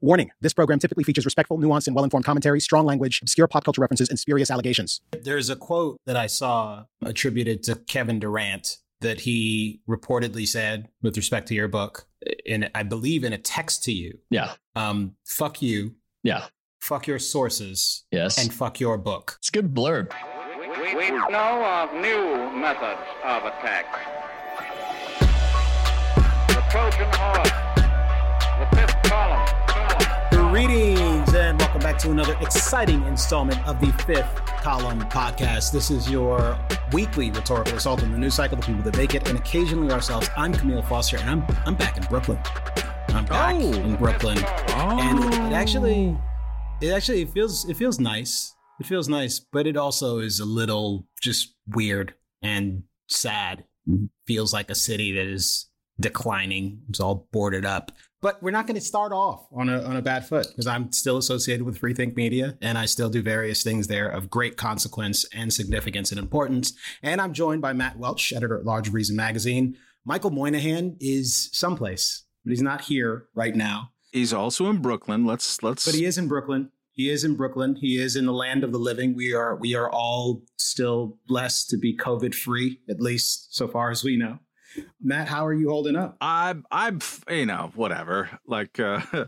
[0.00, 3.64] Warning this program typically features respectful, nuanced, and well informed commentary, strong language, obscure pop
[3.64, 5.00] culture references, and spurious allegations.
[5.22, 11.16] There's a quote that I saw attributed to Kevin Durant that he reportedly said with
[11.16, 12.06] respect to your book,
[12.46, 14.18] and I believe in a text to you.
[14.30, 14.54] Yeah.
[14.74, 15.94] Um, fuck you.
[16.22, 16.46] Yeah.
[16.80, 18.04] Fuck your sources.
[18.10, 18.38] Yes.
[18.38, 19.36] And fuck your book.
[19.38, 20.12] It's a good blurb.
[20.58, 23.86] We, we know of new methods of attack.
[26.48, 27.50] The Trojan horse,
[28.58, 29.37] the fifth column.
[32.00, 35.72] Greetings and welcome back to another exciting installment of the Fifth Column Podcast.
[35.72, 36.58] This is your
[36.92, 40.28] weekly rhetorical assault on the news cycle, the people that make it, and occasionally ourselves.
[40.36, 42.38] I'm Camille Foster, and I'm I'm back in Brooklyn.
[43.08, 43.72] I'm back Oh.
[43.72, 46.16] in Brooklyn, and it, it actually,
[46.80, 48.54] it actually feels it feels nice.
[48.80, 53.64] It feels nice, but it also is a little just weird and sad.
[54.26, 55.66] Feels like a city that is
[55.98, 56.82] declining.
[56.90, 57.90] It's all boarded up.
[58.20, 60.90] But we're not going to start off on a on a bad foot because I'm
[60.92, 65.24] still associated with Freethink Media and I still do various things there of great consequence
[65.32, 66.72] and significance and importance.
[67.02, 69.76] And I'm joined by Matt Welch, editor at large Reason Magazine.
[70.04, 73.90] Michael Moynihan is someplace, but he's not here right now.
[74.10, 75.24] He's also in Brooklyn.
[75.24, 75.84] Let's let's.
[75.84, 76.70] But he is in Brooklyn.
[76.92, 77.76] He is in Brooklyn.
[77.76, 79.14] He is in the land of the living.
[79.14, 83.90] We are we are all still blessed to be COVID free, at least so far
[83.90, 84.38] as we know.
[85.00, 86.16] Matt, how are you holding up?
[86.20, 88.30] I'm I'm you know whatever.
[88.46, 89.26] Like, uh, do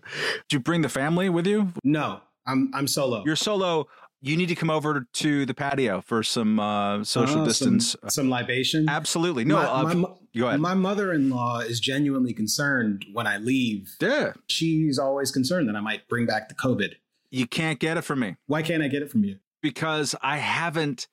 [0.50, 1.72] you bring the family with you?
[1.84, 3.22] No, I'm I'm solo.
[3.24, 3.86] You're solo.
[4.22, 7.96] You need to come over to the patio for some uh, social Uh, distance.
[8.02, 8.86] Some, some libation.
[8.86, 9.46] Absolutely.
[9.46, 9.56] No.
[9.56, 10.60] My, uh, my, go ahead.
[10.60, 13.96] my mother-in-law is genuinely concerned when I leave.
[13.98, 14.34] yeah.
[14.46, 16.96] She's always concerned that I might bring back the COVID.
[17.30, 19.38] You can't get it from me Why can't I get it from you?
[19.62, 21.08] because I haven't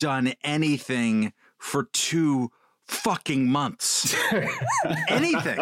[0.00, 2.50] done anything for two
[2.88, 4.14] fucking months.
[5.08, 5.58] Anything.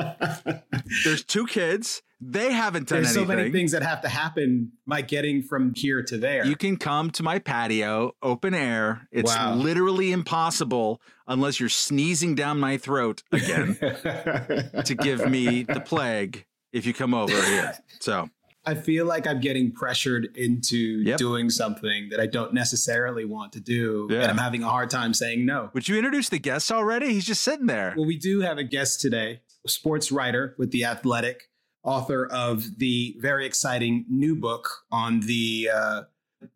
[1.05, 2.03] There's two kids.
[2.20, 3.14] They haven't done anything.
[3.14, 6.47] There's so many things that have to happen by getting from here to there.
[6.47, 9.08] You can come to my patio, open air.
[9.12, 9.55] It's Wow.
[9.56, 16.86] literally impossible unless you're sneezing down my throat again to give me the plague if
[16.86, 17.74] you come over here.
[18.01, 18.30] So,
[18.67, 21.19] I feel like I'm getting pressured into Yep.
[21.19, 24.23] doing something that I don't necessarily want to do, Yeah.
[24.23, 25.70] and I'm having a hard time saying no.
[25.75, 27.13] would you introduce the guest already?
[27.13, 27.95] He's just sitting there.
[27.97, 31.51] Well, we do have a guest today, a sports writer with The Athletic,
[31.83, 36.02] author of the very exciting new book on the uh,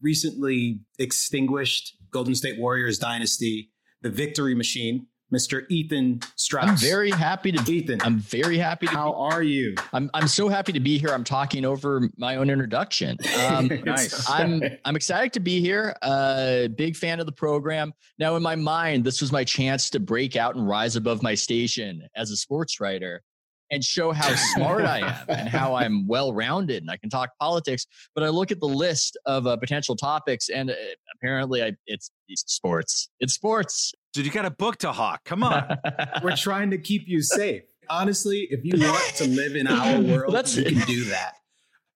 [0.01, 3.71] recently extinguished Golden State Warriors dynasty,
[4.03, 5.65] The Victory Machine, Mr.
[5.69, 6.69] Ethan Strauss.
[6.69, 7.79] I'm very happy to be.
[7.79, 8.01] Ethan.
[8.03, 8.93] I'm very happy to.
[8.93, 9.75] how are you?
[9.93, 11.11] I'm I'm so happy to be here.
[11.11, 13.19] I'm talking over my own introduction.
[13.47, 14.29] Um, Nice.
[14.29, 15.95] I'm I'm excited to be here.
[16.03, 17.93] Uh, big fan of the program.
[18.19, 21.35] Now, in my mind, this was my chance to break out and rise above my
[21.35, 23.23] station as a sports writer
[23.71, 27.31] and show how smart I am and how I'm well rounded and I can talk
[27.39, 27.87] politics.
[28.15, 30.75] But I look at the list of uh, potential topics, and uh,
[31.17, 33.09] apparently, I, it's it's sports.
[33.21, 33.93] It's sports.
[34.19, 35.23] Dude, you got a book to hawk.
[35.23, 35.79] Come on.
[36.25, 37.63] We're trying to keep you safe.
[37.89, 41.35] Honestly, if you want to live in our world, That's- you can do that.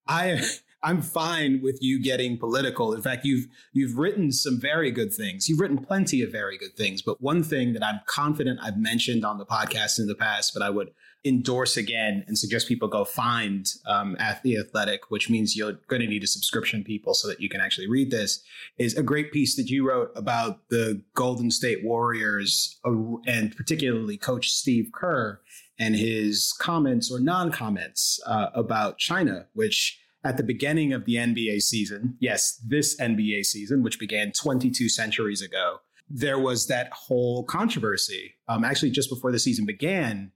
[0.07, 0.41] I
[0.85, 2.95] I'm fine with you getting political.
[2.95, 5.49] In fact, you've you've written some very good things.
[5.49, 7.03] You've written plenty of very good things.
[7.03, 10.63] But one thing that I'm confident I've mentioned on the podcast in the past, but
[10.63, 10.91] I would
[11.25, 16.03] endorse again and suggest people go find um, at the Athletic, which means you're going
[16.03, 18.43] to need a subscription, people, so that you can actually read this.
[18.79, 24.51] Is a great piece that you wrote about the Golden State Warriors and particularly Coach
[24.51, 25.41] Steve Kerr
[25.79, 31.63] and his comments or non-comments uh, about China, which at the beginning of the NBA
[31.63, 38.35] season, yes, this NBA season, which began 22 centuries ago, there was that whole controversy.
[38.49, 40.31] Um, actually, just before the season began,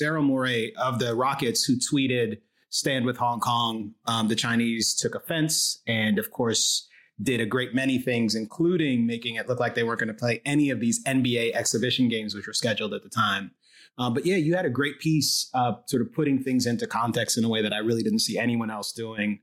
[0.00, 2.38] Daryl Morey of the Rockets, who tweeted,
[2.70, 6.88] Stand with Hong Kong, um, the Chinese took offense and, of course,
[7.22, 10.40] did a great many things, including making it look like they weren't going to play
[10.46, 13.50] any of these NBA exhibition games, which were scheduled at the time.
[13.98, 17.36] Um, but yeah, you had a great piece, uh, sort of putting things into context
[17.36, 19.40] in a way that I really didn't see anyone else doing.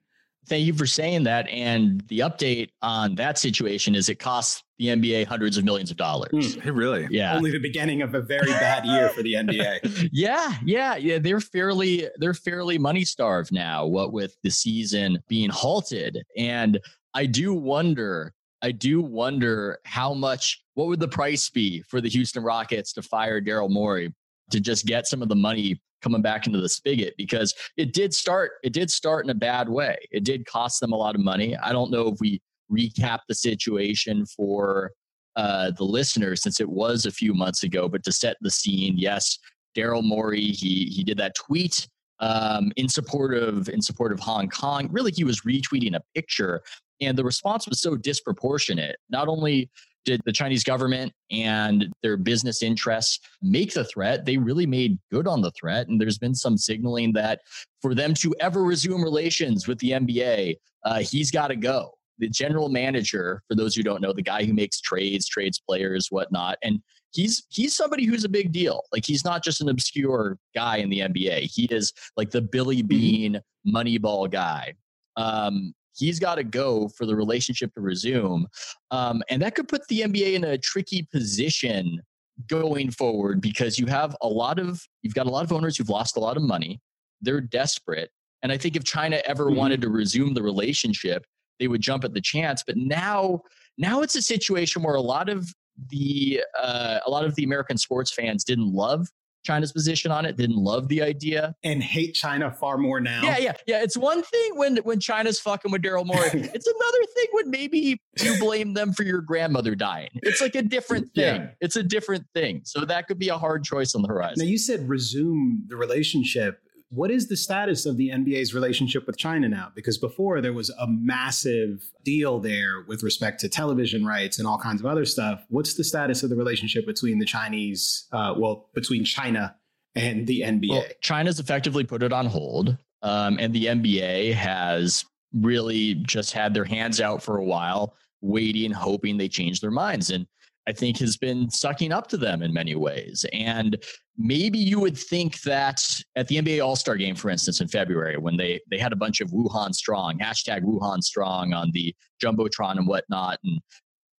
[0.48, 1.48] Thank you for saying that.
[1.50, 5.98] And the update on that situation is it costs the NBA hundreds of millions of
[5.98, 6.56] dollars.
[6.56, 6.62] Hmm.
[6.62, 7.08] Hey, really?
[7.12, 7.36] Yeah.
[7.36, 10.10] Only the beginning of a very bad year for the NBA.
[10.14, 11.20] yeah, yeah, yeah.
[11.20, 16.24] They're fairly they're fairly money starved now, what with the season being halted.
[16.38, 16.80] And
[17.14, 22.10] I do wonder, I do wonder how much what would the price be for the
[22.10, 24.14] Houston Rockets to fire Daryl Morey
[24.52, 28.14] to just get some of the money coming back into the spigot because it did
[28.14, 29.98] start it did start in a bad way.
[30.10, 31.58] It did cost them a lot of money.
[31.58, 34.92] I don't know if we recap the situation for
[35.36, 38.96] uh, the listeners since it was a few months ago, but to set the scene,
[38.98, 39.38] yes,
[39.76, 41.88] Daryl Morey he he did that tweet
[42.20, 44.90] um, in support of in support of Hong Kong.
[44.92, 46.62] Really, he was retweeting a picture,
[47.00, 48.98] and the response was so disproportionate.
[49.10, 49.70] Not only
[50.06, 55.28] did the Chinese government and their business interests make the threat, they really made good
[55.28, 55.88] on the threat.
[55.88, 57.42] And there's been some signaling that
[57.82, 61.92] for them to ever resume relations with the NBA, uh, he's got to go.
[62.20, 66.08] The general manager, for those who don't know, the guy who makes trades, trades players,
[66.10, 66.82] whatnot, and
[67.12, 68.84] he's he's somebody who's a big deal.
[68.92, 71.52] Like he's not just an obscure guy in the NBA.
[71.54, 73.38] He is like the Billy mm-hmm.
[73.76, 74.74] Moneyball guy.
[75.18, 78.48] Um, he's got to go for the relationship to resume,
[78.92, 82.02] um, and that could put the NBA in a tricky position
[82.48, 85.90] going forward because you have a lot of you've got a lot of owners who've
[85.90, 86.80] lost a lot of money.
[87.22, 88.12] They're desperate,
[88.44, 89.56] and I think if China ever mm-hmm.
[89.56, 91.26] wanted to resume the relationship,
[91.60, 92.64] they would jump at the chance.
[92.66, 93.42] But now,
[93.78, 95.54] now it's a situation where a lot of
[95.90, 99.08] the uh, a lot of the American sports fans didn't love
[99.46, 103.24] China's position on it, didn't love the idea, and hate China far more now.
[103.24, 103.82] Yeah, yeah, yeah.
[103.82, 106.20] It's one thing when when China's fucking with Daryl Morey.
[106.34, 110.10] it's another thing when maybe you blame them for your grandmother dying.
[110.16, 111.42] It's like a different thing.
[111.42, 111.50] Yeah.
[111.62, 112.62] It's a different thing.
[112.66, 114.36] So that could be a hard choice on the horizon.
[114.40, 119.18] Now you said resume the relationship what is the status of the NBA's relationship with
[119.18, 119.72] China now?
[119.76, 124.58] Because before there was a massive deal there with respect to television rights and all
[124.58, 125.46] kinds of other stuff.
[125.50, 129.56] What's the status of the relationship between the Chinese, uh, well, between China
[129.96, 130.70] and the NBA?
[130.70, 136.56] Well, China's effectively put it on hold, um, and the NBA has really just had
[136.56, 140.10] their hands out for a while, waiting, hoping they change their minds.
[140.10, 140.26] And
[140.70, 143.26] I think has been sucking up to them in many ways.
[143.34, 143.76] And
[144.20, 145.82] maybe you would think that
[146.16, 148.96] at the NBA All Star game, for instance, in February, when they they had a
[148.96, 153.60] bunch of Wuhan Strong hashtag Wuhan Strong on the jumbotron and whatnot, and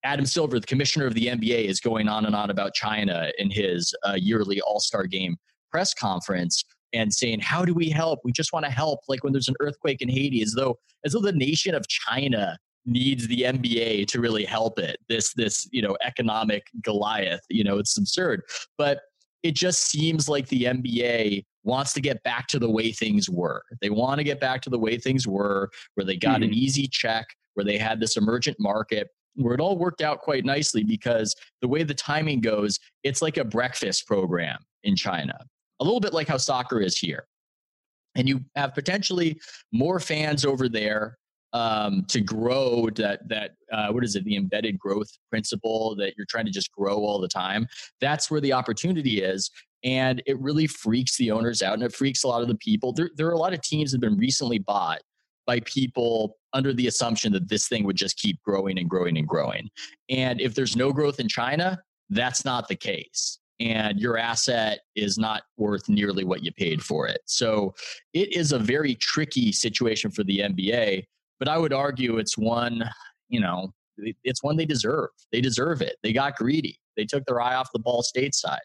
[0.02, 3.49] Adam Silver, the commissioner of the NBA, is going on and on about China in
[3.49, 5.37] his uh, yearly All Star game
[5.70, 8.19] press conference and saying, "How do we help?
[8.25, 11.12] We just want to help." Like when there's an earthquake in Haiti, as though as
[11.12, 14.99] though the nation of China needs the NBA to really help it.
[15.09, 17.41] This this you know economic Goliath.
[17.49, 18.43] You know it's absurd,
[18.79, 19.00] but
[19.43, 23.62] it just seems like the NBA wants to get back to the way things were.
[23.81, 26.44] They want to get back to the way things were, where they got mm-hmm.
[26.44, 30.44] an easy check, where they had this emergent market, where it all worked out quite
[30.44, 35.38] nicely because the way the timing goes, it's like a breakfast program in China,
[35.81, 37.27] a little bit like how soccer is here.
[38.17, 39.41] And you have potentially
[39.73, 41.17] more fans over there
[41.52, 46.26] um, to grow that that uh, what is it the embedded growth principle that you're
[46.29, 47.67] trying to just grow all the time
[48.00, 49.50] that's where the opportunity is
[49.82, 52.93] and it really freaks the owners out and it freaks a lot of the people
[52.93, 55.00] there, there are a lot of teams that have been recently bought
[55.47, 59.26] by people under the assumption that this thing would just keep growing and growing and
[59.26, 59.69] growing
[60.08, 61.81] and if there's no growth in china
[62.11, 67.06] that's not the case and your asset is not worth nearly what you paid for
[67.06, 67.20] it.
[67.26, 67.75] So
[68.14, 71.05] it is a very tricky situation for the NBA
[71.41, 72.89] but I would argue it's one,
[73.29, 73.73] you know,
[74.23, 75.09] it's one they deserve.
[75.33, 75.97] They deserve it.
[76.03, 76.79] They got greedy.
[76.97, 78.59] They took their eye off the ball stateside.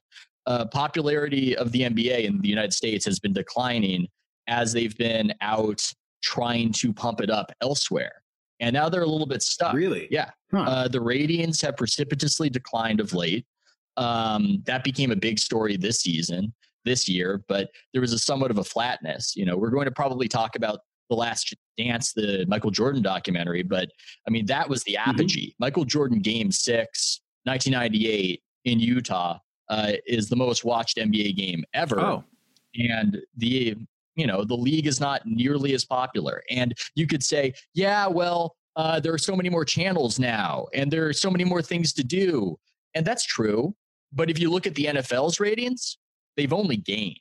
[0.46, 4.08] Uh, popularity of the NBA in the United States has been declining
[4.48, 5.82] as they've been out
[6.22, 8.22] trying to pump it up elsewhere.
[8.60, 9.74] And now they're a little bit stuck.
[9.74, 10.08] Really?
[10.12, 10.30] Yeah.
[10.52, 10.62] Huh.
[10.62, 13.46] Uh, the ratings have precipitously declined of late.
[13.98, 18.52] Um, that became a big story this season, this year, but there was a somewhat
[18.52, 19.36] of a flatness.
[19.36, 20.80] You know, we're going to probably talk about
[21.10, 23.90] the last dance the michael jordan documentary but
[24.28, 25.10] i mean that was the mm-hmm.
[25.10, 25.64] apogee mm-hmm.
[25.64, 29.38] michael jordan game six 1998 in utah
[29.70, 32.24] uh, is the most watched nba game ever oh.
[32.76, 33.76] and the
[34.16, 38.56] you know the league is not nearly as popular and you could say yeah well
[38.76, 41.94] uh, there are so many more channels now and there are so many more things
[41.94, 42.58] to do
[42.94, 43.76] and that's true
[44.14, 45.98] but if you look at the nfl's ratings
[46.38, 47.20] they've only gained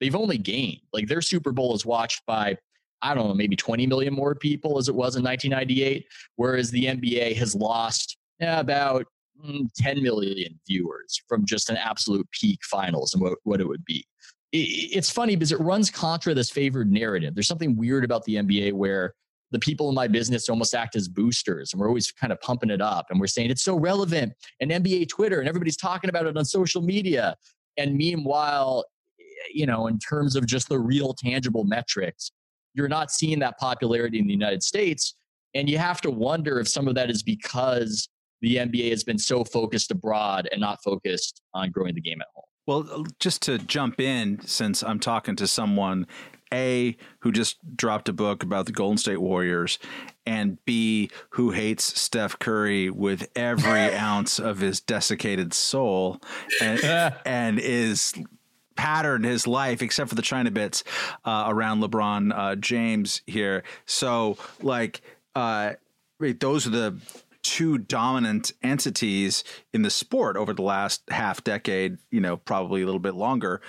[0.00, 2.56] they've only gained like their super bowl is watched by
[3.02, 6.86] I don't know, maybe 20 million more people as it was in 1998, whereas the
[6.86, 9.06] NBA has lost yeah, about
[9.44, 13.84] mm, 10 million viewers from just an absolute peak finals and what, what it would
[13.84, 14.04] be.
[14.52, 17.34] it's funny because it runs contra this favored narrative.
[17.34, 19.14] There's something weird about the NBA where
[19.50, 22.70] the people in my business almost act as boosters and we're always kind of pumping
[22.70, 26.26] it up and we're saying it's so relevant and NBA Twitter and everybody's talking about
[26.26, 27.36] it on social media.
[27.76, 28.84] And meanwhile,
[29.52, 32.32] you know, in terms of just the real tangible metrics,
[32.76, 35.14] you're not seeing that popularity in the United States.
[35.54, 38.08] And you have to wonder if some of that is because
[38.42, 42.26] the NBA has been so focused abroad and not focused on growing the game at
[42.34, 42.44] home.
[42.66, 46.06] Well, just to jump in, since I'm talking to someone,
[46.52, 49.78] A, who just dropped a book about the Golden State Warriors,
[50.26, 56.20] and B, who hates Steph Curry with every ounce of his desiccated soul
[56.60, 56.84] and,
[57.24, 58.12] and is
[58.76, 60.84] patterned his life, except for the China bits
[61.24, 63.64] uh, around LeBron uh, James here.
[63.86, 65.00] So, like,
[65.34, 65.74] uh,
[66.18, 66.96] those are the
[67.42, 72.84] two dominant entities in the sport over the last half decade, you know, probably a
[72.84, 73.60] little bit longer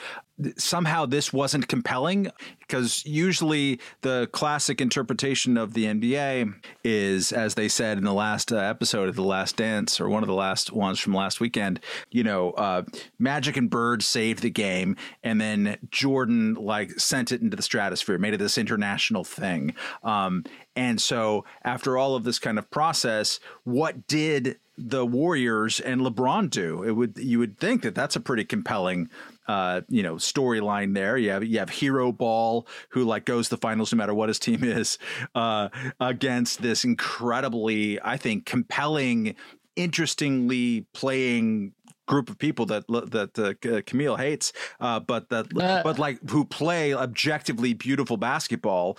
[0.57, 6.53] somehow this wasn't compelling because usually the classic interpretation of the NBA
[6.83, 10.23] is, as they said in the last uh, episode of The Last Dance or one
[10.23, 11.79] of the last ones from last weekend,
[12.11, 12.83] you know, uh,
[13.17, 18.17] Magic and Bird saved the game, and then Jordan like sent it into the stratosphere,
[18.17, 19.73] made it this international thing.
[20.03, 20.43] Um,
[20.75, 26.51] and so after all of this kind of process, what did the Warriors and LeBron
[26.51, 26.83] do?
[26.83, 29.09] It would you would think that that's a pretty compelling
[29.47, 31.17] uh, you know storyline there.
[31.17, 34.29] You have you have Hero Ball who like goes to the finals no matter what
[34.29, 34.97] his team is
[35.35, 39.35] uh, against this incredibly, I think, compelling,
[39.75, 41.73] interestingly playing
[42.07, 46.45] group of people that that uh, Camille hates, uh, but that uh, but like who
[46.45, 48.97] play objectively beautiful basketball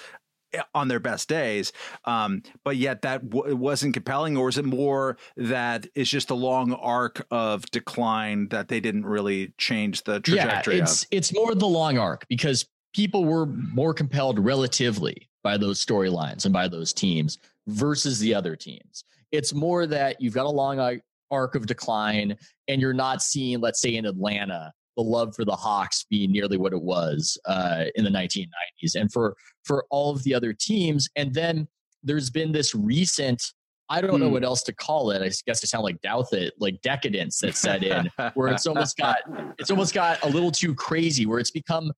[0.75, 1.73] on their best days.
[2.05, 6.35] Um, but yet that w- wasn't compelling, or is it more that it's just a
[6.35, 10.76] long arc of decline that they didn't really change the trajectory?
[10.76, 11.09] Yeah, it's of?
[11.11, 16.52] it's more the long arc because people were more compelled relatively by those storylines and
[16.52, 19.05] by those teams versus the other teams.
[19.31, 21.00] It's more that you've got a long
[21.31, 22.37] arc of decline
[22.67, 26.57] and you're not seeing, let's say, in Atlanta, the love for the Hawks be nearly
[26.57, 31.09] what it was uh, in the 1990s, and for for all of the other teams.
[31.14, 31.69] And then
[32.02, 33.40] there's been this recent.
[33.88, 34.33] I don't know hmm.
[34.35, 35.23] what else to call it.
[35.23, 39.19] I guess I sound like Douthat, like decadence that set in, where it's almost got
[39.59, 41.93] it's almost got a little too crazy, where it's become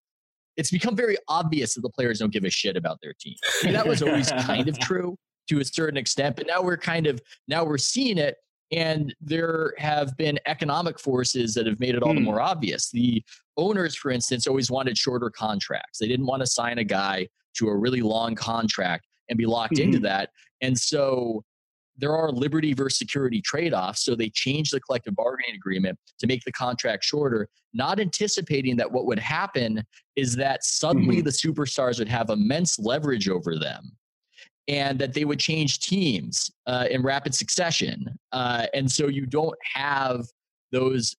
[0.58, 3.34] it's become very obvious that the players don't give a shit about their team.
[3.62, 5.16] I mean, that was always kind of true
[5.48, 8.36] to a certain extent, but now we're kind of now we're seeing it
[8.72, 12.26] and there have been economic forces that have made it all the hmm.
[12.26, 12.90] more obvious.
[12.90, 13.22] The
[13.56, 15.98] owners, for instance, always wanted shorter contracts.
[15.98, 19.74] They didn't want to sign a guy to a really long contract and be locked
[19.74, 19.84] mm-hmm.
[19.84, 20.30] into that.
[20.60, 21.44] And so
[21.96, 24.04] there are liberty versus security trade offs.
[24.04, 28.90] So they changed the collective bargaining agreement to make the contract shorter, not anticipating that
[28.90, 29.84] what would happen
[30.16, 31.24] is that suddenly mm-hmm.
[31.24, 33.92] the superstars would have immense leverage over them
[34.70, 38.06] and that they would change teams uh, in rapid succession.
[38.30, 40.24] Uh, and so you don't have
[40.70, 41.16] those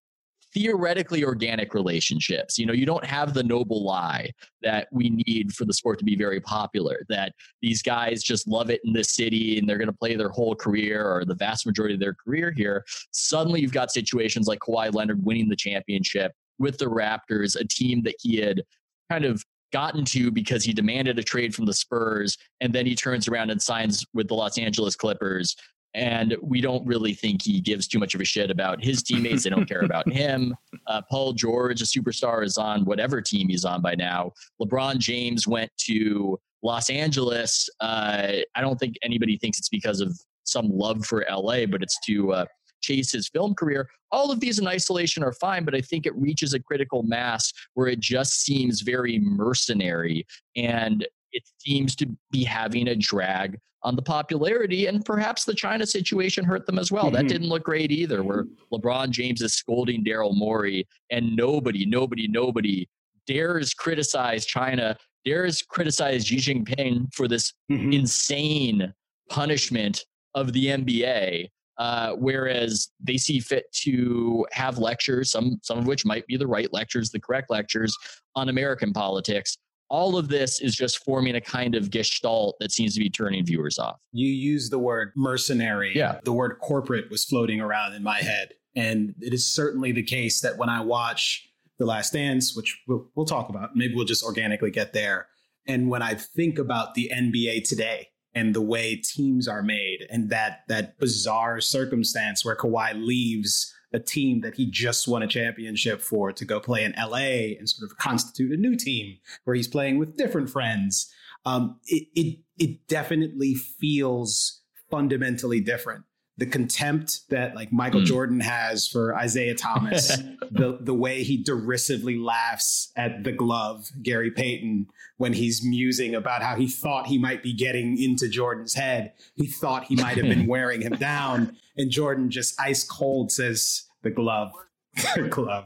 [0.53, 2.57] theoretically organic relationships.
[2.57, 4.31] You know, you don't have the noble lie
[4.61, 8.69] that we need for the sport to be very popular, that these guys just love
[8.69, 11.65] it in this city and they're going to play their whole career or the vast
[11.65, 12.85] majority of their career here.
[13.11, 18.01] Suddenly you've got situations like Kawhi Leonard winning the championship with the Raptors, a team
[18.03, 18.61] that he had
[19.09, 22.95] kind of gotten to because he demanded a trade from the Spurs, and then he
[22.95, 25.55] turns around and signs with the Los Angeles Clippers.
[25.93, 29.43] And we don't really think he gives too much of a shit about his teammates.
[29.43, 30.55] They don't care about him.
[30.87, 34.31] Uh, Paul George, a superstar, is on whatever team he's on by now.
[34.61, 37.69] LeBron James went to Los Angeles.
[37.81, 41.99] Uh, I don't think anybody thinks it's because of some love for LA, but it's
[42.05, 42.45] to uh,
[42.81, 43.89] chase his film career.
[44.11, 47.51] All of these in isolation are fine, but I think it reaches a critical mass
[47.73, 53.95] where it just seems very mercenary and it seems to be having a drag on
[53.95, 54.87] the popularity.
[54.87, 57.05] And perhaps the China situation hurt them as well.
[57.05, 57.15] Mm-hmm.
[57.15, 62.27] That didn't look great either, where LeBron James is scolding Daryl Morey and nobody, nobody,
[62.27, 62.87] nobody
[63.27, 67.93] dares criticize China, dares criticize Xi Jinping for this mm-hmm.
[67.93, 68.93] insane
[69.29, 71.49] punishment of the NBA.
[71.81, 76.45] Uh, whereas they see fit to have lectures, some some of which might be the
[76.45, 77.97] right lectures, the correct lectures
[78.35, 79.57] on American politics.
[79.89, 83.43] All of this is just forming a kind of gestalt that seems to be turning
[83.43, 83.97] viewers off.
[84.11, 85.91] You use the word mercenary.
[85.95, 86.19] Yeah.
[86.23, 88.53] The word corporate was floating around in my head.
[88.75, 93.09] And it is certainly the case that when I watch The Last Dance, which we'll,
[93.15, 95.27] we'll talk about, maybe we'll just organically get there.
[95.67, 100.29] And when I think about the NBA today, and the way teams are made and
[100.29, 106.01] that that bizarre circumstance where Kawhi leaves a team that he just won a championship
[106.01, 109.67] for to go play in LA and sort of constitute a new team where he's
[109.67, 111.11] playing with different friends.
[111.45, 116.03] Um, it, it it definitely feels fundamentally different
[116.41, 118.05] the contempt that like Michael mm.
[118.05, 120.17] Jordan has for Isiah Thomas,
[120.51, 126.41] the the way he derisively laughs at the glove, Gary Payton, when he's musing about
[126.41, 129.13] how he thought he might be getting into Jordan's head.
[129.35, 131.57] He thought he might have been wearing him down.
[131.77, 134.51] And Jordan just ice cold says, the glove,
[135.15, 135.65] the glove.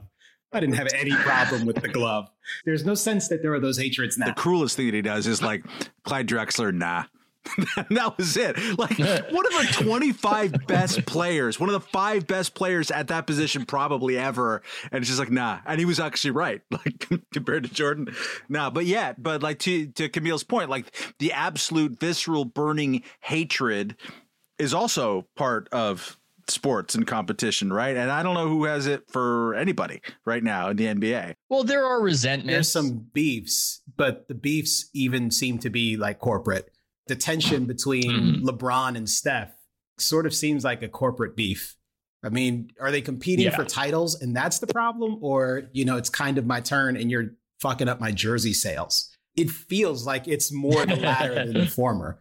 [0.52, 2.28] I didn't have any problem with the glove.
[2.66, 4.26] There's no sense that there are those hatreds now.
[4.26, 5.64] The cruelest thing that he does is like
[6.04, 7.06] Clyde Drexler, nah.
[7.90, 8.58] that was it.
[8.78, 13.28] Like one of the 25 best players, one of the five best players at that
[13.28, 14.62] position probably ever.
[14.92, 15.60] And it's just like, nah.
[15.66, 18.14] And he was actually right, like compared to Jordan.
[18.50, 23.96] Nah, but yeah, but like to, to Camille's point, like the absolute visceral burning hatred
[24.58, 27.96] is also part of sports and competition, right?
[27.96, 31.36] And I don't know who has it for anybody right now in the NBA.
[31.50, 32.52] Well, there are resentments.
[32.52, 36.72] There's some beefs, but the beefs even seem to be like corporate.
[37.08, 38.44] The tension between Mhm.
[38.44, 39.54] LeBron and Steph
[40.00, 41.76] sort of seems like a corporate beef.
[42.24, 43.56] I mean, are they competing Yeah.
[43.56, 45.20] for titles and that's the problem?
[45.22, 49.12] Or, you know, it's kind of my turn and you're fucking up my jersey sales?
[49.36, 52.20] It feels like it's more the latter than the former.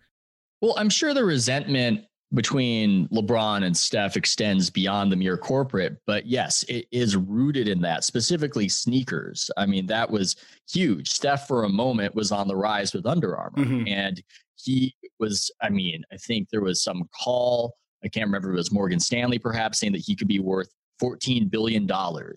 [0.60, 6.26] Well, I'm sure the resentment between LeBron and Steph extends beyond the mere corporate, but
[6.26, 9.50] yes, it is rooted in that, specifically sneakers.
[9.56, 10.34] I mean, that was
[10.68, 11.10] huge.
[11.10, 13.88] Steph, for a moment, was on the rise with Under Armour, Mhm.
[13.88, 14.22] and
[14.56, 18.56] he was, I mean, I think there was some call, I can't remember, if it
[18.56, 20.68] was Morgan Stanley perhaps, saying that he could be worth
[21.02, 22.34] $14 billion to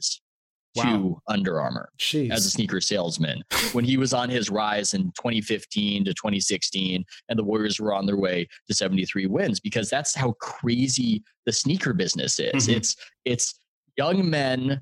[0.76, 1.20] Wow.
[1.28, 2.30] Under Armour Jeez.
[2.30, 7.40] as a sneaker salesman when he was on his rise in 2015 to 2016 and
[7.40, 11.94] the Warriors were on their way to 73 wins because that's how crazy the sneaker
[11.94, 12.68] business is.
[12.68, 12.76] Mhm.
[12.76, 12.96] It's
[13.26, 13.60] it's
[13.98, 14.82] young men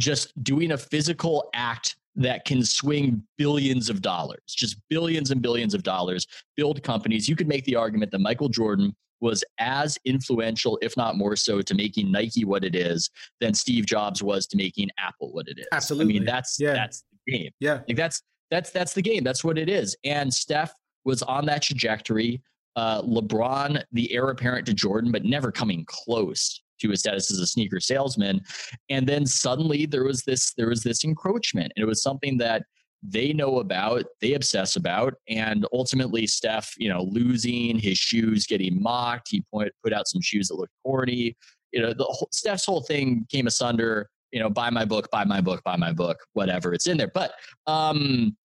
[0.00, 5.74] just doing a physical act that can swing billions of dollars, just billions and billions
[5.74, 7.28] of dollars, build companies.
[7.28, 11.62] You could make the argument that Michael Jordan was as influential, if not more so,
[11.62, 13.08] to making Nike what it is
[13.40, 15.66] than Steve Jobs was to making Apple what it is.
[15.72, 16.14] Absolutely.
[16.16, 16.72] I mean, that's Yeah.
[16.74, 17.50] that's the game.
[17.60, 17.80] yeah.
[17.88, 19.24] Like that's that's that's the game.
[19.24, 19.96] That's what it is.
[20.04, 20.72] And Steph
[21.04, 22.42] was on that trajectory.
[22.76, 27.38] Uh, LeBron, the heir apparent to Jordan, but never coming close to his status as
[27.38, 28.40] a sneaker salesman.
[28.88, 32.62] And then suddenly there was this there was this encroachment, and it was something that
[33.02, 38.82] they know about, they obsess about, and ultimately Steph, you know, losing his shoes, getting
[38.82, 39.28] mocked.
[39.30, 41.36] He point, put out some shoes that looked corny.
[41.72, 44.08] You know, the whole, Steph's whole thing came asunder.
[44.32, 46.74] You know, buy my book, buy my book, buy my book, whatever.
[46.74, 47.34] It's in there, but
[47.66, 48.36] um,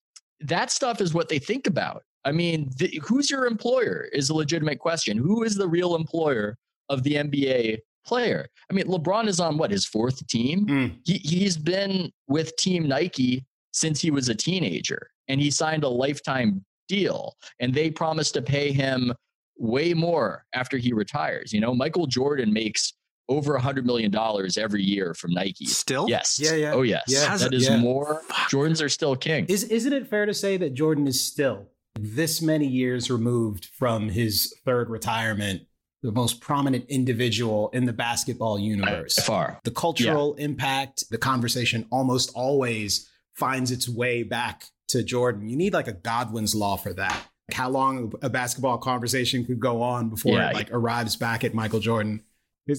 [0.41, 2.03] that stuff is what they think about.
[2.23, 5.17] I mean, th- who's your employer is a legitimate question.
[5.17, 6.57] Who is the real employer
[6.89, 8.47] of the NBA player?
[8.69, 10.65] I mean, LeBron is on what his fourth team.
[10.65, 10.97] Mm.
[11.05, 15.89] He he's been with Team Nike since he was a teenager, and he signed a
[15.89, 17.35] lifetime deal.
[17.59, 19.13] And they promised to pay him
[19.57, 21.53] way more after he retires.
[21.53, 22.93] You know, Michael Jordan makes
[23.29, 25.65] over a hundred million dollars every year from Nike.
[25.65, 26.09] Still?
[26.09, 26.37] Yes.
[26.41, 26.73] Yeah, yeah.
[26.73, 27.03] Oh, yes.
[27.07, 27.29] Yeah.
[27.29, 27.77] Has that it- is yeah.
[27.77, 28.21] more.
[28.49, 29.45] Jordans are still king.
[29.47, 31.67] Is isn't it fair to say that Jordan is still
[31.99, 35.61] this many years removed from his third retirement,
[36.03, 39.15] the most prominent individual in the basketball universe?
[39.17, 39.59] By far.
[39.63, 45.47] The cultural impact, the conversation almost always finds its way back to Jordan.
[45.49, 47.25] You need like a Godwin's law for that.
[47.49, 50.49] Like how long a basketball conversation could go on before Yeah.
[50.49, 52.23] it like arrives back at Michael Jordan.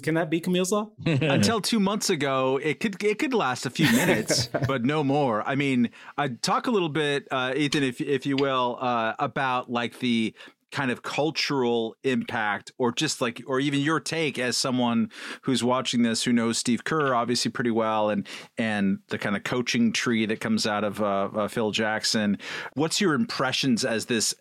[0.03, 0.91] Can that be Camille's law?
[1.07, 5.47] Until two months ago, it could it could last a few minutes, but no more.
[5.47, 9.71] I mean, I talk a little bit, uh, Ethan, if if you will, uh, about
[9.71, 10.35] like the
[10.73, 15.11] kind of cultural impact, or just like, or even your take as someone
[15.43, 18.27] who's watching this, who knows Steve Kerr obviously pretty well, and
[18.59, 22.39] and the kind of coaching tree that comes out of uh, uh, Phil Jackson.
[22.75, 24.35] What's your impressions as this?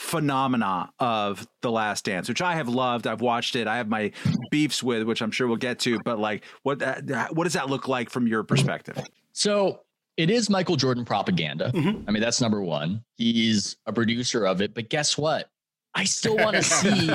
[0.00, 4.10] phenomena of the last dance which i have loved i've watched it i have my
[4.50, 7.70] beefs with which i'm sure we'll get to but like what uh, what does that
[7.70, 8.98] look like from your perspective
[9.32, 9.80] So
[10.16, 11.72] it is Michael Jordan propaganda.
[11.74, 12.04] Mhm.
[12.06, 13.02] I mean, that's number one.
[13.16, 15.50] He's a producer of it, but guess what?
[15.94, 17.08] I still want to see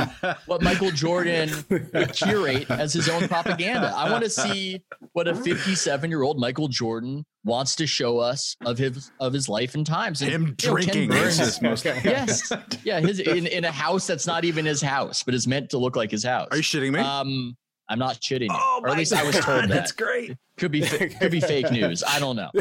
[0.46, 3.94] what Michael Jordan would curate as his own propaganda.
[3.96, 4.82] I want to see
[5.14, 9.50] what a 57 year old Michael Jordan wants to show us of his of his
[9.50, 10.22] life and times.
[10.22, 12.52] And, him you know, drinking Burns- most yes,
[12.84, 15.78] yeah, his in, in a house that's not even his house, but is meant to
[15.78, 16.48] look like his house.
[16.52, 17.58] are you shitting me Um,
[17.90, 19.70] I'm not shitting you, oh or at least I was told that.
[19.70, 20.38] that's great.
[20.58, 22.04] Could be could be fake news.
[22.08, 22.52] I don't know.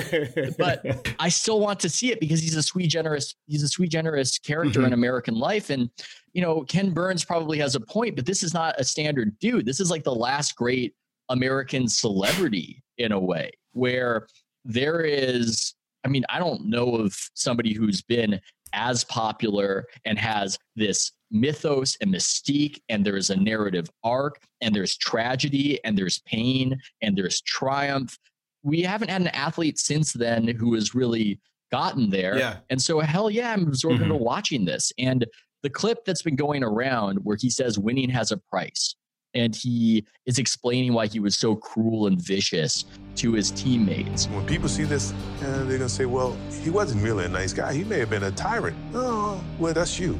[0.56, 3.90] But I still want to see it because he's a sweet generous he's a sweet
[3.90, 4.94] generous character in mm-hmm.
[4.94, 5.70] American life.
[5.70, 5.90] And
[6.32, 9.66] you know Ken Burns probably has a point but this is not a standard dude.
[9.66, 10.94] This is like the last great
[11.28, 14.26] American celebrity in a way where
[14.64, 18.40] there is I mean I don't know of somebody who's been
[18.72, 24.96] as popular and has this mythos and mystique and there's a narrative arc and there's
[24.96, 28.18] tragedy and there's pain and there's triumph
[28.64, 31.38] we haven't had an athlete since then who has really
[31.70, 32.36] gotten there.
[32.36, 32.56] Yeah.
[32.70, 34.04] And so, hell yeah, I'm absorbed Mhm.
[34.04, 34.92] into watching this.
[34.98, 35.24] And
[35.62, 38.96] the clip that's been going around where he says winning has a price.
[39.34, 42.84] And he is explaining why he was so cruel and vicious
[43.16, 44.26] to his teammates.
[44.26, 45.12] When people see this,
[45.42, 47.72] uh, they're gonna say, well, he wasn't really a nice guy.
[47.72, 48.76] He may have been a tyrant.
[48.92, 50.18] Oh, well, that's you.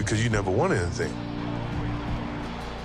[0.00, 1.12] Because you never won anything.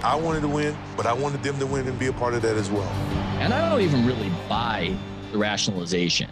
[0.04, 2.42] I wanted to win, but I wanted them to win and be a part of
[2.42, 2.90] that as well.
[3.40, 4.94] And I don't even really buy
[5.32, 6.30] the rationalization,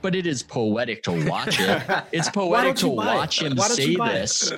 [0.00, 1.82] but it is poetic to watch it.
[2.12, 4.50] It's poetic to watch him say this.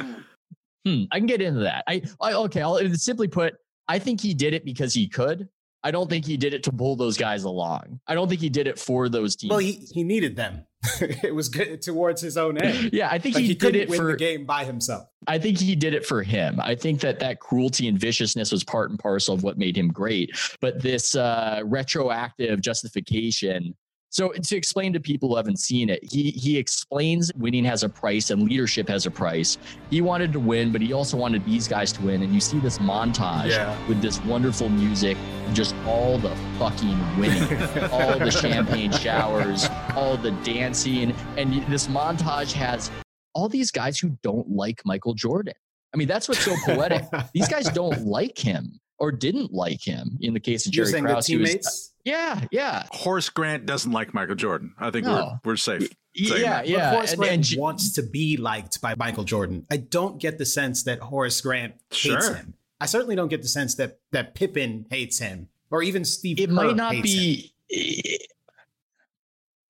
[0.84, 1.82] Hmm, I can get into that.
[1.88, 2.62] I, I okay.
[2.62, 3.54] I'll simply put,
[3.88, 5.48] I think he did it because he could.
[5.82, 8.00] I don't think he did it to pull those guys along.
[8.06, 9.50] I don't think he did it for those teams.
[9.50, 10.64] Well, he, he needed them.
[11.00, 12.90] it was good towards his own end.
[12.92, 15.08] Yeah, I think Like, he, he, did it win for the game by himself.
[15.26, 16.60] I think he did it for him.
[16.60, 19.88] I think that that cruelty and viciousness was part and parcel of what made him
[19.88, 20.36] great.
[20.60, 23.74] But this uh, retroactive justification.
[24.10, 27.88] So to explain to people who haven't seen it, he he explains winning has a
[27.88, 29.58] price and leadership has a price.
[29.90, 32.22] He wanted to win, but he also wanted these guys to win.
[32.22, 33.76] And you see this montage Yeah.
[33.88, 35.18] with this wonderful music,
[35.52, 37.42] just all the fucking winning,
[37.90, 42.90] all the champagne showers, all the dancing, and this montage has
[43.34, 45.54] all these guys who don't like Michael Jordan.
[45.92, 47.04] I mean, that's what's so poetic.
[47.34, 50.18] These guys don't like him or didn't like him.
[50.20, 51.92] In the case of Jerry the Krause, he was- teammates?
[52.06, 54.72] Yeah, yeah, Horace Grant doesn't like Michael Jordan.
[54.78, 55.38] I think No.
[55.44, 55.90] we're we're safe.
[56.14, 56.68] yeah, that.
[56.68, 56.90] yeah.
[56.90, 59.66] But Horace And- Grant and J- wants to be liked by Michael Jordan.
[59.70, 62.34] I don't get the sense that Horace Grant hates Sure.
[62.34, 62.54] him.
[62.80, 66.38] I certainly don't get the sense that that Pippin hates him, or even Steve.
[66.40, 67.52] it Kerr might not hates be.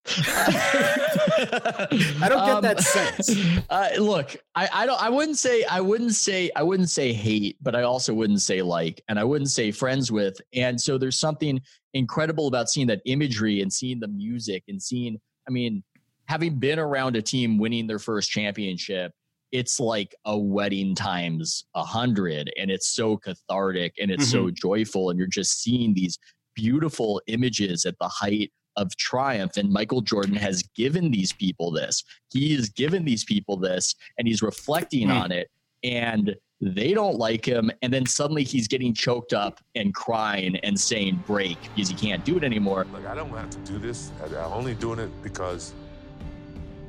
[1.38, 3.36] I don't get that sense.
[3.68, 5.00] Uh, look, I, I don't.
[5.02, 5.64] I wouldn't say.
[5.64, 6.50] I wouldn't say.
[6.54, 10.12] I wouldn't say hate, but I also wouldn't say like, and I wouldn't say friends
[10.12, 10.40] with.
[10.54, 11.60] And so there's something
[11.94, 15.18] incredible about seeing that imagery and seeing the music and seeing.
[15.48, 15.82] I mean,
[16.26, 19.12] having been around a team winning their first championship,
[19.52, 25.10] it's like a wedding times a hundred, and it's so cathartic and it's so joyful,
[25.10, 26.18] and you're just seeing these
[26.54, 29.56] beautiful images at the height of triumph.
[29.56, 32.04] And Michael Jordan has given these people this.
[32.32, 35.16] He has given these people this, and he's reflecting Hmm.
[35.16, 35.50] on it.
[35.84, 37.70] And they don't like him.
[37.82, 42.24] And then suddenly he's getting choked up and crying and saying break because he can't
[42.24, 42.86] do it anymore.
[42.94, 44.10] Like, I don't have to do this.
[44.24, 45.74] I'm only doing it because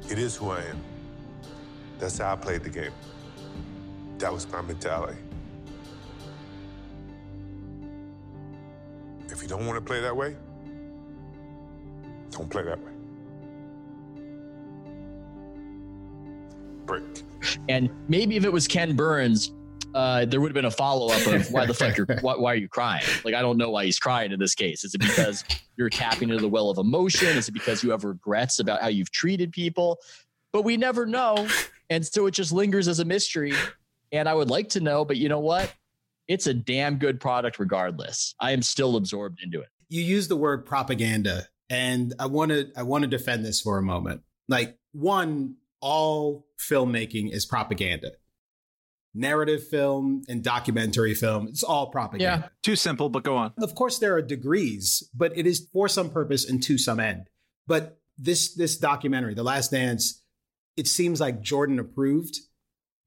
[0.10, 0.80] it is who I am.
[2.00, 2.92] That's how I played the game.
[4.20, 5.18] That was my mentality.
[9.30, 10.36] If you don't want to play that way,
[12.32, 12.92] don't play that way.
[16.86, 17.04] Break.
[17.70, 19.52] And maybe if it was Ken Burns,
[19.94, 22.54] uh, there would have been a follow up of why the fuck you're why, why
[22.54, 23.04] are you crying?
[23.26, 24.84] Like I don't know why he's crying in this case.
[24.84, 25.44] Is it because
[25.76, 27.36] you're tapping into the well of emotion?
[27.38, 30.00] Is it because you have regrets about how you've treated people?
[30.54, 31.48] But we never know,
[31.90, 33.54] and so it just lingers as a mystery.
[34.12, 35.74] And I would like to know, but you know what?
[36.28, 38.36] It's a damn good product regardless.
[38.40, 39.68] I am still absorbed into it.
[39.90, 43.78] you use the word propaganda and i want to i want to defend this for
[43.78, 44.22] a moment.
[44.48, 48.12] Like one all filmmaking is propaganda.
[49.14, 52.24] Narrative film and documentary film it's all propaganda.
[52.44, 53.54] Yeah, Too simple, but go on.
[53.62, 57.28] of course there are degrees but it is for some purpose and to some end.
[57.66, 60.24] But this this documentary the last dance
[60.76, 62.38] it seems like jordan approved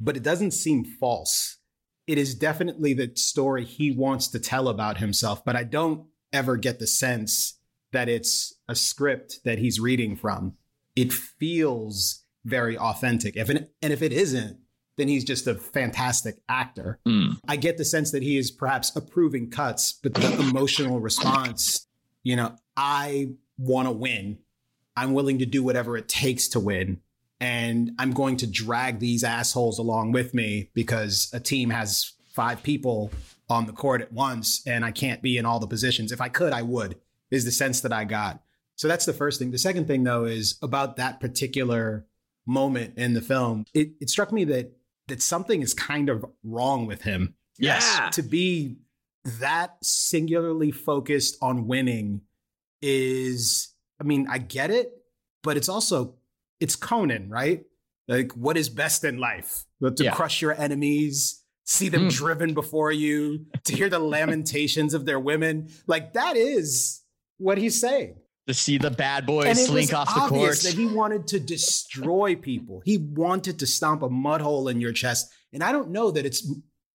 [0.00, 1.58] but it doesn't seem false.
[2.06, 6.56] It is definitely the story he wants to tell about himself but i don't ever
[6.56, 7.58] get the sense
[7.92, 10.54] that it's a script that he's reading from
[10.96, 14.58] it feels very authentic if it, and if it isn't
[14.96, 17.30] then he's just a fantastic actor Hmm.
[17.48, 21.86] I get the sense that he is perhaps approving cuts, but the emotional response,
[22.22, 24.38] you know, I want to win.
[24.96, 27.00] I'm willing to do whatever it takes to win.
[27.40, 32.62] And I'm going to drag these assholes along with me because a team has five
[32.62, 33.10] people
[33.48, 36.12] on the court at once and I can't be in all the positions.
[36.12, 36.96] If I could, I would,
[37.30, 38.42] is the sense that I got.
[38.76, 39.50] So that's the first thing.
[39.50, 42.06] The second thing, though, is about that particular
[42.46, 43.64] moment in the film.
[43.74, 44.72] It, it struck me that
[45.08, 48.14] that something is kind of wrong with him Yes.
[48.14, 48.76] to be
[49.24, 52.22] that singularly focused on winning
[52.80, 54.90] is i mean i get it
[55.42, 56.14] but it's also
[56.58, 57.64] it's conan right
[58.08, 60.12] like what is best in life to Yeah.
[60.14, 62.12] crush your enemies see them Mm.
[62.12, 66.99] driven before you to hear the lamentations of their women like that is
[67.40, 70.74] what he's saying To see the bad boys slink off the obvious court.
[70.74, 72.82] that he wanted to destroy people.
[72.84, 75.30] He wanted to stomp a mud hole in your chest.
[75.52, 76.46] And I don't know that it's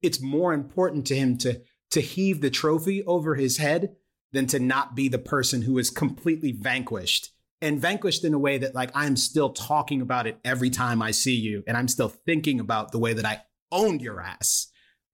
[0.02, 3.96] it's more important to him to to heave the trophy over his head
[4.34, 7.32] than to not be the person who is completely vanquished.
[7.62, 11.12] And vanquished in a way that like I'm still talking about it every time I
[11.12, 14.68] see you and I'm still thinking about the way that I owned your ass.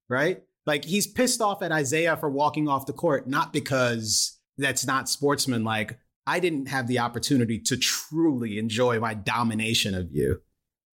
[0.10, 0.42] Right?
[0.66, 5.10] Like he's pissed off at Isiah for walking off the court not because that's not
[5.10, 6.00] sportsmanlike.
[6.28, 10.42] I didn't have the opportunity to truly enjoy my domination of you.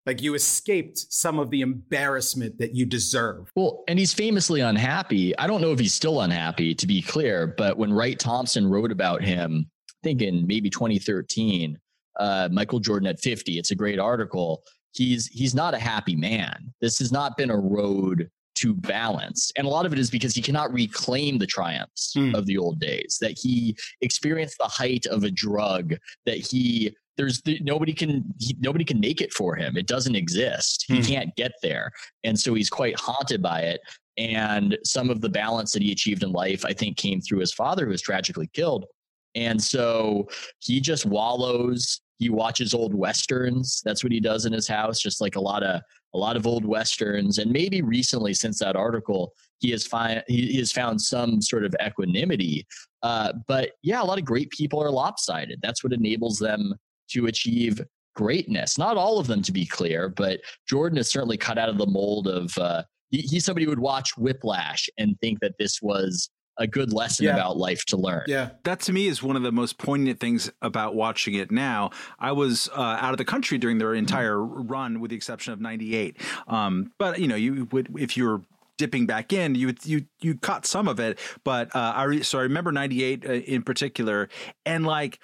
[0.06, 3.52] Like you escaped some of the embarrassment that you deserve.
[3.56, 5.38] Well, and he's famously unhappy.
[5.38, 8.92] I don't know if he's still unhappy, to be clear, but when Wright Thompson wrote
[8.92, 11.78] about him, I think in maybe 2013,
[12.20, 14.64] uh, Michael Jordan at 50, it's a great article.
[14.94, 16.74] He's he's not a happy man.
[16.80, 19.52] This has not been a road to balance.
[19.58, 22.36] And a lot of it is because he cannot reclaim the triumphs Mm.
[22.38, 27.42] of the old days, that he experienced the height of a drug, that he there's
[27.42, 29.76] the, nobody can he, nobody can make it for him.
[29.76, 30.86] It doesn't exist.
[30.88, 31.02] He Hmm.
[31.02, 31.92] can't get there,
[32.24, 33.82] and so he's quite haunted by it.
[34.18, 37.54] And some of the balance that he achieved in life, I think, came through his
[37.54, 38.86] father, who was tragically killed.
[39.34, 40.28] And so
[40.60, 42.02] he just wallows.
[42.20, 43.82] He watches old westerns.
[43.86, 45.00] That's what he does in his house.
[45.00, 45.82] Just like a lot of
[46.14, 49.88] a lot of old westerns, and maybe recently since that article, he has
[50.28, 52.66] he has found some sort of equanimity.
[53.04, 55.60] Uh, but yeah, a lot of great people are lopsided.
[55.62, 56.74] That's what enables them
[57.12, 57.82] to achieve
[58.16, 58.78] greatness.
[58.78, 61.88] Not all of them, to be clear, but Jordan is certainly cut out of the
[61.88, 62.58] mold of.
[62.58, 66.92] Uh, he, he's somebody who would watch Whiplash and think that this was a good
[66.94, 67.34] lesson Yeah.
[67.34, 68.24] about life to learn.
[68.28, 68.50] Yeah.
[68.64, 71.92] that to me is one of the most poignant things about watching it now.
[72.20, 75.62] I was uh, out of the country during their entire run, with the exception of
[75.62, 76.18] '98.
[76.48, 78.42] Um, but you know, you would if you were
[78.78, 81.20] dipping back in, you you you caught some of it.
[81.44, 84.30] But uh, I re- so I remember '98 uh, in particular,
[84.66, 85.20] and like.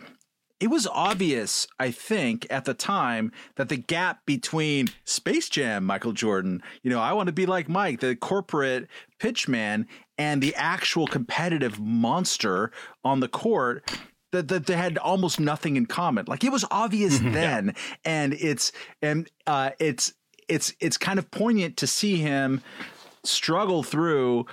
[0.63, 6.13] It was obvious, I think, at the time that the gap between Space Jam, Michael
[6.13, 8.87] Jordan, you know, I want to be like Mike, the corporate
[9.19, 12.71] pitchman, and the actual competitive monster
[13.03, 13.91] on the court
[14.31, 16.23] that, that they had almost nothing in common.
[16.29, 18.71] Like it was obvious then, and it's
[19.01, 20.13] and uh, it's
[20.47, 22.61] it's it's kind of poignant to see him
[23.25, 24.45] struggle through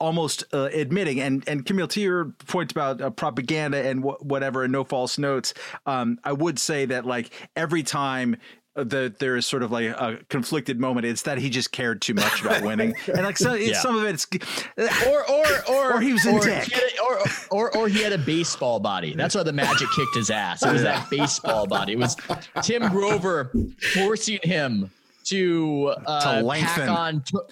[0.00, 4.62] almost uh, admitting and and Camille to your point about uh, propaganda and wh- whatever
[4.64, 5.54] and no false notes
[5.86, 8.36] um I would say that like every time
[8.76, 12.14] the there is sort of like a conflicted moment it's that he just cared too
[12.14, 13.80] much about winning and like so Yeah.
[13.80, 14.24] some of it's
[15.08, 16.62] Or or or Or he was in or dick.
[16.64, 17.18] he a- or,
[17.50, 19.14] or or he had a baseball body.
[19.14, 20.62] That's why the Magic kicked his ass.
[20.64, 21.94] It was that baseball body.
[21.94, 22.16] It was
[22.62, 23.50] Tim Grover
[23.94, 24.90] forcing him
[25.30, 27.42] to, uh, To pack on to,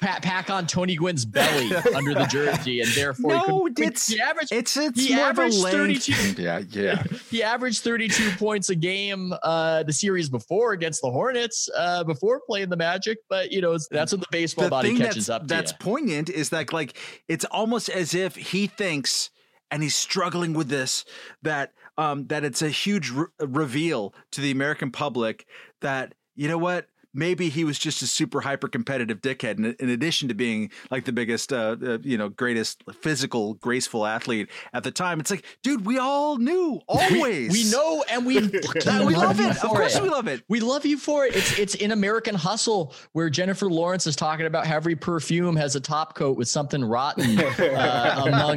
[0.00, 4.20] pa- pack on Tony Gwynn's belly under the jersey, and therefore no couldn't- it's he
[4.20, 7.02] averaged it's it's he more of a averaged 32 yeah yeah.
[7.30, 12.40] he averaged 32 points a game uh the series before against the Hornets uh before
[12.46, 15.28] playing the Magic but you know that's what the baseball the body thing catches that's,
[15.30, 15.78] up to that's you.
[15.80, 16.96] poignant is that like
[17.28, 19.30] it's almost as if he thinks
[19.70, 21.04] and he's struggling with this
[21.42, 25.46] that um that it's a huge re- reveal to the american public
[25.80, 29.88] that you know what maybe he was just a super hyper competitive dickhead in, in
[29.90, 34.82] addition to being like the biggest uh, uh you know greatest physical graceful athlete at
[34.82, 39.14] the time it's like dude we all knew always we know and we that we
[39.14, 40.02] love you it of course it.
[40.02, 41.34] we love it We love you for it.
[41.36, 45.76] It's it's in American Hustle where Jennifer Lawrence is talking about how every perfume has
[45.76, 48.56] a top coat with something rotten uh, among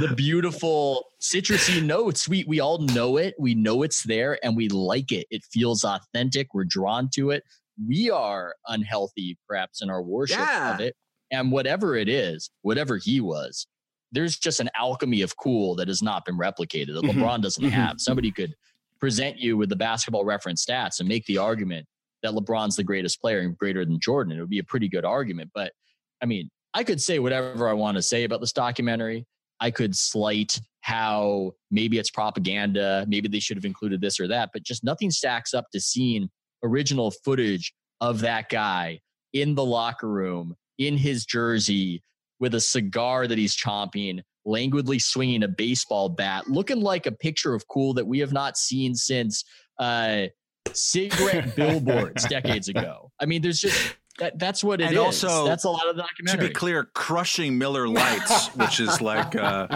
[0.00, 2.28] the beautiful citrusy notes.
[2.28, 3.34] We we all know it.
[3.38, 5.26] We know it's there and we like it.
[5.30, 6.54] It feels authentic.
[6.54, 7.44] We're drawn to it.
[7.86, 10.74] We are unhealthy, perhaps, in our worship Yeah.
[10.74, 10.94] of it.
[11.30, 13.66] And whatever it is, whatever he was,
[14.12, 17.12] there's just an alchemy of cool that has not been replicated that Mhm.
[17.12, 17.70] LeBron doesn't Mhm.
[17.70, 18.00] have.
[18.00, 18.54] Somebody could
[18.98, 21.86] present you with the basketball reference stats and make the argument
[22.22, 24.36] that LeBron's the greatest player and greater than Jordan.
[24.36, 25.50] It would be a pretty good argument.
[25.54, 25.72] But
[26.20, 29.26] I mean, I could say whatever I want to say about this documentary.
[29.60, 34.50] I could slight how maybe it's propaganda, maybe they should have included this or that,
[34.52, 36.30] but just nothing stacks up to seeing
[36.62, 39.00] original footage of that guy
[39.32, 42.02] in the locker room in his jersey
[42.40, 47.54] with a cigar that he's chomping, languidly swinging a baseball bat, looking like a picture
[47.54, 49.44] of cool that we have not seen since
[49.78, 50.26] uh,
[50.72, 53.10] cigarette billboards decades ago.
[53.20, 54.38] I mean, there's just that.
[54.38, 54.90] That's what it is.
[54.90, 56.48] And also, that's a lot of the documentary.
[56.48, 59.66] to be clear, crushing Miller Lights, which is like uh,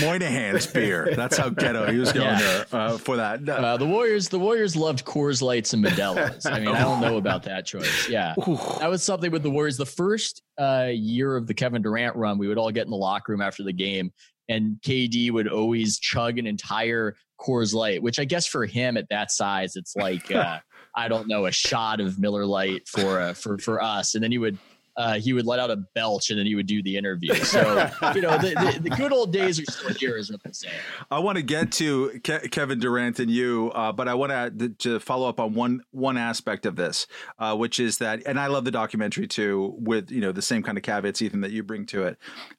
[0.00, 1.12] Moynihan's beer.
[1.16, 2.38] That's how ghetto he was going Yeah.
[2.40, 3.42] there uh, for that.
[3.42, 3.54] No.
[3.54, 6.46] Uh, the Warriors, the Warriors loved Coors Lights and Modelo's.
[6.46, 8.08] I mean, I don't know about that choice.
[8.08, 8.34] Yeah,
[8.78, 9.76] that was something with the Warriors.
[9.76, 12.96] The first uh, year of the Kevin Durant run, we would all get in the
[12.96, 14.12] locker room after the game,
[14.48, 19.08] and KD would always chug an entire Coors Light, which I guess for him at
[19.10, 20.58] that size, it's like uh,
[20.94, 24.30] I don't know, a shot of Miller Light for uh, for for us, and then
[24.30, 24.58] he would.
[24.96, 27.34] Uh, he would let out a belch and then he would do the interview.
[27.34, 27.60] So,
[28.14, 30.74] you know, the, the, the good old days are still here, is what I'm saying.
[31.10, 34.68] I want to get to Ke- Kevin Durant and you, uh, but I want to
[34.68, 37.06] to follow up on one one aspect of this,
[37.38, 40.62] uh, which is that, and I love the documentary too, with you know the same
[40.62, 42.18] kind of caveats, Ethan, that you bring to it.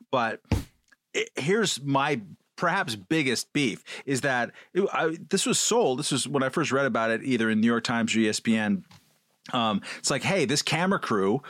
[0.09, 0.41] But
[1.13, 2.21] it, here's my
[2.55, 5.99] perhaps biggest beef is that it, I, this was sold.
[5.99, 8.83] This was when I first read about it, either in New York Times or ESPN.
[9.51, 11.41] Um, it's like, hey, this camera crew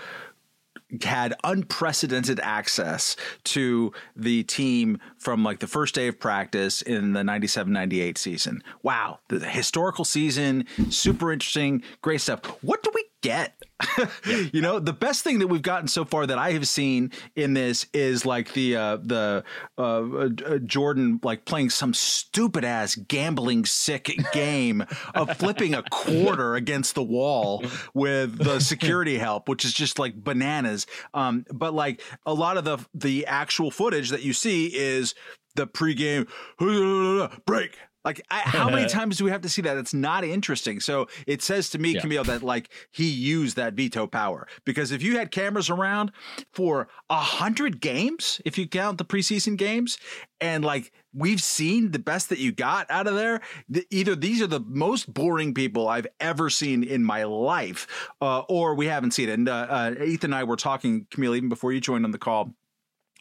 [1.02, 7.22] had unprecedented access to the team from like the first day of practice in the
[7.22, 8.64] 97-98 season.
[8.82, 12.44] Wow, the historical season, super interesting, great stuff.
[12.62, 13.56] What do we get?
[14.54, 17.54] you know, the best thing that we've gotten so far that I have seen in
[17.54, 19.44] this is like the uh, the
[19.78, 26.56] uh, uh, Jordan like playing some stupid ass gambling sick game of flipping a quarter
[26.64, 30.86] against the wall with the security help, which is just like bananas.
[31.14, 35.16] Um, but like a lot of the the actual footage that you see is
[35.56, 36.28] the pregame
[37.46, 39.78] break like, I, how many times do we have to see that?
[39.78, 40.80] It's not interesting.
[40.80, 42.02] So it says to me, yeah.
[42.02, 46.12] Kmele, that like he used that veto power because if you had cameras around
[46.52, 49.98] for a hundred games, if you count the preseason games,
[50.42, 54.42] and like we've seen the best that you got out of there, the, either these
[54.42, 57.88] are the most boring people I've ever seen in my life,
[58.22, 59.34] uh, or we haven't seen it.
[59.34, 62.18] And uh, uh, Ethan and I were talking, Kmele, even before you joined on the
[62.18, 62.54] call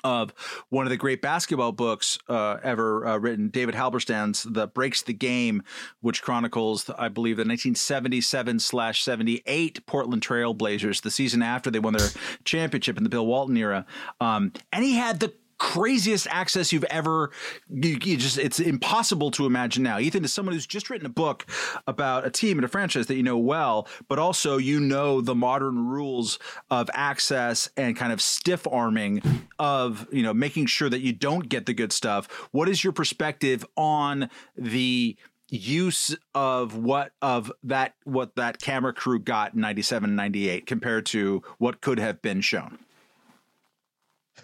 [0.05, 0.33] of
[0.69, 5.13] one of the great basketball books uh, ever uh, written, David Halberstam's "The Breaks the
[5.13, 5.63] Game,"
[6.01, 11.79] which chronicles, I believe, the 1977 slash 78 Portland Trail Blazers, the season after they
[11.79, 12.09] won their
[12.45, 13.87] championship in the Bill Walton era,
[14.21, 15.33] um, and he had the
[15.63, 17.31] craziest access you've ever
[17.71, 19.97] you, you, just it's impossible to imagine now.
[19.97, 21.47] Ethan is someone who's just written a book
[21.87, 25.37] about a team and a franchise that you know well but also you know the
[25.37, 29.23] modern rules of access and kind of stiff arming
[29.61, 32.27] of you know making sure that you don't get the good stuff.
[32.51, 35.17] What is your perspective on the
[35.49, 41.41] use of what of that what that camera crew got in 97 98 compared to
[41.59, 42.81] what could have been shown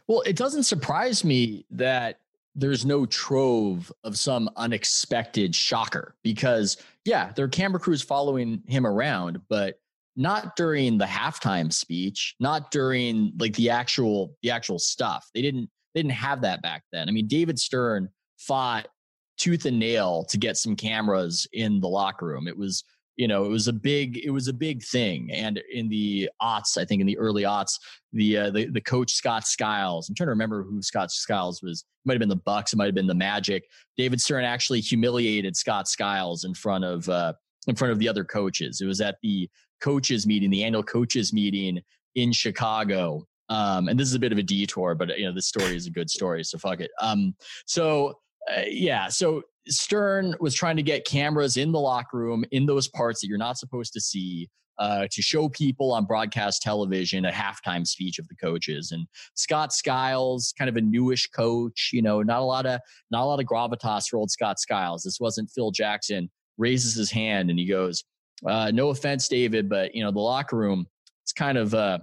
[0.06, 2.20] well, it doesn't surprise me that
[2.54, 8.86] there's no trove of some unexpected shocker because, yeah, there are camera crews following him
[8.86, 9.78] around, but
[10.16, 15.30] not during the halftime speech, not during like the actual the actual stuff.
[15.32, 17.08] They didn't they didn't have that back then.
[17.08, 18.88] I mean, David Stern fought
[19.36, 22.48] tooth and nail to get some cameras in the locker room.
[22.48, 22.82] It was
[23.18, 25.30] you know, it was a big, it was a big thing.
[25.32, 27.78] And in the aughts, I think in the early aughts,
[28.12, 30.08] the uh, the, the coach Scott Skiles.
[30.08, 31.80] I'm trying to remember who Scott Skiles was.
[31.80, 32.72] It might have been the Bucks.
[32.72, 33.64] It might have been the Magic.
[33.96, 37.32] David Stern actually humiliated Scott Skiles in front of uh,
[37.66, 38.80] in front of the other coaches.
[38.80, 39.50] It was at the
[39.80, 41.80] coaches meeting, the annual coaches meeting
[42.14, 43.26] in Chicago.
[43.48, 45.86] Um, and this is a bit of a detour, but you know, this story is
[45.86, 46.90] a good story, so fuck it.
[47.00, 47.34] Um,
[47.66, 48.14] so
[48.48, 52.88] uh, yeah, so Stern was trying to get cameras in the locker room in those
[52.88, 57.32] parts that you're not supposed to see uh, to show people on broadcast television a
[57.32, 58.92] halftime speech of the coaches.
[58.92, 63.22] And Scott Skiles, kind of a newish coach, you know, not a lot of not
[63.22, 65.02] a lot of gravitas for old Scott Skiles.
[65.02, 66.30] This wasn't Phil Jackson.
[66.56, 68.04] Raises his hand and he goes,
[68.46, 70.86] uh, "No offense, David, but you know the locker room.
[71.24, 71.98] It's kind of uh,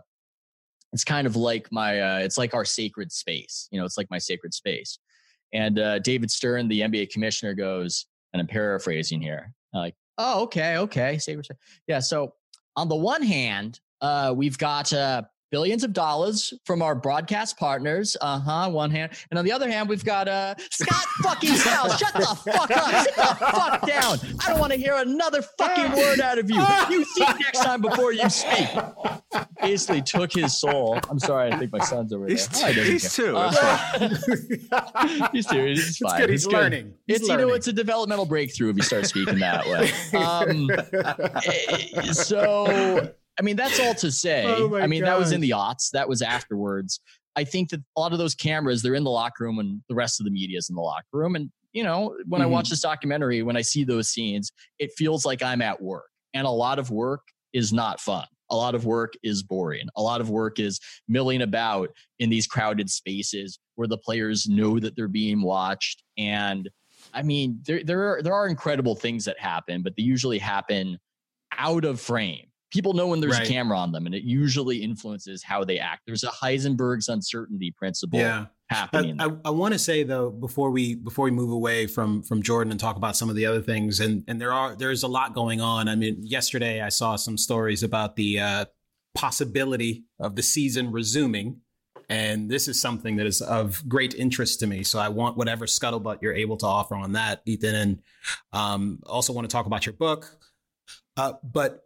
[0.93, 3.67] it's kind of like my uh, it's like our sacred space.
[3.71, 4.97] You know, it's like my sacred space."
[5.53, 10.77] And uh, David Stern, the NBA commissioner, goes, and I'm paraphrasing here, like, oh, okay,
[10.77, 11.19] okay.
[11.87, 11.99] Yeah.
[11.99, 12.33] So
[12.75, 15.23] on the one hand, uh, we've got uh,
[15.55, 18.17] billions of dollars from our broadcast partners.
[18.19, 18.69] Uh huh.
[18.69, 21.97] One hand, and on the other hand, we've got uh Scott fucking Skiles.
[21.97, 23.05] Shut the fuck up.
[23.05, 24.19] Sit the fuck down.
[24.43, 26.61] I don't want to hear another fucking word out of you.
[26.89, 28.67] You think next time before you speak.
[29.61, 30.99] Basically took his soul.
[31.09, 31.53] I'm sorry.
[31.53, 32.35] I think my son's over there.
[32.35, 33.37] He's, oh, he's two.
[33.37, 34.09] Uh,
[35.31, 35.65] he's two.
[35.67, 36.19] He's fine.
[36.19, 36.29] Good.
[36.31, 36.83] He's, he's learning.
[36.83, 36.93] Good.
[37.07, 37.45] He's it's learning.
[37.45, 39.89] you know it's a developmental breakthrough if you start speaking that way.
[40.15, 44.45] Um, eh, so I mean, that's all to say.
[44.45, 45.09] Oh I mean, God.
[45.09, 45.91] that was in the aughts.
[45.91, 46.99] That was afterwards.
[47.35, 49.95] I think that a lot of those cameras, they're in the locker room and the
[49.95, 51.35] rest of the media is in the locker room.
[51.35, 52.43] And, you know, when mm-hmm.
[52.43, 52.71] I watch mm-hmm.
[52.71, 56.05] this documentary, when I see those scenes, it feels like I'm at work.
[56.33, 57.21] And a lot of work
[57.51, 58.25] is not fun.
[58.51, 59.87] A lot of work is boring.
[59.95, 64.79] A lot of work is milling about in these crowded spaces where the players know
[64.79, 66.03] that they're being watched.
[66.17, 66.69] And
[67.13, 70.99] I mean, there, there, are, there are incredible things that happen, but they usually happen
[71.57, 73.47] out of frame people know when there's right.
[73.47, 77.71] a camera on them and it usually influences how they act there's a heisenberg's uncertainty
[77.71, 78.47] principle yeah.
[78.69, 82.21] happening i, I, I want to say though before we before we move away from
[82.21, 85.03] from jordan and talk about some of the other things and and there are there's
[85.03, 88.65] a lot going on i mean yesterday i saw some stories about the uh,
[89.15, 91.61] possibility of the season resuming
[92.09, 94.83] and this is something that is of great interest to me.
[94.83, 97.73] So I want whatever scuttlebutt you're able to offer on that, Ethan.
[97.73, 97.99] And
[98.53, 100.29] um, also want to talk about your book.
[101.17, 101.84] Uh, but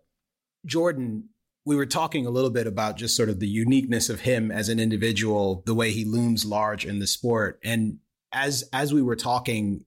[0.65, 1.29] Jordan,
[1.65, 4.69] we were talking a little bit about just sort of the uniqueness of him as
[4.69, 7.59] an individual, the way he looms large in the sport.
[7.63, 7.99] And
[8.31, 9.85] as as we were talking,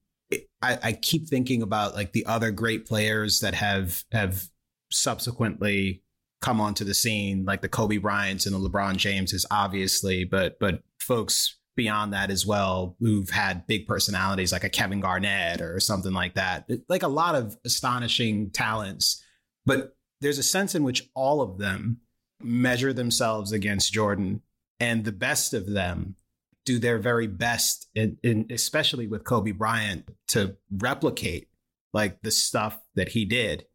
[0.62, 4.44] I, I keep thinking about like the other great players that have have
[4.90, 6.02] subsequently
[6.40, 10.82] come onto the scene, like the Kobe Bryants and the LeBron Jameses, obviously, but but
[11.00, 16.12] folks beyond that as well who've had big personalities like a Kevin Garnett or something
[16.12, 16.68] like that.
[16.88, 19.24] Like a lot of astonishing talents,
[19.64, 21.98] but there's a sense in which all of them
[22.40, 24.42] measure themselves against Jordan
[24.80, 26.16] and the best of them
[26.64, 31.48] do their very best in, in especially with Kobe Bryant to replicate
[31.92, 33.66] like the stuff that he did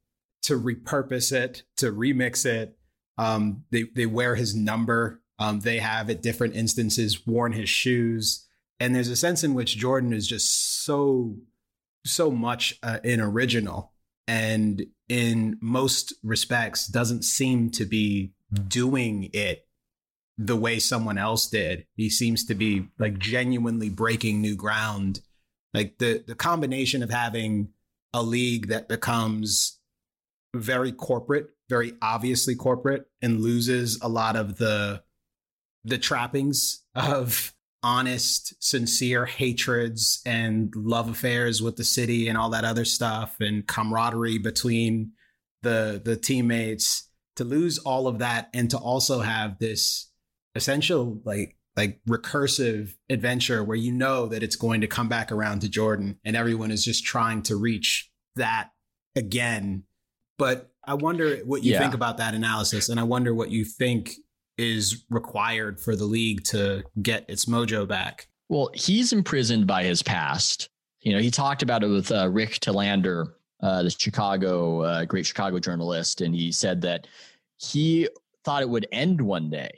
[0.44, 2.78] to repurpose it, to remix it.
[3.18, 5.22] Um, they they wear his number.
[5.40, 8.48] Um, they have at different instances worn his shoes,
[8.80, 11.36] and there's a sense in which Jordan is just so
[12.06, 13.92] so much uh, an original,
[14.28, 18.64] and in most respects doesn't seem to be hmm.
[18.68, 19.68] doing it
[20.38, 21.86] the way someone else did.
[21.96, 25.22] He seems to be like genuinely breaking new ground.
[25.74, 27.70] Like the the combination of having
[28.14, 29.80] a league that becomes
[30.56, 35.04] very corporate, very obviously corporate, and loses a lot of the
[35.84, 37.54] the trappings of
[37.88, 43.66] honest, sincere hatreds and love affairs with the city and all that other stuff and
[43.66, 45.14] camaraderie between
[45.62, 50.12] the the teammates to lose all of that and to also have this
[50.54, 55.62] essential like like recursive adventure where you know that it's going to come back around
[55.62, 58.72] to Jordan and everyone is just trying to reach that
[59.16, 59.84] again.
[60.38, 61.80] But I wonder what you yeah.
[61.80, 64.12] think about that analysis and I wonder what you think
[64.58, 68.28] is required for the league to get its mojo back.
[68.50, 70.70] Well, he's imprisoned by his past.
[71.02, 75.26] You know, he talked about it with uh, Rick Telander, uh, the Chicago, uh, great
[75.26, 77.08] Chicago journalist, and he said that
[77.58, 78.08] he
[78.44, 79.72] thought it would end one day.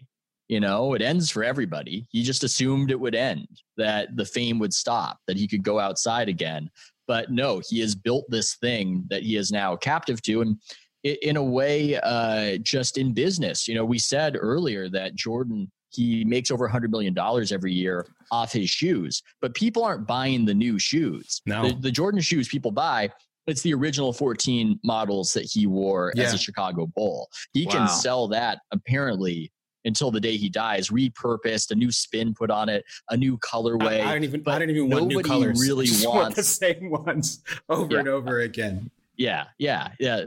[0.48, 2.08] You know, it ends for everybody.
[2.10, 5.80] He just assumed it would end, that the fame would stop, that he could go
[5.80, 6.70] outside again.
[7.08, 10.42] But no, he has built this thing that he is now captive to.
[10.42, 10.58] And
[11.04, 16.24] in a way, uh, just in business, you know, we said earlier that Jordan he
[16.24, 17.18] makes over $100 million
[17.52, 21.42] every year off his shoes, but people aren't buying the new shoes.
[21.48, 21.68] No.
[21.68, 23.10] The, the Jordan shoes people buy
[23.50, 26.26] it's the original 14 models that he wore yeah.
[26.26, 27.30] as a Chicago Bull.
[27.54, 27.72] He wow.
[27.72, 29.52] can sell that apparently
[29.86, 34.02] until the day he dies, repurposed, a new spin put on it, a new colorway.
[34.02, 35.60] I, I don't even I don't even want new colors.
[35.66, 38.00] Really wants the same ones over yeah.
[38.00, 38.92] and over again.
[39.18, 40.26] Yeah, yeah, yeah.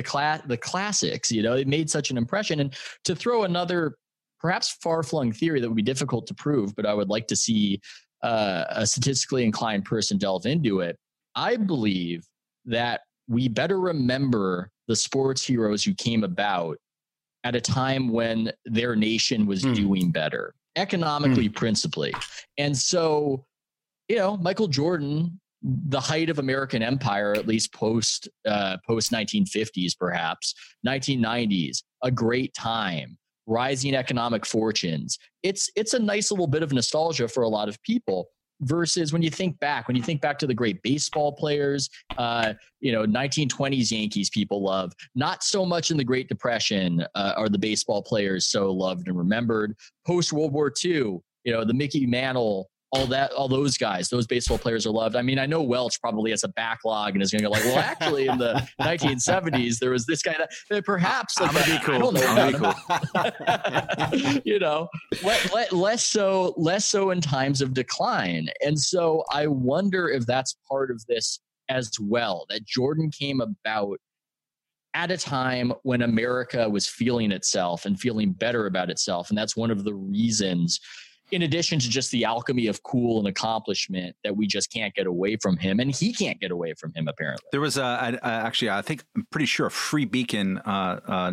[0.00, 1.30] The class, the classics.
[1.30, 2.60] You know, it made such an impression.
[2.60, 2.74] And
[3.04, 3.96] to throw another,
[4.40, 7.80] perhaps far-flung theory that would be difficult to prove, but I would like to see
[8.22, 10.96] uh, a statistically inclined person delve into it.
[11.34, 12.24] I believe
[12.64, 16.78] that we better remember the sports heroes who came about
[17.44, 19.74] at a time when their nation was mm.
[19.74, 21.54] doing better economically mm.
[21.54, 22.12] principally
[22.58, 23.44] and so
[24.08, 29.92] you know michael jordan the height of american empire at least post uh, post 1950s
[29.98, 30.54] perhaps
[30.86, 37.28] 1990s a great time rising economic fortunes it's it's a nice little bit of nostalgia
[37.28, 38.28] for a lot of people
[38.62, 41.88] versus when you think back, when you think back to the great baseball players,
[42.18, 44.92] uh, you know, 1920s Yankees people love.
[45.14, 49.16] Not so much in the Great Depression uh, are the baseball players so loved and
[49.16, 49.74] remembered.
[50.06, 54.26] Post World War II, you know, the Mickey Mantle all that all those guys those
[54.26, 57.30] baseball players are loved i mean i know welch probably has a backlog and is
[57.30, 60.36] going to go like well actually in the 1970s there was this guy
[60.68, 61.94] that, perhaps like, I'm gonna be cool.
[61.94, 62.70] i don't know
[63.14, 64.40] about cool.
[64.44, 64.88] you know
[65.22, 70.26] let, let, less so less so in times of decline and so i wonder if
[70.26, 73.98] that's part of this as well that jordan came about
[74.94, 79.28] at a time when America was feeling itself and feeling better about itself.
[79.28, 80.80] And that's one of the reasons
[81.32, 85.06] in addition to just the alchemy of cool and accomplishment that we just can't get
[85.06, 87.46] away from him and he can't get away from him apparently.
[87.52, 91.32] There was a, a, actually i think i'm pretty sure a free beacon uh, uh,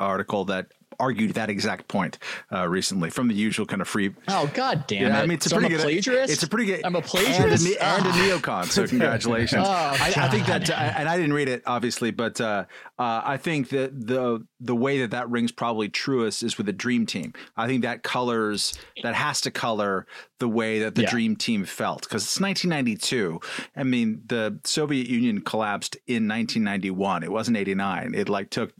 [0.00, 2.18] article that argued that exact point
[2.52, 4.14] uh, recently from the usual kind of free.
[4.28, 5.22] Oh God damn yeah, it!
[5.22, 6.32] I mean, it's a so pretty good plagiarist.
[6.32, 6.84] It's a pretty good.
[6.84, 8.66] I'm a plagiarist and a, and a neocon.
[8.66, 9.66] So congratulations.
[9.66, 12.64] oh, I, I, think that, uh, and I didn't read it obviously, but uh,
[12.98, 16.72] uh, I think that the the way that that rings probably truest is with the
[16.72, 17.32] Dream Team.
[17.56, 20.06] I think that colors that has to color
[20.38, 21.10] the way that the yeah.
[21.10, 23.40] Dream Team felt because it's 1992.
[23.76, 27.22] I mean, the Soviet Union collapsed in 1991.
[27.22, 28.14] It wasn't 89.
[28.14, 28.72] It like took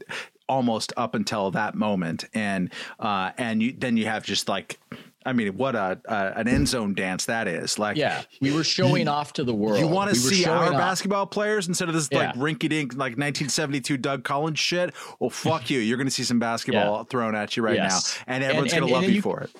[0.47, 4.79] almost up until that moment, and uh, and you, then you have just like
[5.25, 5.99] I mean, what a,
[6.37, 7.79] an end zone dance that is!
[7.79, 9.79] Like, yeah, we were showing off to the world.
[9.79, 10.73] You want to we see our off.
[10.73, 12.19] basketball players instead of this yeah.
[12.19, 14.93] like rinky dink like 1972 Doug Collins shit.
[15.19, 15.79] Well, fuck you!
[15.79, 17.03] You're going to see some basketball yeah.
[17.05, 18.19] thrown at you right yes.
[18.27, 19.51] now, and everyone's going to love you, you, for it.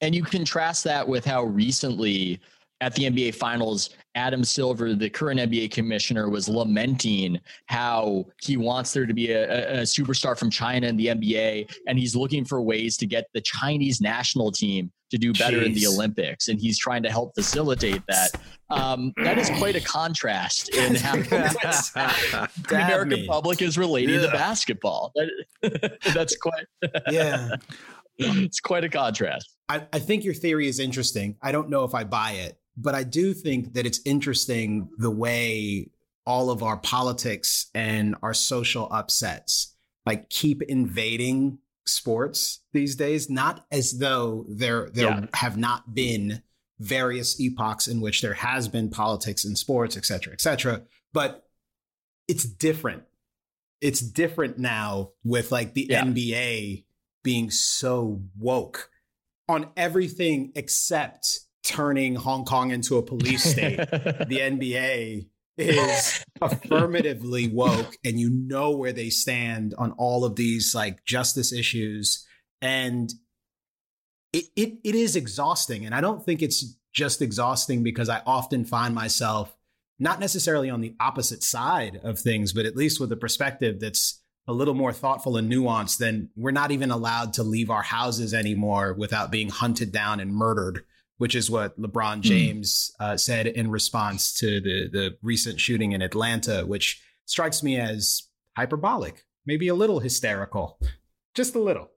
[0.00, 2.40] And you contrast that with how recently
[2.80, 8.92] at the NBA Finals, Adam Silver, the current NBA commissioner, was lamenting how he wants
[8.92, 12.62] there to be a, a, superstar from China in the NBA, and he's looking for
[12.62, 15.66] ways to get the Chinese national team to do better Jeez.
[15.66, 18.30] in the Olympics, and he's trying to help facilitate that.
[18.70, 23.26] Um, that is quite a contrast in how the American me.
[23.26, 24.26] public is relating yeah.
[24.26, 25.12] to basketball.
[25.16, 26.66] That, that's quite
[27.10, 27.56] yeah.
[28.18, 29.56] it's quite a contrast.
[29.68, 31.36] I, I think your theory is interesting.
[31.42, 35.10] I don't know if I buy it, but I do think that it's interesting the
[35.10, 35.90] way
[36.26, 39.74] all of our politics and our social upsets
[40.06, 45.26] like keep invading sports these days not as though there there yeah.
[45.34, 46.42] have not been
[46.78, 51.48] various epochs in which there has been politics in sports et cetera et cetera but
[52.28, 53.02] it's different
[53.80, 56.04] it's different now with like the yeah.
[56.04, 56.84] nba
[57.24, 58.90] being so woke
[59.48, 63.76] on everything except turning Hong Kong into a police state.
[63.90, 65.26] the NBA
[65.60, 71.52] is affirmatively woke and you know where they stand on all of these like justice
[71.52, 72.26] issues
[72.62, 73.12] and
[74.32, 78.64] it, it it is exhausting and i don't think it's just exhausting because i often
[78.64, 79.54] find myself
[79.98, 84.22] not necessarily on the opposite side of things but at least with a perspective that's
[84.46, 88.32] a little more thoughtful and nuanced then we're not even allowed to leave our houses
[88.32, 90.84] anymore without being hunted down and murdered
[91.20, 92.20] which is what LeBron hmm.
[92.22, 97.78] James uh, said in response to the the recent shooting in Atlanta, which strikes me
[97.78, 98.22] as
[98.56, 100.80] hyperbolic, maybe a little hysterical,
[101.34, 101.90] just a little,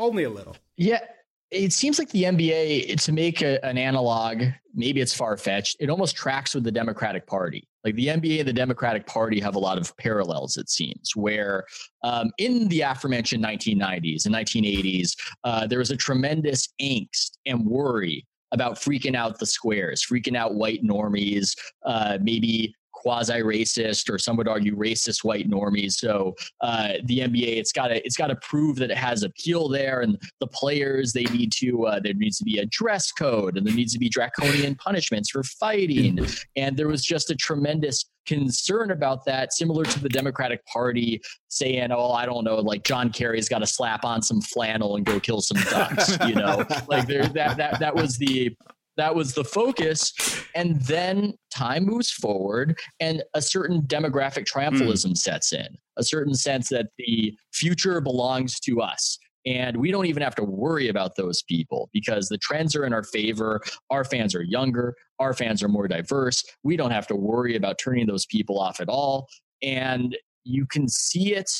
[0.00, 0.56] only a little.
[0.76, 1.04] Yeah,
[1.52, 4.42] it seems like the NBA to make a, an analog.
[4.74, 5.76] Maybe it's far fetched.
[5.78, 7.68] It almost tracks with the Democratic Party.
[7.84, 11.64] Like the NBA and the Democratic Party have a lot of parallels, it seems, where
[12.02, 18.26] um, in the aforementioned 1990s and 1980s, uh, there was a tremendous angst and worry
[18.52, 24.36] about freaking out the squares, freaking out white normies, uh, maybe quasi racist or some
[24.36, 25.94] would argue racist white normies.
[25.94, 29.68] So uh, the NBA, it's got to it's got to prove that it has appeal
[29.68, 33.56] there, and the players they need to uh, there needs to be a dress code,
[33.56, 36.24] and there needs to be draconian punishments for fighting,
[36.56, 41.92] and there was just a tremendous concern about that, similar to the Democratic Party saying,
[41.92, 45.20] "Oh, I don't know, like John Kerry's got to slap on some flannel and go
[45.20, 48.56] kill some ducks," you know, like there that that that was the
[48.96, 50.12] that was the focus.
[50.54, 55.16] And then time moves forward and a certain demographic triumphalism mm.
[55.16, 55.66] sets in
[55.96, 60.44] a certain sense that the future belongs to us and we don't even have to
[60.44, 63.60] worry about those people because the trends are in our favor.
[63.90, 64.94] Our fans are younger.
[65.18, 66.44] Our fans are more diverse.
[66.62, 69.28] We don't have to worry about turning those people off at all.
[69.62, 71.50] And you can see it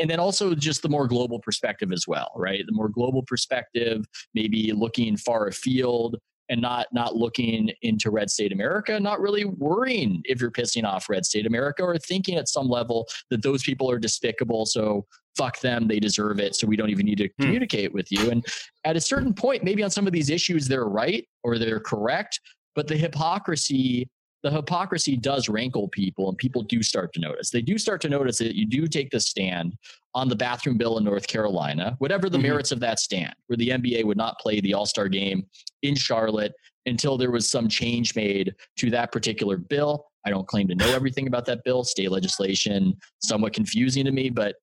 [0.00, 4.06] and then also just the more global perspective as well right the more global perspective
[4.34, 6.16] maybe looking far afield
[6.48, 11.08] and not not looking into red state america not really worrying if you're pissing off
[11.08, 15.60] red state america or thinking at some level that those people are despicable so fuck
[15.60, 17.44] them they deserve it so we don't even need to hmm.
[17.44, 18.46] communicate with you and
[18.84, 22.40] at a certain point maybe on some of these issues they're right or they're correct
[22.74, 24.08] but the hypocrisy
[24.42, 27.50] the hypocrisy does rankle people and people do start to notice.
[27.50, 29.76] They do start to notice that you do take the stand
[30.14, 32.48] on the bathroom bill in North Carolina, whatever the mm-hmm.
[32.48, 35.46] merits of that stand, where the NBA would not play the All Star game
[35.82, 36.52] in Charlotte
[36.86, 40.06] until there was some change made to that particular bill.
[40.24, 41.84] I don't claim to know everything about that bill.
[41.84, 44.56] State legislation, somewhat confusing to me, but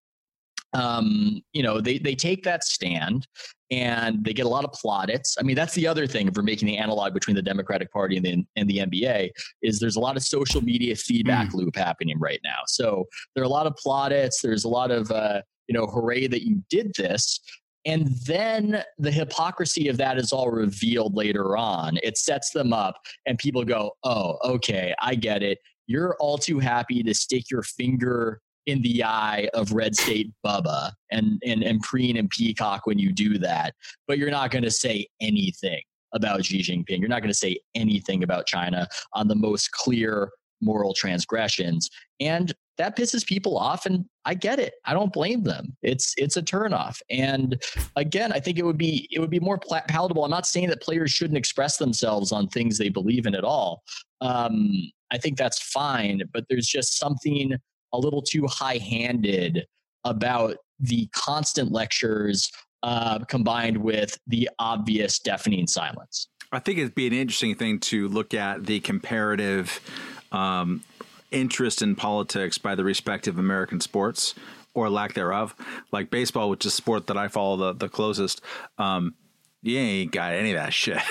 [0.74, 3.28] um, you know, they they take that stand
[3.72, 5.38] and they get a lot of plaudits.
[5.40, 8.26] I mean, that's the other thing for making the analog between the Democratic Party and
[8.26, 11.56] the and the NBA is there's a lot of social media feedback mm.
[11.56, 12.60] loop happening right now.
[12.68, 14.42] So there are a lot of plaudits.
[14.42, 17.40] There's a lot of uh, you know, hooray that you did this.
[17.86, 22.00] And then the hypocrisy of that is all revealed later on.
[22.02, 22.96] It sets them up,
[23.28, 25.60] and people go, "Oh, okay, I get it.
[25.88, 30.92] You're all too happy to stick your finger in the eye of Red State Bubba
[31.12, 33.74] and and and Preen and Peacock when you do that,
[34.08, 35.82] but you're not going to say anything
[36.14, 37.00] about Xi Jinping.
[37.00, 41.90] You're not going to say anything about China on the most clear moral transgressions,
[42.20, 43.86] and that pisses people off.
[43.86, 44.74] And I get it.
[44.86, 45.78] I don't blame them.
[45.82, 47.02] It's it's a turnoff.
[47.10, 47.62] And
[47.96, 50.24] again, I think it would be it would be more palatable.
[50.24, 53.84] I'm not saying that players shouldn't express themselves on things they believe in at all.
[54.22, 54.72] Um,
[55.12, 57.58] I think that's fine, but there's just something
[57.94, 59.66] a little too high handed
[60.04, 62.52] about the constant lectures
[62.84, 66.28] uh, combined with the obvious deafening silence.
[66.52, 69.80] I think it'd be an interesting thing to look at the comparative
[70.32, 70.84] um,
[71.32, 74.36] interest in politics by the respective American sports
[74.74, 75.56] or lack thereof.
[75.92, 78.42] Like baseball, which is sport that I follow the, the closest.
[78.78, 79.16] Um,
[79.66, 81.02] you ain't got any of that shit.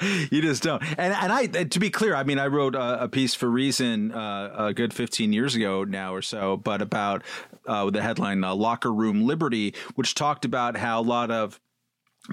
[0.32, 0.82] you just don't.
[0.98, 4.10] And and I to be clear, I mean, I wrote a, a piece for Reason
[4.12, 7.22] uh, a good 15 years ago now or so, but about
[7.66, 11.60] uh, with the headline uh, "Locker Room Liberty," which talked about how a lot of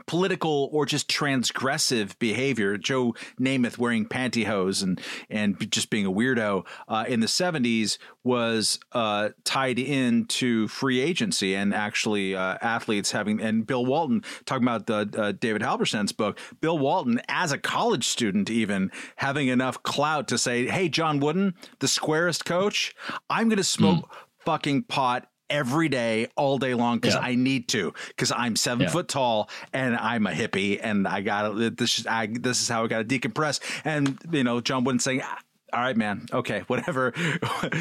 [0.07, 2.77] political or just transgressive behavior.
[2.77, 8.79] Joe Namath wearing pantyhose and and just being a weirdo uh, in the seventies was
[8.91, 14.87] uh, tied into free agency and actually uh, athletes having and Bill Walton talking about
[14.87, 16.39] the uh, David Halberstam's book.
[16.61, 21.55] Bill Walton, as a college student, even having enough clout to say, "Hey, John Wooden,
[21.79, 22.93] the squarest coach,
[23.29, 24.15] I'm going to smoke." Mm.
[24.45, 27.21] Fucking pot every day, all day long, because yeah.
[27.21, 28.91] I need to, because I'm seven yeah.
[28.91, 32.05] foot tall and I'm a hippie, and I got this.
[32.07, 33.59] I, this is how I got to decompress.
[33.83, 35.21] And you know, John Wooden saying,
[35.73, 36.27] all right, man.
[36.31, 37.13] Okay, whatever.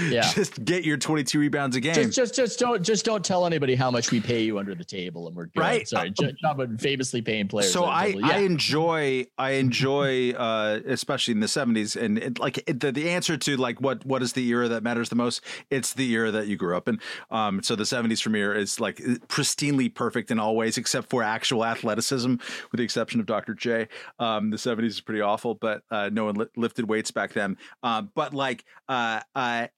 [0.08, 0.22] Yeah.
[0.32, 1.94] just get your 22 rebounds a game.
[1.94, 4.84] Just, just, just don't, just don't tell anybody how much we pay you under the
[4.84, 5.60] table, and we're good.
[5.60, 5.88] right.
[5.88, 7.72] Sorry, uh, John famously paying players.
[7.72, 8.28] So I, yeah.
[8.28, 13.10] I enjoy, I enjoy, uh, especially in the 70s, and it, like it, the, the
[13.10, 15.42] answer to like what what is the era that matters the most?
[15.70, 17.00] It's the era that you grew up in.
[17.30, 18.96] Um, so the 70s for me is like
[19.28, 23.54] pristinely perfect in all ways, except for actual athleticism, with the exception of Dr.
[23.54, 23.88] J.
[24.18, 27.56] Um, the 70s is pretty awful, but uh, no one li- lifted weights back then.
[27.84, 29.68] Uh, but like uh, uh,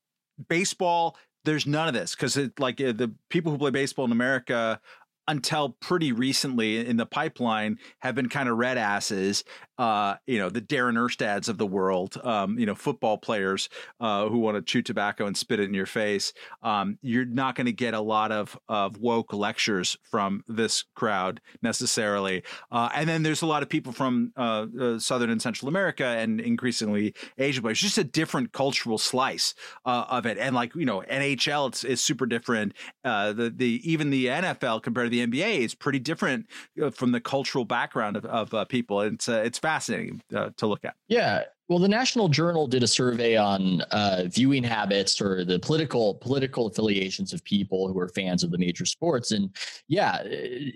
[0.48, 4.80] baseball, there's none of this because like uh, the people who play baseball in America
[5.28, 9.42] until pretty recently in the pipeline have been kind of red asses
[9.78, 13.68] uh, you know, the Darren Erstads of the world, um, you know, football players
[14.00, 16.32] uh, who want to chew tobacco and spit it in your face.
[16.62, 21.40] Um, you're not going to get a lot of, of woke lectures from this crowd
[21.62, 22.42] necessarily.
[22.70, 26.04] Uh, and then there's a lot of people from uh, uh, Southern and Central America
[26.04, 29.54] and increasingly Asia, but it's just a different cultural slice
[29.84, 30.38] uh, of it.
[30.38, 32.72] And like, you know, NHL, it's, it's super different.
[33.04, 36.46] the, the, even the NFL compared to the NBA is pretty different
[36.92, 39.02] from the cultural background of, of people.
[39.02, 40.94] It's, it's fascinating uh, to look at.
[41.08, 46.14] Yeah, well, the National Journal did a survey on uh, viewing habits or the political
[46.14, 49.50] political affiliations of people who are fans of the major sports, and
[49.88, 50.28] yeah, uh,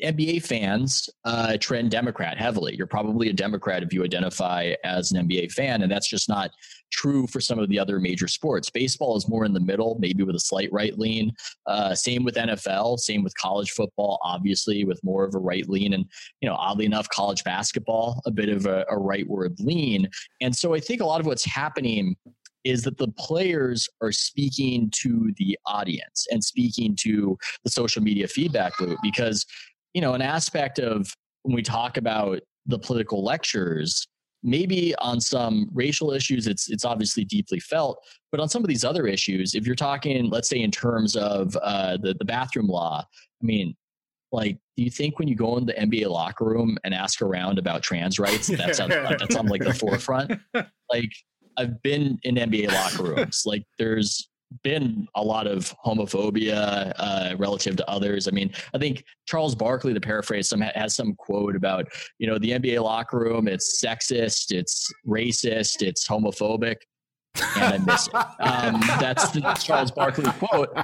[0.05, 2.75] NBA fans uh, trend Democrat heavily.
[2.75, 6.51] You're probably a Democrat if you identify as an NBA fan, and that's just not
[6.91, 8.71] true for some of the other major sports.
[8.71, 11.33] Baseball is more in the middle, maybe with a slight right lean.
[11.67, 12.99] Uh, same with NFL.
[12.99, 16.05] Same with college football, obviously with more of a right lean, and
[16.41, 20.09] you know, oddly enough, college basketball a bit of a, a rightward lean.
[20.41, 22.17] And so I think a lot of what's happening
[22.65, 28.29] is that the players are speaking to the audience and speaking to the social media
[28.29, 29.47] feedback loop because
[29.95, 34.07] you know an aspect of when we talk about the political lectures
[34.43, 38.85] maybe on some racial issues it's it's obviously deeply felt but on some of these
[38.85, 43.05] other issues if you're talking let's say in terms of uh, the, the bathroom law
[43.43, 43.77] i mean
[44.33, 47.59] like do you think when you go in the nba locker room and ask around
[47.59, 50.33] about trans rights that's on that's on like the forefront?
[50.91, 51.13] Like
[51.57, 53.43] i've been in nba locker rooms.
[53.47, 54.30] Like there's
[54.63, 58.29] been a lot of homophobia uh, relative to others.
[58.29, 61.87] I mean, I think Charles Barkley, to paraphrase, some has some quote about
[62.19, 63.49] you know the NBA locker room.
[63.49, 66.77] It's sexist, it's racist, it's homophobic,
[67.57, 68.15] and I miss it.
[68.15, 70.77] Um, that's the Charles Barkley quote.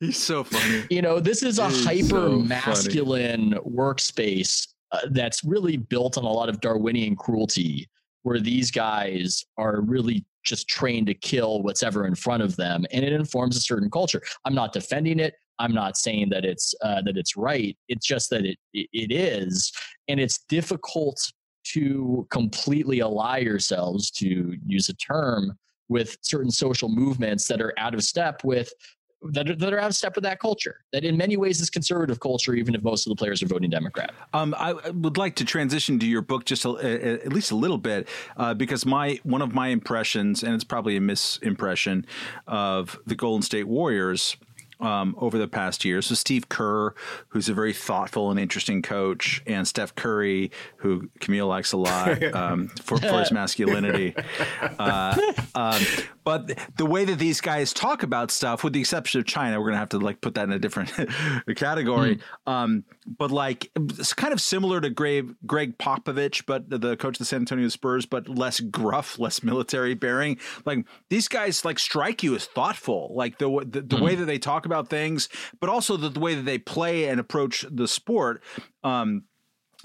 [0.00, 0.84] He's so funny.
[0.90, 6.28] You know, this is a hyper so masculine workspace uh, that's really built on a
[6.28, 7.88] lot of Darwinian cruelty
[8.22, 12.84] where these guys are really just trained to kill what's ever in front of them
[12.92, 14.22] and it informs a certain culture.
[14.44, 15.34] I'm not defending it.
[15.58, 17.76] I'm not saying that it's uh, that it's right.
[17.88, 19.72] It's just that it it is
[20.08, 21.20] and it's difficult
[21.64, 25.56] to completely ally yourselves to use a term
[25.88, 28.72] with certain social movements that are out of step with
[29.30, 30.80] that are, that are out of step with that culture.
[30.92, 33.70] That in many ways is conservative culture, even if most of the players are voting
[33.70, 34.12] Democrat.
[34.32, 37.56] Um, I would like to transition to your book just a, a, at least a
[37.56, 42.04] little bit uh, because my one of my impressions, and it's probably a misimpression
[42.46, 44.36] of the Golden State Warriors
[44.82, 46.02] um, over the past year.
[46.02, 46.94] So Steve Kerr,
[47.28, 52.22] who's a very thoughtful and interesting coach, and Steph Curry, who Kmele likes a lot
[52.34, 54.14] um, for, for, his masculinity.
[54.78, 55.16] Uh,
[55.54, 55.82] um,
[56.24, 59.66] but the way that these guys talk about stuff, with the exception of China, we're
[59.66, 60.92] gonna have to like put that in a different
[61.56, 62.20] category.
[62.46, 62.84] Mm.
[63.06, 67.24] but like it's kind of similar to Greg, Gregg Popovich, but the coach of the
[67.24, 70.38] San Antonio Spurs, but less gruff, less military bearing.
[70.64, 74.02] Like these guys like strike you as thoughtful, like the the, the mm.
[74.02, 75.28] way that they talk about things,
[75.60, 78.42] but also the, the way that they play and approach the sport.
[78.84, 79.24] Um,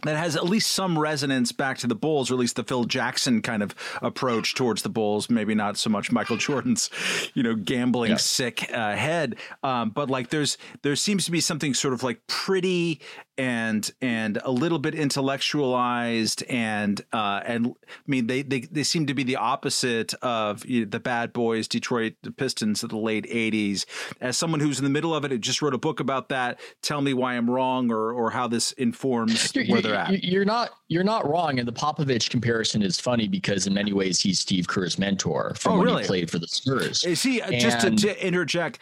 [0.04, 2.84] that has at least some resonance back to the Bulls, or at least the Phil
[2.84, 5.30] Jackson kind of approach towards the Bulls.
[5.30, 6.90] Maybe not so much Michael Jordan's,
[7.34, 8.18] you know, gambling yeah.
[8.18, 12.26] sick uh, head, um, but like there's there seems to be something sort of like
[12.28, 13.02] pretty
[13.38, 17.72] and and a little bit intellectualized and uh, and I
[18.08, 21.68] mean they, they they seem to be the opposite of you know, the bad boys
[21.68, 23.86] Detroit Pistons of the late '80s.
[24.22, 26.60] As someone who's in the middle of it, who just wrote a book about that,
[26.82, 30.24] tell me why I'm wrong or or how this informs You're, where they're at.
[30.24, 34.20] you're not you're not wrong, and the Popovich comparison is funny because in many ways
[34.22, 37.04] he's Steve Kerr's mentor from Oh, when he played for the Spurs.
[37.04, 38.80] Is he uh, just to, to interject?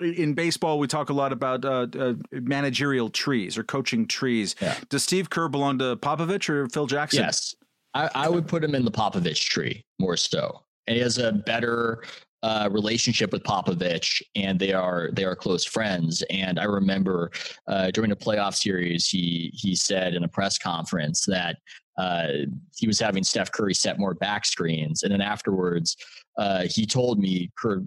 [0.00, 4.54] In baseball, we talk a lot about uh, uh, managerial trees or coaching trees.
[4.60, 4.76] Yeah.
[4.90, 7.22] Does Steve Kerr belong to Popovich or Phil Jackson?
[7.22, 7.54] Yes,
[7.94, 11.32] I, I would put him in the Popovich tree more so, and he has a
[11.32, 12.02] better
[12.42, 16.22] uh, relationship with Popovich, and they are they are close friends.
[16.30, 17.30] And I remember
[17.66, 21.56] uh, during the playoff series, he he said in a press conference that
[21.96, 22.28] uh,
[22.76, 25.96] he was having Steph Curry set more back screens, and then afterwards,
[26.36, 27.82] uh, he told me Kerr.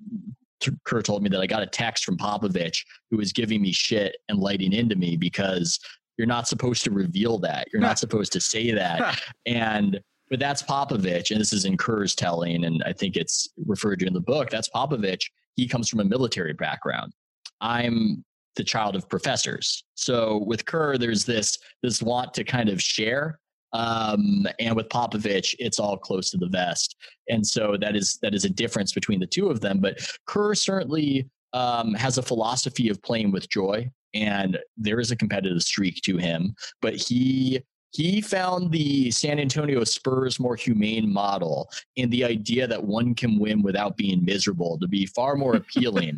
[0.83, 4.17] Kerr told me that I got a text from Popovich who was giving me shit
[4.27, 5.79] and lighting into me because
[6.17, 7.67] you're not supposed to reveal that.
[7.71, 9.21] You're not supposed to say that.
[9.45, 9.99] and
[10.29, 14.05] but that's Popovich, and this is in Kerr's telling, and I think it's referred to
[14.05, 14.51] in the book.
[14.51, 15.23] That's Popovich.
[15.55, 17.13] He comes from a military background.
[17.61, 18.23] I'm
[18.55, 19.83] the child of professors.
[19.95, 23.39] So with Kerr, there's this this want to kind of share.
[23.73, 26.95] Um, and with Popovich, it's all close to the vest.
[27.29, 29.79] And so that is that is a difference between the two of them.
[29.79, 35.15] But Kerr certainly um, has a philosophy of playing with joy, and there is a
[35.15, 36.55] competitive streak to him.
[36.81, 37.61] But he
[37.91, 43.39] he found the San Antonio Spurs more humane model in the idea that one can
[43.39, 46.17] win without being miserable to be far more appealing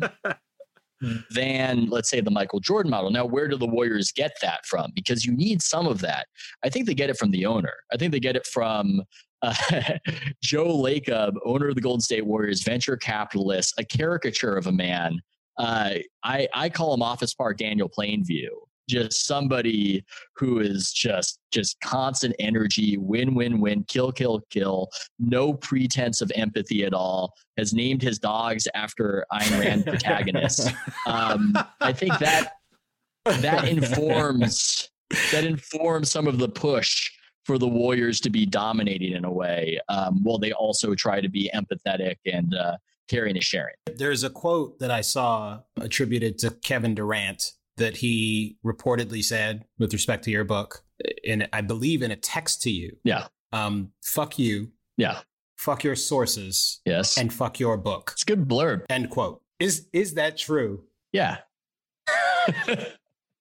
[1.30, 3.10] than, let's say, the Michael Jordan model.
[3.10, 4.92] Now, where do the Warriors get that from?
[4.94, 6.26] Because you need some of that.
[6.64, 7.74] I think they get it from the owner.
[7.92, 9.02] I think they get it from
[9.42, 9.54] uh,
[10.42, 15.20] Joe Lacob, owner of the Golden State Warriors, venture capitalist, a caricature of a man.
[15.58, 18.48] Uh, I, I call him Office Park Daniel Plainview
[18.88, 20.04] just somebody
[20.36, 26.32] who is just just constant energy win win win kill kill kill no pretense of
[26.34, 30.70] empathy at all has named his dogs after Ayn Rand protagonists
[31.06, 32.54] um, I think that
[33.24, 34.90] that informs
[35.32, 37.10] that informs some of the push
[37.44, 41.28] for the Warriors to be dominating in a way um, while they also try to
[41.28, 42.76] be empathetic and uh,
[43.08, 43.74] caring and sharing.
[43.96, 49.92] There's a quote that I saw attributed to Kevin Durant that he reportedly said with
[49.92, 50.84] respect to your book,
[51.26, 52.96] and I believe in a text to you.
[53.04, 55.20] yeah Um, fuck you, yeah
[55.56, 58.10] fuck your sources, yes and fuck your book.
[58.14, 59.42] it's a good blurb End quote.
[59.58, 60.84] Is is that true?
[61.12, 61.38] yeah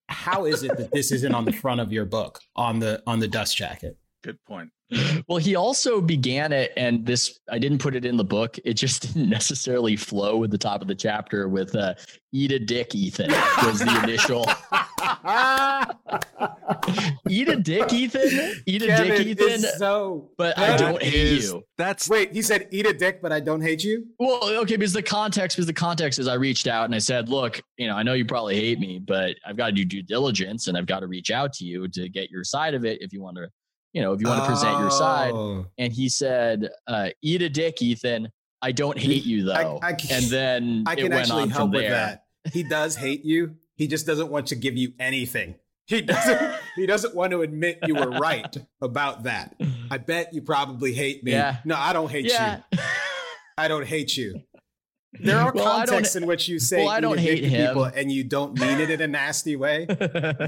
[0.10, 3.20] How is it that this isn't on the front of your book on the on
[3.20, 3.98] the dust jacket?
[4.24, 4.70] Good point.
[5.28, 8.58] well, he also began it, and this I didn't put it in the book.
[8.66, 11.48] It just didn't necessarily flow with the top of the chapter.
[11.48, 11.94] With uh,
[12.32, 13.32] "Eat a dick, Ethan"
[13.64, 14.46] was the initial.
[17.30, 18.64] Eat a dick, Ethan.
[18.66, 19.60] Eat a dick, Ethan.
[19.78, 20.30] so.
[20.38, 21.64] But I don't hate is- you.
[21.78, 24.06] That's Wait, he said eat a dick, but I don't hate you.
[24.20, 27.28] Well, okay, because the context, because the context is I reached out and I said,
[27.28, 30.04] look, you know, I know you probably hate me, but I've got to do due
[30.04, 33.02] diligence and I've got to reach out to you to get your side of it
[33.02, 33.50] if you want to,
[33.94, 35.32] you know, if you want to present your side.
[35.34, 35.66] Oh.
[35.78, 38.30] and he said, uh, "Eat a dick, Ethan.
[38.62, 41.50] I don't hate you though." I can- and then I it can went actually on
[41.50, 41.92] help with there.
[41.92, 42.26] that.
[42.54, 43.56] He does hate you.
[43.76, 45.56] He just doesn't want to give you anything.
[45.88, 46.56] He doesn't.
[46.76, 49.56] he doesn't want to admit you were right about that.
[49.92, 51.32] I bet you probably hate me.
[51.34, 51.58] Yeah.
[51.66, 52.62] No, I don't hate Yeah.
[52.72, 52.80] you.
[53.58, 54.42] I don't hate you.
[55.20, 57.68] There are Well, contexts in which you say well, I don't hate him.
[57.68, 59.86] people and you don't mean it in a nasty way.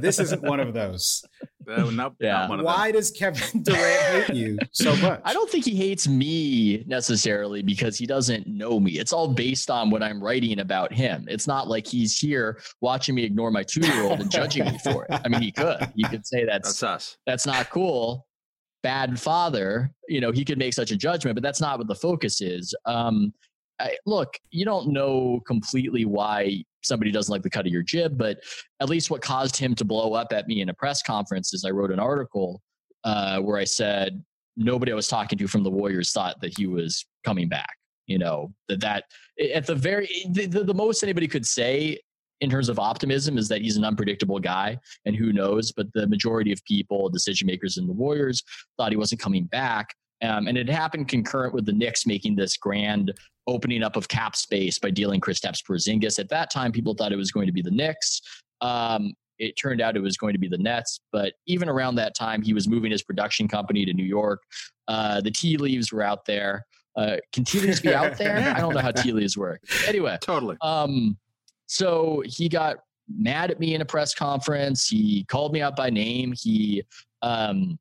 [0.02, 1.24] This isn't one of those.
[1.70, 2.34] uh, not, Yeah.
[2.34, 5.20] not one of Why does Kevin Durant hate you so much?
[5.26, 8.94] I don't think he hates me necessarily because he doesn't know me.
[8.94, 11.26] It's all based on what I'm writing about him.
[11.28, 14.78] It's not like he's here watching me ignore my two year old and judging me
[14.84, 15.20] for it.
[15.26, 15.92] I mean, he could.
[15.96, 17.18] He could say that's That's us.
[17.26, 18.26] that's not cool
[18.82, 21.96] bad father you know he could make such a judgment but that's not what the
[21.96, 23.34] focus is um
[23.80, 28.18] I, look you don't know completely why somebody doesn't like the cut of your jib
[28.18, 28.40] but
[28.80, 31.66] at least what caused him to blow up at me in a press conference is
[31.66, 32.62] i wrote an article
[33.04, 34.24] uh, where i said
[34.56, 37.76] nobody i was talking to from the warriors thought that he was coming back
[38.08, 39.06] you know that that
[39.54, 42.00] at the very the, the, the most anybody could say
[42.42, 46.06] in terms of optimism is that he's an unpredictable guy and who knows but the
[46.08, 48.44] majority of people decision makers in the warriors
[48.78, 52.58] thought he wasn't coming back um, and it happened concurrent with the Knicks making this
[52.58, 53.14] grand
[53.46, 56.18] opening up of cap space by dealing Kristaps Porzingis.
[56.18, 58.22] At that time, people thought it was going to be the Knicks.
[58.62, 61.00] Um, it turned out it was going to be the Nets.
[61.12, 64.42] But even around that time, he was moving his production company to New York.
[64.88, 66.66] Uh, the tea leaves were out there.
[66.96, 68.38] Uh, can tea leaves be out there?
[68.56, 69.62] I don't know how tea leaves work.
[69.88, 70.58] Anyway, Totally.
[70.62, 71.18] um,
[71.66, 72.78] so he got
[73.10, 74.88] mad at me in a press conference.
[74.88, 76.34] He called me out by name.
[76.36, 76.84] He
[77.22, 77.78] um,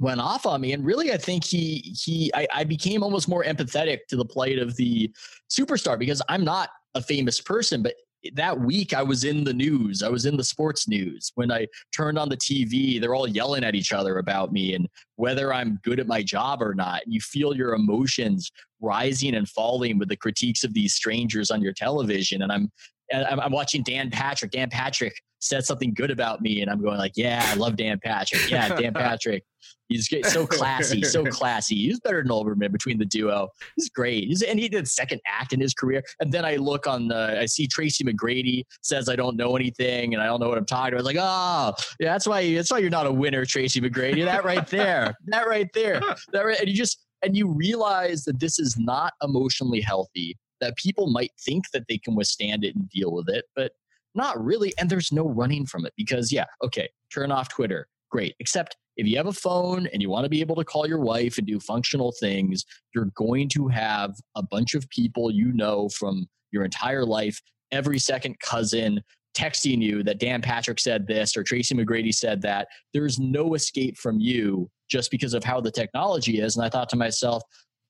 [0.00, 3.44] went off on me, and really, I think he he I, I became almost more
[3.44, 5.10] empathetic to the plight of the
[5.48, 7.94] superstar because I'm not a famous person, but
[8.34, 10.02] that week I was in the news.
[10.02, 11.32] I was in the sports news.
[11.36, 14.88] When I turned on the TV, they're all yelling at each other about me and
[15.16, 17.02] whether I'm good at my job or not.
[17.06, 21.72] You feel your emotions rising and falling with the critiques of these strangers on your
[21.72, 22.42] television.
[22.42, 22.70] And I'm
[23.12, 24.52] I'm, I'm watching Dan Patrick.
[24.52, 27.98] Dan Patrick said something good about me, and I'm going like, "Yeah, I love Dan
[28.02, 28.48] Patrick.
[28.50, 29.44] Yeah, Dan Patrick.
[29.90, 31.74] He's so classy, so classy.
[31.74, 33.48] He's better than Olbermann between the duo.
[33.76, 34.28] He's great.
[34.28, 36.02] He's, and he did second act in his career.
[36.20, 40.14] And then I look on the, I see Tracy McGrady says I don't know anything
[40.14, 41.04] and I don't know what I'm talking about.
[41.04, 44.24] Like, oh, yeah, that's why that's why you're not a winner, Tracy McGrady.
[44.24, 46.00] That right there, that right there,
[46.32, 46.58] that right.
[46.58, 51.32] And you just and you realize that this is not emotionally healthy that people might
[51.40, 53.72] think that they can withstand it and deal with it, but
[54.14, 54.72] not really.
[54.78, 57.88] And there's no running from it because, yeah, okay, turn off Twitter.
[58.10, 58.34] Great.
[58.40, 61.00] Except if you have a phone and you want to be able to call your
[61.00, 62.64] wife and do functional things,
[62.94, 67.40] you're going to have a bunch of people you know from your entire life,
[67.72, 69.02] every second cousin,
[69.36, 72.68] texting you that Dan Patrick said this or Tracy McGrady said that.
[72.92, 76.56] There's no escape from you just because of how the technology is.
[76.56, 77.42] And I thought to myself,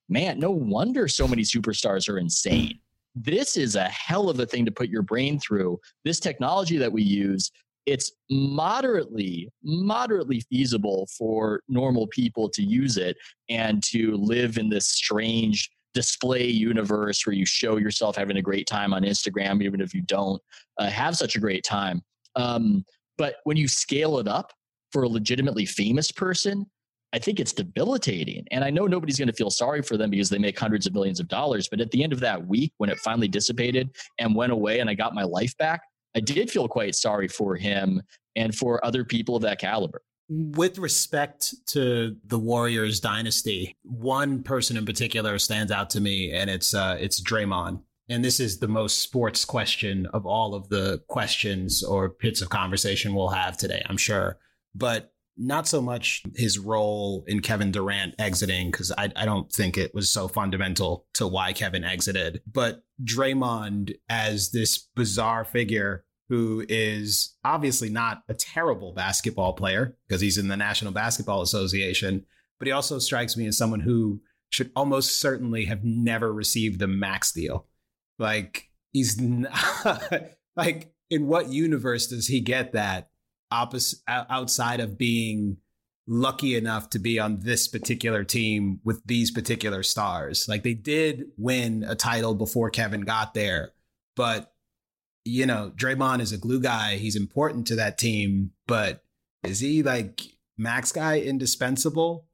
[0.09, 2.79] man, no wonder so many superstars are insane.
[3.15, 5.81] This is a hell of a thing to put your brain through.
[6.05, 7.51] This technology that we use,
[7.91, 13.17] it's moderately, moderately feasible for normal people to use it
[13.49, 18.69] and to live in this strange display universe where you show yourself having a great
[18.69, 20.41] time on Instagram, even if you don't
[20.79, 22.01] uh, have such a great time.
[22.37, 22.85] Um,
[23.19, 24.53] but when you scale it up
[24.93, 26.67] for a legitimately famous person,
[27.13, 28.47] I think it's debilitating.
[28.53, 30.95] And I know nobody's going to feel sorry for them because they make hundreds of
[30.95, 31.69] millions of dollars.
[31.69, 34.89] But at the end of that week, when it finally dissipated and went away and
[34.89, 35.81] I got my life back,
[36.15, 38.03] I did feel quite sorry for him
[38.37, 40.03] and for other people of that caliber.
[40.29, 46.49] With respect to the Warriors dynasty, one person in particular stands out to me, and
[46.49, 47.83] it's uh, it's Draymond.
[48.09, 52.49] And this is the most sports question of all of the questions or bits of
[52.49, 54.39] conversation we'll have today, I'm sure.
[54.75, 59.79] But not so much his role in Kevin Durant exiting, because I, I don't think
[59.79, 66.65] it was so fundamental to why Kevin exited, but Draymond as this bizarre figure who
[66.69, 72.25] is obviously not a terrible basketball player because he's in the National Basketball Association,
[72.59, 76.87] but he also strikes me as someone who should almost certainly have never received the
[76.87, 77.67] max deal.
[78.19, 80.13] Like, he's not,
[80.55, 83.11] like, in what universe does he get that
[83.51, 85.59] opposite outside of being
[86.07, 90.49] lucky enough to be on this particular team with these particular stars.
[90.49, 93.71] Like they did win a title before Kevin got there,
[94.17, 94.53] but
[95.25, 96.97] you know, Draymond is a glue guy.
[96.97, 99.05] He's important to that team, but
[99.45, 100.23] is he like
[100.57, 102.27] max guy indispensable?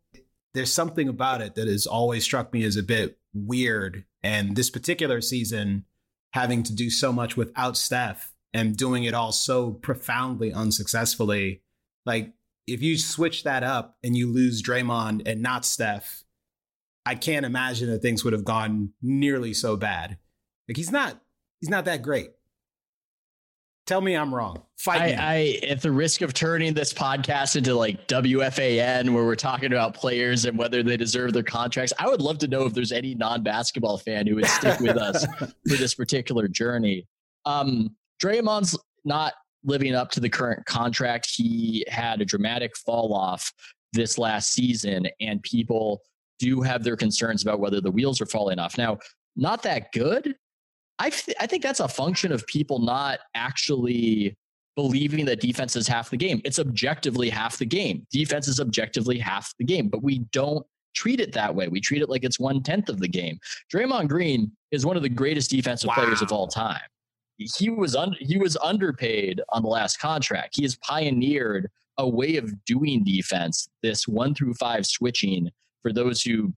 [0.55, 4.05] There's something about it that has always struck me as a bit weird.
[4.23, 5.85] And this particular season,
[6.33, 11.63] having to do so much without Steph and doing it all so profoundly unsuccessfully.
[12.07, 12.33] Like
[12.67, 16.25] if you switch that up and you lose Draymond and not Steph,
[17.05, 20.17] I can't imagine that things would have gone nearly so bad.
[20.69, 21.21] Like he's not
[21.61, 22.31] he's not that great.
[23.87, 24.63] Tell me I'm wrong.
[24.79, 25.61] Fight I.
[25.63, 29.95] I, at the risk of turning this podcast into like WFAN, where we're talking about
[29.95, 33.15] players and whether they deserve their contracts, I would love to know if there's any
[33.15, 37.07] non-basketball fan who would stick with us for this particular journey.
[37.45, 41.29] Um, Draymond's not living up to the current contract.
[41.31, 43.53] He had a dramatic fall off
[43.93, 46.03] this last season, and people
[46.39, 48.79] do have their concerns about whether the wheels are falling off.
[48.79, 48.99] Now,
[49.37, 50.35] not that good.
[50.99, 54.37] I, th- I think that's a function of people not actually
[54.77, 56.41] believing that defense is half the game.
[56.45, 58.07] It's objectively half the game.
[58.11, 60.65] Defense is objectively half the game, but we don't
[60.95, 61.69] treat it that way.
[61.69, 63.39] We treat it like it's one tenth of the game.
[63.73, 65.95] Draymond Green is one of the greatest defensive wow.
[65.95, 66.81] players of all time
[67.39, 70.57] he was un- he was underpaid on the last contract.
[70.57, 73.69] He has pioneered a way of doing defense.
[73.83, 75.51] This one through five switching.
[75.83, 76.53] For those who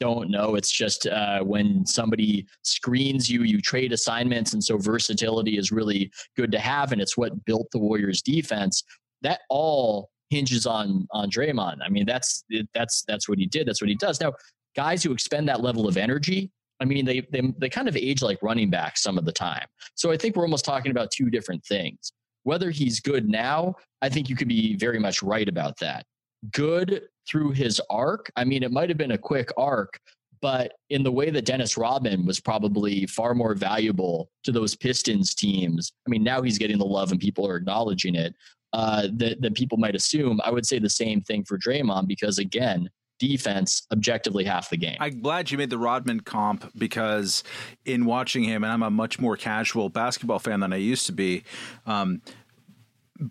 [0.00, 5.56] don't know, it's just uh, when somebody screens you, you trade assignments, and so versatility
[5.56, 8.82] is really good to have, and it's what built the Warriors' defense.
[9.22, 11.78] That all hinges on on Draymond.
[11.84, 13.66] I mean, that's that's that's what he did.
[13.66, 14.20] That's what he does.
[14.20, 14.32] Now,
[14.76, 16.50] guys who expend that level of energy
[16.80, 19.66] I mean, they, they they kind of age like running backs some of the time.
[19.94, 22.12] So I think we're almost talking about two different things.
[22.42, 26.04] Whether he's good now, I think you could be very much right about that.
[26.52, 28.30] Good through his arc.
[28.36, 29.98] I mean, it might have been a quick arc,
[30.44, 35.34] But in the way that Dennis Rodman was probably far more valuable to those Pistons
[35.34, 38.34] teams, I mean, now he's getting the love and people are acknowledging it.
[38.74, 40.42] Uh, that, that people might assume.
[40.44, 44.96] I would say the same thing for Draymond because again, defense objectively half the game.
[45.00, 47.44] I'm glad you made the Rodman comp because
[47.84, 51.12] in watching him, and I'm a much more casual basketball fan than I used to
[51.12, 51.44] be,
[51.86, 52.22] um,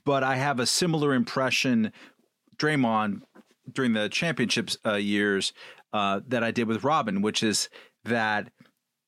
[0.06, 1.92] but I have a similar impression.
[2.58, 3.22] Draymond
[3.72, 5.54] during the championships uh, years
[5.92, 7.70] uh, that I did with Robin, which is
[8.06, 8.50] that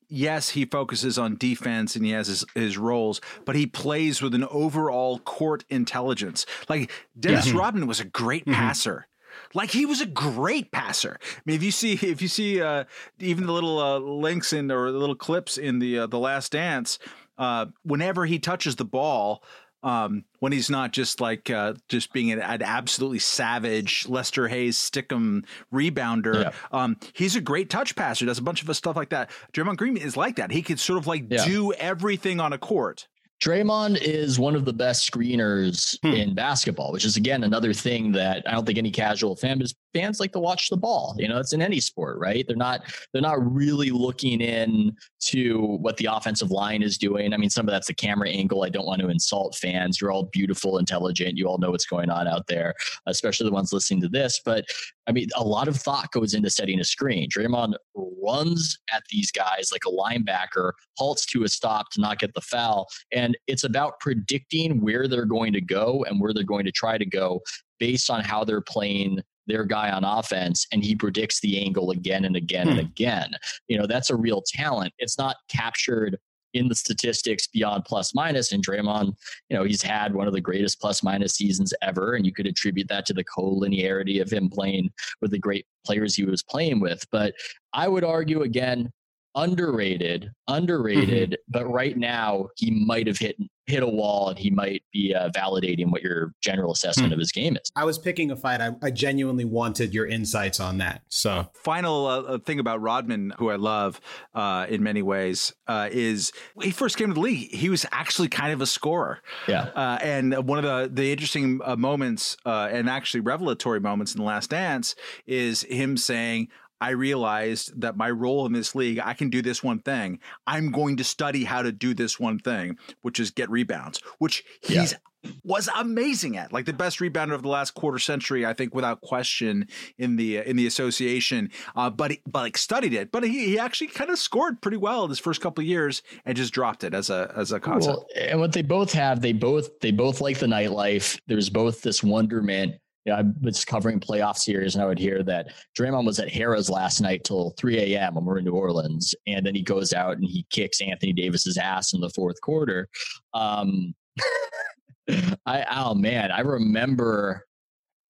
[0.08, 4.34] yes, he focuses on defense and he has his, his roles, but he plays with
[4.36, 6.46] an overall court intelligence.
[6.70, 7.58] Like Dennis yeah.
[7.58, 8.54] Rodman was a great mm-hmm.
[8.54, 9.08] passer.
[9.54, 11.20] Like he was a great passer.
[11.22, 12.86] I mean, if you see, if you see, uh,
[13.20, 16.52] even the little uh, links in or the little clips in the uh, the Last
[16.52, 17.00] Dance,
[17.38, 19.44] uh, whenever he touches the ball,
[19.86, 24.78] um, when he's not just like uh, just being an, an, absolutely savage Lester Hayes
[24.78, 26.44] stickum rebounder.
[26.44, 26.52] Yeah.
[26.72, 28.26] Um, he's a great touch passer.
[28.26, 29.30] Does a bunch of stuff like that.
[29.54, 30.52] Draymond Green is like that.
[30.52, 31.46] He could sort of like yeah.
[31.46, 33.08] do everything on a court.
[33.46, 36.14] Draymond is one of the best screeners hmm.
[36.14, 39.76] in basketball, which is again another thing that I don't think any casual fan is
[39.96, 41.16] fans like to watch the ball.
[41.18, 42.46] You know, it's in any sport, right?
[42.46, 42.82] They're not
[43.14, 44.96] they're not really looking in
[45.28, 47.34] to what the offensive line is doing.
[47.34, 48.64] I mean, some of that's the camera angle.
[48.64, 50.02] I don't want to insult fans.
[50.02, 51.38] You're all beautiful, intelligent.
[51.38, 52.74] You all know what's going on out there,
[53.06, 54.42] especially the ones listening to this.
[54.44, 54.66] But
[55.08, 57.30] I mean, a lot of thought goes into setting a screen.
[57.30, 62.34] Draymond runs at these guys like a linebacker, halts to a stop to not get
[62.34, 62.88] the foul.
[63.14, 66.98] And it's about predicting where they're going to go and where they're going to try
[66.98, 67.42] to go
[67.80, 72.26] based on how they're playing their guy on offense and he predicts the angle again
[72.26, 72.86] and again and hmm.
[72.86, 73.32] again.
[73.68, 74.94] You know, that's a real talent.
[74.98, 76.18] It's not captured
[76.56, 78.52] in the statistics beyond plus minus.
[78.52, 79.14] And Draymond,
[79.50, 82.16] you know, he's had one of the greatest plus minus seasons ever.
[82.16, 84.90] And you could attribute that to the collinearity of him playing
[85.22, 87.06] with the great players he was playing with.
[87.12, 87.36] But
[87.74, 88.90] I would argue again,
[89.36, 91.32] underrated, underrated.
[91.32, 91.52] Mm-hmm.
[91.52, 93.36] But right now, he might have hit
[93.68, 97.14] hit a wall, and he might be uh, validating what your general assessment hmm.
[97.14, 97.72] of his game is.
[97.76, 98.62] I was picking a fight.
[98.62, 101.02] I, I genuinely wanted your insights on that.
[101.10, 104.00] So, final uh, uh, thing about Rodman, who I love
[104.34, 108.28] uh, in many ways, uh, is he first came to the league, he was actually
[108.28, 109.22] kind of a scorer.
[109.48, 114.26] Yeah, uh, and one of the the interesting moments and actually revelatory moments in the
[114.26, 114.96] Last Dance
[115.26, 116.50] is him saying.
[116.82, 120.20] I realized that my role in this league, I can do this one thing.
[120.46, 124.44] I'm going to study how to do this one thing, which is get rebounds, which
[124.62, 125.30] he's yeah.
[125.44, 126.52] was amazing at.
[126.52, 129.68] Like the best rebounder of the last quarter century, I think, without question
[129.98, 131.50] in the in the association.
[131.76, 134.78] Uh, but he, but like studied it, but he, he actually kind of scored pretty
[134.78, 137.60] well in his first couple of years and just dropped it as a as a
[137.60, 137.98] concept.
[137.98, 141.20] Well, and what they both have, they both they both like the nightlife.
[141.28, 145.22] There's both this wonderment you know, I was covering playoff series and I would hear
[145.24, 148.16] that Draymond was at Harrah's last night till 3 a.m.
[148.16, 149.14] when we're in New Orleans.
[149.28, 152.90] And then he goes out and he kicks Anthony Davis's ass in the fourth quarter.
[153.34, 153.94] Um,
[155.46, 157.46] I, oh man, I remember,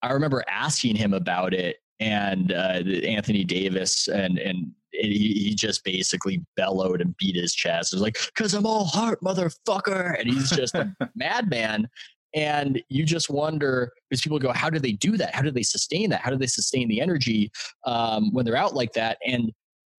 [0.02, 5.84] I remember asking him about it and uh, Anthony Davis and, and he, he just
[5.84, 7.92] basically bellowed and beat his chest.
[7.92, 10.18] It was like, cause I'm all heart, motherfucker.
[10.18, 11.90] And he's just a madman.
[12.36, 15.34] And you just wonder because people go, how do they do that?
[15.34, 16.20] How do they sustain that?
[16.20, 17.50] How do they sustain the energy
[17.86, 19.18] um, when they're out like that?
[19.26, 19.52] And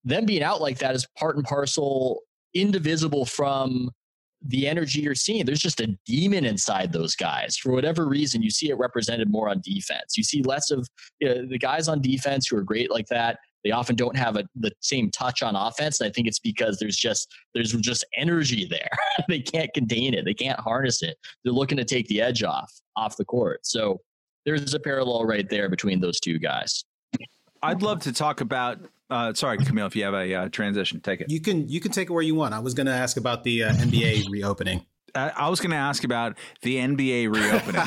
[0.05, 2.21] them being out like that is part and parcel,
[2.55, 3.91] indivisible from
[4.43, 5.45] the energy you're seeing.
[5.45, 7.57] There's just a demon inside those guys.
[7.57, 10.17] For whatever reason, you see it represented more on defense.
[10.17, 10.87] You see less of
[11.21, 13.39] you know, the guys on defense who are great like that.
[13.67, 16.01] They often don't have a, the same touch on offense.
[16.01, 18.89] And I think it's because there's just there's just energy there.
[19.29, 20.25] they can't contain it.
[20.25, 21.17] They can't harness it.
[21.43, 23.67] They're looking to take the edge off off the court.
[23.67, 24.01] So
[24.45, 26.85] there's a parallel right there between those two guys.
[27.61, 28.79] I'd love to talk about.
[29.11, 31.29] Uh, sorry, Kmele, if you have a uh, transition, take it.
[31.29, 32.55] You can you can take it where you want.
[32.55, 34.87] I was going to ask about the uh, NBA reopening.
[35.17, 37.83] I was going to ask about the NBA reopening.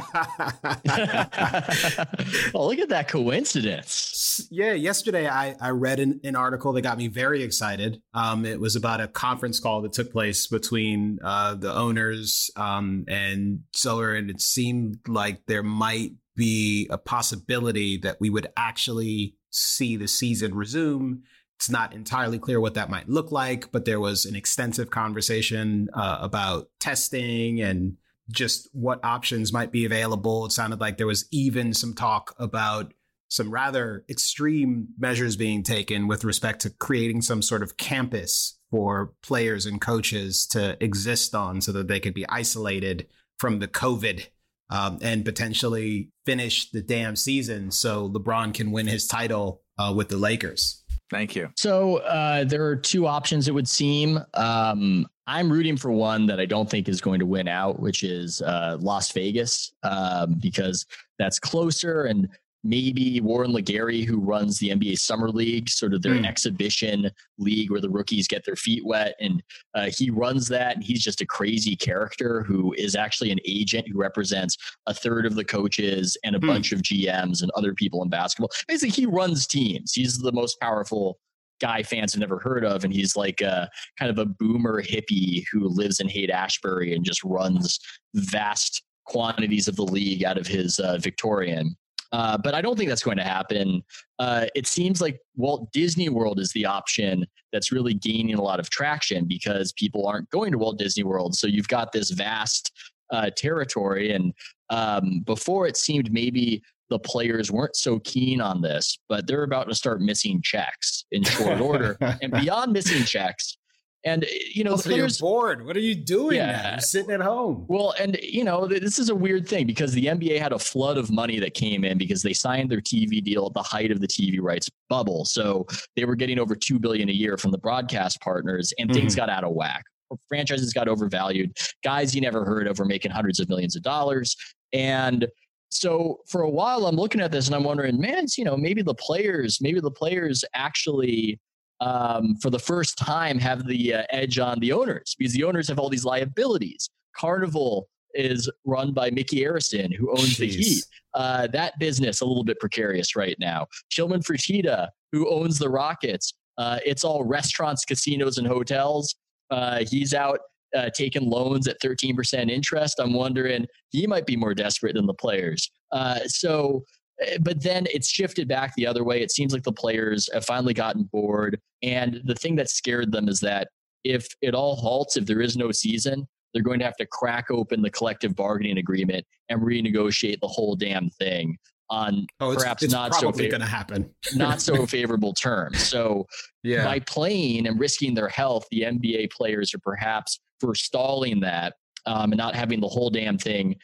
[2.54, 4.48] oh, look at that coincidence.
[4.52, 8.02] Yeah, yesterday I, I read an, an article that got me very excited.
[8.14, 13.06] Um, it was about a conference call that took place between uh, the owners um,
[13.08, 19.36] and Silver, and it seemed like there might be a possibility that we would actually
[19.52, 21.22] see the season resume
[21.60, 25.90] it's not entirely clear what that might look like, but there was an extensive conversation
[25.94, 27.98] uh, about testing and
[28.32, 30.46] just what options might be available.
[30.46, 32.94] It sounded like there was even some talk about
[33.28, 39.12] some rather extreme measures being taken with respect to creating some sort of campus for
[39.22, 43.06] players and coaches to exist on so that they could be isolated
[43.38, 44.28] from the COVID
[44.70, 50.08] um, and potentially finish the damn season so LeBron can win his title uh, with
[50.08, 50.86] the Lakers.
[51.10, 51.50] Thank you.
[51.56, 54.20] So uh, there are two options, it would seem.
[54.36, 58.04] Um, I'm rooting for one that I don't think is going to win out, which
[58.04, 60.86] is uh, Las Vegas, um, because
[61.18, 62.28] that's closer and
[62.64, 66.26] maybe Warren LeGarie, who runs the NBA Summer League, sort of their Mm.
[66.28, 69.16] exhibition league where the rookies get their feet wet.
[69.22, 69.42] And
[69.76, 70.76] uh, he runs that.
[70.76, 74.58] And he's just a crazy character who is actually an agent who represents
[74.88, 76.48] a third of the coaches and a Hmm.
[76.48, 78.50] bunch of GMs and other people in basketball.
[78.68, 79.94] Basically, he runs teams.
[79.94, 81.18] He's the most powerful
[81.62, 82.84] guy fans have never heard of.
[82.86, 87.04] And he's like a kind of a boomer hippie who lives in Haight Ashbury and
[87.06, 87.80] just runs
[88.16, 91.76] vast quantities of the league out of his uh, Victorian.
[92.12, 93.84] Uh, but I don't think that's going to happen.
[94.18, 98.60] Uh, it seems like Walt Disney World is the option that's really gaining a lot
[98.60, 101.36] of traction because people aren't going to Walt Disney World.
[101.36, 102.72] So you've got this vast
[103.12, 104.14] uh, territory.
[104.14, 104.34] And
[104.70, 109.70] um, before it seemed maybe the players weren't so keen on this, but they're about
[109.70, 111.98] to start missing checks in short order.
[112.22, 113.58] and beyond missing checks,
[114.06, 115.66] and you know, the Also, you're players bored.
[115.66, 116.38] What are you doing?
[116.38, 116.72] Yeah.
[116.72, 117.66] You're sitting at home.
[117.68, 120.98] well, and you know, this is a weird thing because the NBA had a flood
[120.98, 124.00] of money that came in because they signed their TV deal at the height of
[124.00, 125.26] the TV rights bubble.
[125.26, 129.00] So they were getting over 2 billion a year from the broadcast partners and mm-hmm.
[129.00, 129.84] things got out of whack.
[130.28, 131.56] Franchises got overvalued.
[131.84, 134.36] Guys you never heard of were making hundreds of millions of dollars.
[134.74, 135.28] And
[135.70, 138.82] so for a while I'm looking at this and I'm wondering, man, you know, maybe
[138.82, 141.40] the players, maybe the players actually
[141.82, 145.68] um, for the first time have the uh, edge on the owners because the owners
[145.68, 146.90] have all these liabilities.
[147.16, 150.84] Carnival is run by Micky Arison, who owns the Heat.
[151.14, 153.68] Uh, that business a little bit precarious right now.
[153.92, 159.16] Tilman Fertitta, who owns the Rockets, uh, it's all restaurants, casinos, and hotels.
[159.50, 160.40] Uh, he's out
[160.76, 163.00] uh, taking loans at 13% interest.
[163.00, 165.72] I'm wondering he might be more desperate than the players.
[165.92, 166.84] Uh, so,
[167.22, 169.22] Eh, but then it's shifted back the other way.
[169.22, 171.60] It seems like the players have finally gotten bored.
[171.82, 173.70] And the thing that scared them is that
[174.04, 177.52] if it all halts, if there is no season, they're going to have to crack
[177.52, 181.58] open the collective bargaining agreement and renegotiate the whole damn thing
[181.92, 184.10] on Oh, it's, perhaps it's not so probably going to happen.
[184.36, 185.80] not so favorable terms.
[185.82, 186.26] So
[186.64, 186.86] Yeah.
[186.86, 191.74] by playing and risking their health, the NBA players are perhaps forestalling that
[192.06, 193.76] um, and not having the whole damn thing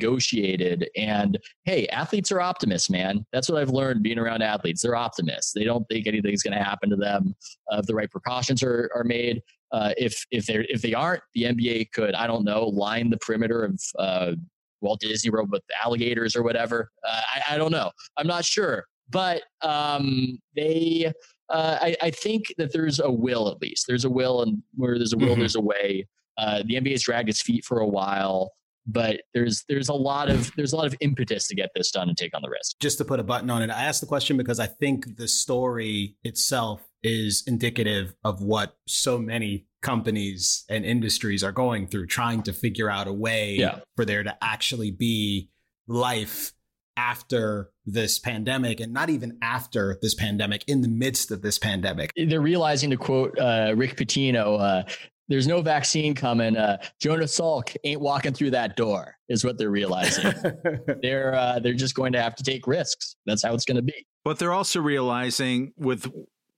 [0.00, 0.86] renegotiated.
[0.96, 3.24] And hey, athletes are optimists, man.
[3.32, 4.82] That's what I've learned being around athletes.
[4.82, 5.52] They're optimists.
[5.52, 7.34] They don't think anything's going to happen to them
[7.70, 9.42] uh, if the right precautions are, are made.
[9.72, 13.18] Uh, if if they if they aren't, the NBA could I don't know line the
[13.18, 14.32] perimeter of uh,
[14.80, 16.90] Walt Disney World with alligators or whatever.
[17.06, 17.90] Uh, I, I don't know.
[18.16, 21.12] I'm not sure, but um, they.
[21.48, 23.84] Uh, I, I think that there's a will at least.
[23.86, 25.38] There's a will, and where there's a will, Mhm.
[25.38, 26.06] there's a way.
[26.38, 28.52] Uh, the NBA has dragged its feet for a while,
[28.86, 32.08] but there's there's a lot of there's a lot of impetus to get this done
[32.08, 32.76] and take on the risk.
[32.80, 35.28] just to put a button on it, I asked the question because I think the
[35.28, 42.42] story itself is indicative of what so many companies and industries are going through, trying
[42.42, 43.80] to figure out a way Yeah.
[43.96, 45.50] for there to actually be
[45.86, 46.52] life
[46.96, 52.10] after this pandemic and not even after this pandemic, in the midst of this pandemic.
[52.16, 54.58] They're realizing to quote uh, Rick Pitino.
[54.60, 54.82] Uh,
[55.28, 56.56] there's no vaccine coming.
[56.56, 60.32] Uh, Jonas Salk ain't walking through that door, is what they're realizing.
[61.02, 63.16] they're uh, they're just going to have to take risks.
[63.26, 64.06] That's how it's going to be.
[64.24, 66.10] But they're also realizing with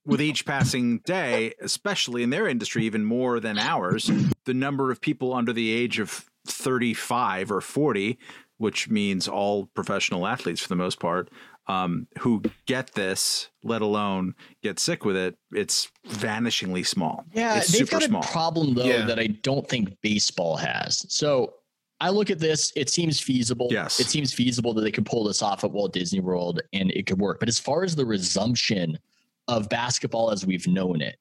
[0.05, 4.09] with each passing day, especially in their industry, even more than ours,
[4.45, 8.17] the number of people under the age of 35 or 40,
[8.57, 11.29] which means all professional athletes for the most part,
[11.69, 17.23] um, who get this, let alone get sick with it, it's vanishingly small.
[17.33, 18.23] Yeah, it's they've super got a small.
[18.23, 19.05] problem though Yeah.
[19.05, 21.05] that I don't think baseball has.
[21.13, 21.53] So
[22.01, 23.67] I look at this; it seems feasible.
[23.69, 23.99] Yes.
[23.99, 27.05] it seems feasible that they could pull this off at Walt Disney World and it
[27.05, 27.39] could work.
[27.39, 28.97] But as far as the resumption
[29.47, 31.17] of basketball as we've known it,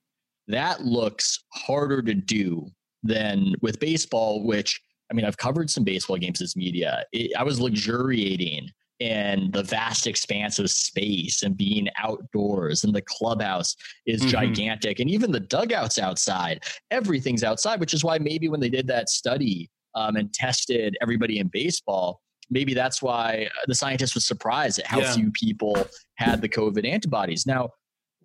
[0.46, 2.70] that looks harder to do
[3.02, 4.44] than with baseball.
[4.46, 4.80] Which
[5.10, 7.04] I mean, I've covered some baseball games as media.
[7.12, 8.68] It, I was luxuriating
[9.00, 13.76] in the vast expanse of space and being outdoors and the clubhouse
[14.06, 14.28] is Mhm.
[14.28, 18.86] gigantic and even the dugouts outside everything's outside which is why maybe when they did
[18.88, 22.20] that study um, and tested everybody in baseball
[22.50, 25.14] maybe that's why the scientist was surprised at how Yeah.
[25.14, 25.76] few people
[26.16, 27.70] had the covid antibodies now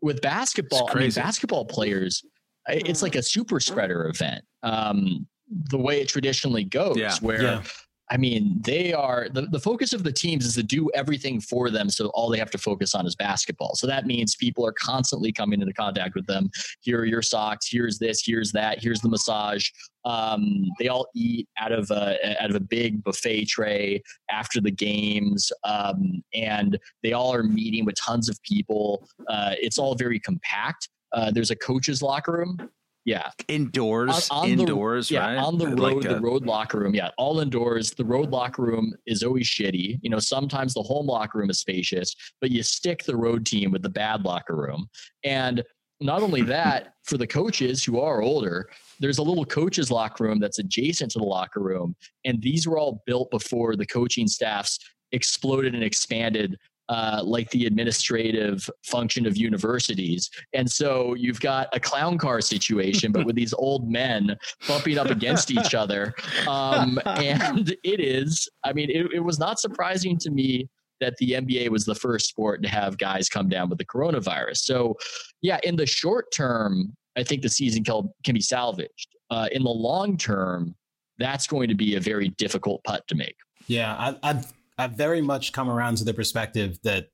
[0.01, 2.23] with basketball i mean basketball players
[2.67, 5.27] it's like a super spreader event um,
[5.69, 7.15] the way it traditionally goes Yeah.
[7.21, 7.63] where Yeah.
[8.13, 11.71] I mean, they are the, the focus of the teams is to do everything for
[11.71, 11.89] them.
[11.89, 13.73] So all they have to focus on is basketball.
[13.73, 16.51] So that means people are constantly coming into contact with them.
[16.81, 17.67] Here are your socks.
[17.67, 18.21] Here's this.
[18.23, 18.83] Here's that.
[18.83, 19.67] Here's the massage.
[20.05, 24.69] Um, they all eat out of a out of a big buffet tray after the
[24.69, 29.07] games, um, and they all are meeting with tons of people.
[29.27, 30.87] Uh, it's all very compact.
[31.13, 32.69] Uh, there's a coach's locker room
[33.05, 33.29] yeah.
[33.47, 34.29] Indoors.
[34.29, 35.33] On, on indoors, the, right?
[35.33, 36.95] Yeah, on the road, like the road locker room.
[36.95, 37.91] Yeah, all indoors.
[37.91, 39.99] The road locker room is always shitty.
[40.01, 43.71] You know, sometimes the home locker room is spacious, but you stick the road team
[43.71, 44.87] with the bad locker room.
[45.23, 45.63] And
[45.99, 48.69] not only that, for the coaches who are older,
[48.99, 51.95] there's a little coaches locker room that's adjacent to the locker room.
[52.23, 54.79] And these were all built before the coaching staffs
[55.11, 56.57] exploded and expanded
[56.89, 60.29] uh, like the administrative function of universities.
[60.53, 64.35] And so you've got a clown car situation, but with these old men
[64.67, 66.13] bumping up against each other.
[66.47, 70.67] Um, and it is, I mean, it, it was not surprising to me
[70.99, 74.57] that the NBA was the first sport to have guys come down with the coronavirus.
[74.57, 74.97] So,
[75.41, 79.07] yeah, in the short term, I think the season can, be salvaged.
[79.29, 80.75] Uh, in the long term,
[81.17, 83.35] that's going to be a very difficult putt to make.
[83.67, 84.43] Yeah, I, I
[84.77, 87.09] I've very much come around to the perspective that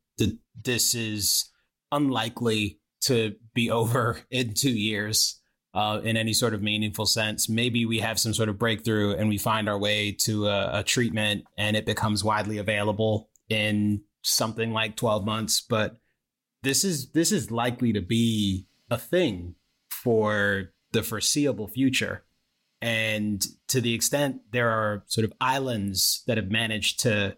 [0.63, 1.49] this is
[1.91, 5.39] unlikely to be over in two years
[5.73, 7.47] uh, in any sort of meaningful sense.
[7.47, 10.83] Maybe we have some sort of breakthrough and we find our way to a, a
[10.83, 15.61] treatment and it becomes widely available in something like 12 months.
[15.61, 15.97] But
[16.63, 19.55] this is this is likely to be a thing
[19.89, 22.25] for the foreseeable future.
[22.81, 27.37] And to the extent there are sort of islands that have managed to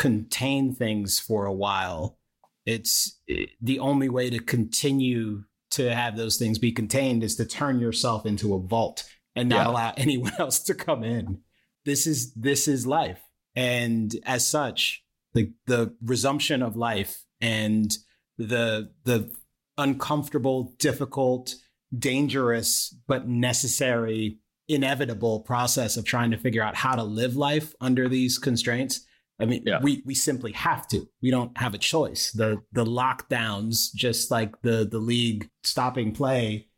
[0.00, 2.18] contain things for a while,
[2.64, 7.44] it's eh, the only way to continue to have those things be contained is to
[7.44, 9.04] turn yourself into a vault
[9.36, 9.68] and not yeah.
[9.70, 11.40] allow anyone else to come in.
[11.84, 13.20] This is this is life.
[13.54, 15.04] And as such,
[15.34, 17.94] the the resumption of life and
[18.38, 19.30] the the
[19.76, 21.56] uncomfortable, difficult,
[21.96, 28.08] dangerous, but necessary, inevitable process of trying to figure out how to live life under
[28.08, 29.04] these constraints
[29.40, 29.80] I mean, yeah.
[29.82, 31.08] we we simply have to.
[31.22, 32.32] We don't have a choice.
[32.32, 36.68] The the lockdowns, just like the the league stopping play,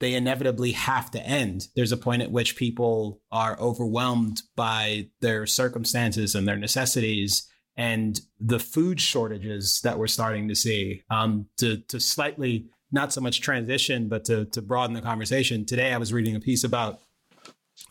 [0.00, 1.68] they inevitably have to end.
[1.76, 8.20] There's a point at which people are overwhelmed by their circumstances and their necessities and
[8.38, 11.02] the food shortages that we're starting to see.
[11.10, 15.66] Um, to to slightly not so much transition, but to to broaden the conversation.
[15.66, 17.00] Today, I was reading a piece about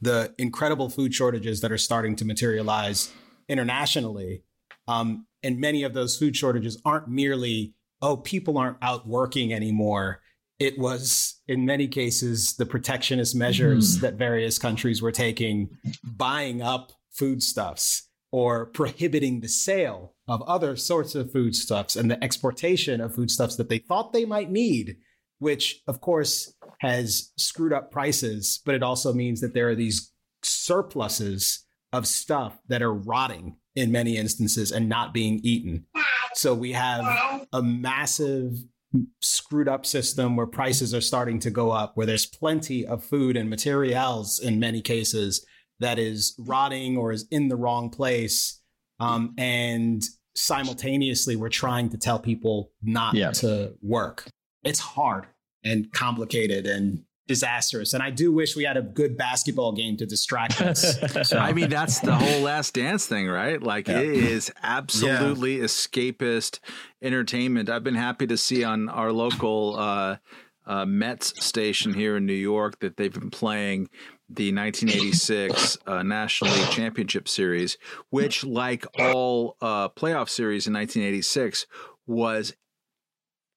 [0.01, 3.11] the incredible food shortages that are starting to materialize
[3.47, 4.43] internationally.
[4.87, 10.21] Um, and many of those food shortages aren't merely, oh, people aren't out working anymore.
[10.59, 14.01] It was, in many cases, the protectionist measures mm.
[14.01, 15.69] that various countries were taking,
[16.03, 22.99] buying up foodstuffs or prohibiting the sale of other sorts of foodstuffs and the exportation
[23.01, 24.97] of foodstuffs that they thought they might need,
[25.39, 30.11] which, of course, has screwed up prices, but it also means that there are these
[30.41, 31.62] surpluses
[31.93, 35.85] of stuff that are rotting in many instances and not being eaten.
[36.33, 38.57] So we have a massive
[39.21, 43.37] screwed up system where prices are starting to go up, where there's plenty of food
[43.37, 45.45] and materials in many cases
[45.79, 48.59] that is rotting or is in the wrong place.
[48.99, 50.03] Um, and
[50.35, 53.31] simultaneously, we're trying to tell people not yeah.
[53.31, 54.27] to work.
[54.63, 55.27] It's hard
[55.63, 57.03] and complicated and
[57.33, 57.93] disastrous.
[57.93, 60.97] And I do wish we had a good basketball game to distract us.
[61.23, 61.37] So.
[61.37, 63.61] I mean, that's the whole last dance thing, right?
[63.61, 63.99] Like yeah.
[63.99, 65.65] it is absolutely yeah.
[65.65, 66.59] escapist
[67.01, 67.69] entertainment.
[67.69, 70.17] I've been happy to see on our local uh,
[70.65, 73.89] uh, Mets station here in New York that they've been playing
[74.29, 77.77] the 1986 uh, National League Championship Series,
[78.09, 81.67] which, like all uh, playoff series in 1986,
[82.05, 82.53] was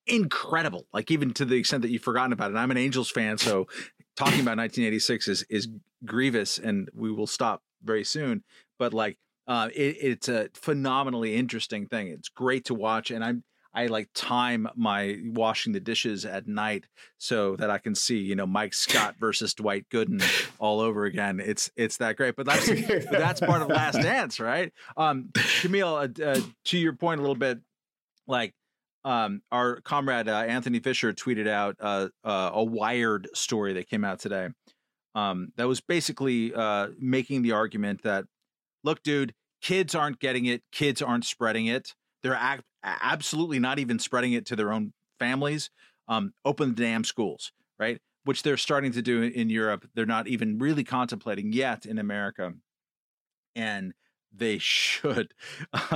[0.07, 0.87] incredible.
[0.93, 2.57] Like even to the extent that you've forgotten about it.
[2.57, 3.67] I'm an Angels fan, so
[4.15, 5.67] talking about 1986 is is
[6.05, 8.43] grievous, and we will stop very soon.
[8.79, 9.17] But like,
[9.47, 12.07] uh, it, it's a phenomenally interesting thing.
[12.07, 13.43] It's great to watch, and I'm
[13.77, 16.85] I like time my washing the dishes at night
[17.19, 20.23] so that I can see, you know, Mike Scott versus Dwight Gooden
[20.57, 21.39] all over again.
[21.39, 22.35] It's it's that great.
[22.35, 22.65] But that's
[23.11, 24.73] that's part of Last Dance, right?
[24.97, 27.59] Um, Kmele, uh, uh, to your point a little bit,
[28.25, 28.55] like
[29.03, 34.03] um, our comrade uh, Anthony Fisher tweeted out uh, uh, a Wired story that came
[34.03, 34.49] out today.
[35.15, 38.25] Um, that was basically uh, making the argument that,
[38.83, 41.95] look, dude, kids aren't getting it, kids aren't spreading it.
[42.21, 45.69] They're ac- absolutely not even spreading it to their own families.
[46.07, 47.99] Um, open the damn schools, right?
[48.23, 49.87] Which they're starting to do in Europe.
[49.95, 52.53] They're not even really contemplating yet in America.
[53.55, 53.93] And
[54.37, 55.33] they should.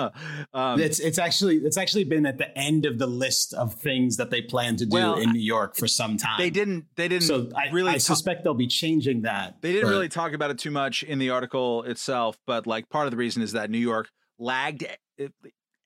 [0.53, 4.18] um, it's it's actually it's actually been at the end of the list of things
[4.18, 6.38] that they plan to do Well, in New York for some time.
[6.39, 6.85] they didn't.
[6.95, 7.89] They didn't So I, really.
[7.91, 9.61] I ta- suspect they'll be changing that.
[9.61, 12.89] they didn't but- really talk about it too much in the article itself, but like
[12.89, 14.09] part of the reason is that New York
[14.39, 14.85] lagged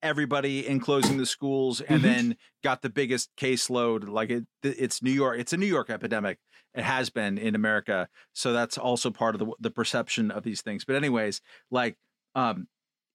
[0.01, 2.03] everybody in closing the schools and Mhm.
[2.03, 4.07] then got the biggest caseload.
[4.07, 5.39] Like it, it's New York.
[5.39, 6.37] It's a New York epidemic.
[6.75, 10.61] It has been in America, so that's also part of the the perception of these
[10.61, 10.83] things.
[10.85, 11.39] But anyways,
[11.71, 11.95] like
[12.35, 12.67] um,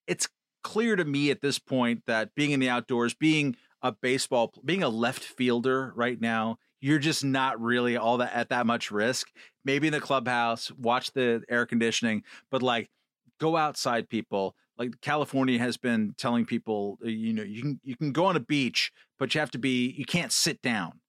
[0.07, 0.29] it's
[0.63, 4.83] clear to me at this point that being in the outdoors, being a baseball, being
[4.83, 9.29] a left fielder right now, you're just not really all that at that much risk.
[9.65, 12.91] Maybe in the clubhouse, watch the air conditioning, but like
[13.39, 14.55] go outside, people.
[14.79, 18.37] Like California has been telling people, uh, you know, you can you can go on
[18.37, 21.01] a beach, but you have to be you can't sit down,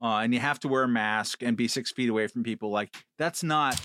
[0.00, 2.70] uh, and you have to wear a mask and be six feet away from people.
[2.70, 3.80] Like that's not.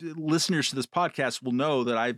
[0.00, 2.14] Listeners to this podcast will know that I,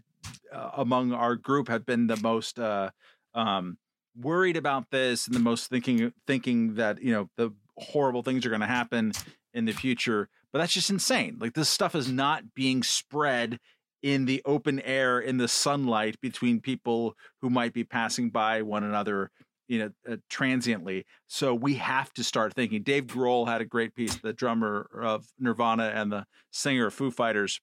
[0.53, 2.91] uh, among our group, have been the most uh,
[3.35, 3.79] um,
[4.21, 8.51] worried about this and the most thinking thinking that you know the horrible things are
[8.51, 9.12] going to happen
[9.55, 10.29] in the future.
[10.53, 11.39] But that's just insane.
[11.41, 13.59] Like this stuff is not being spread
[14.03, 18.83] in the open air in the sunlight between people who might be passing by one
[18.83, 19.31] another
[19.71, 21.07] you know uh, transiently.
[21.29, 22.83] So we have to start thinking.
[22.83, 27.11] Dave grohl had a great piece the drummer of nirvana and the singer of foo
[27.13, 27.61] fighters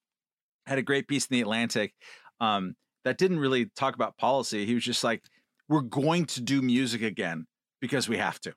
[0.65, 1.93] had a great piece in the atlantic
[2.39, 2.75] um,
[3.05, 4.65] that didn't really talk about policy.
[4.65, 5.23] He was just like
[5.69, 7.45] we're going to do music again
[7.81, 8.53] because we have to.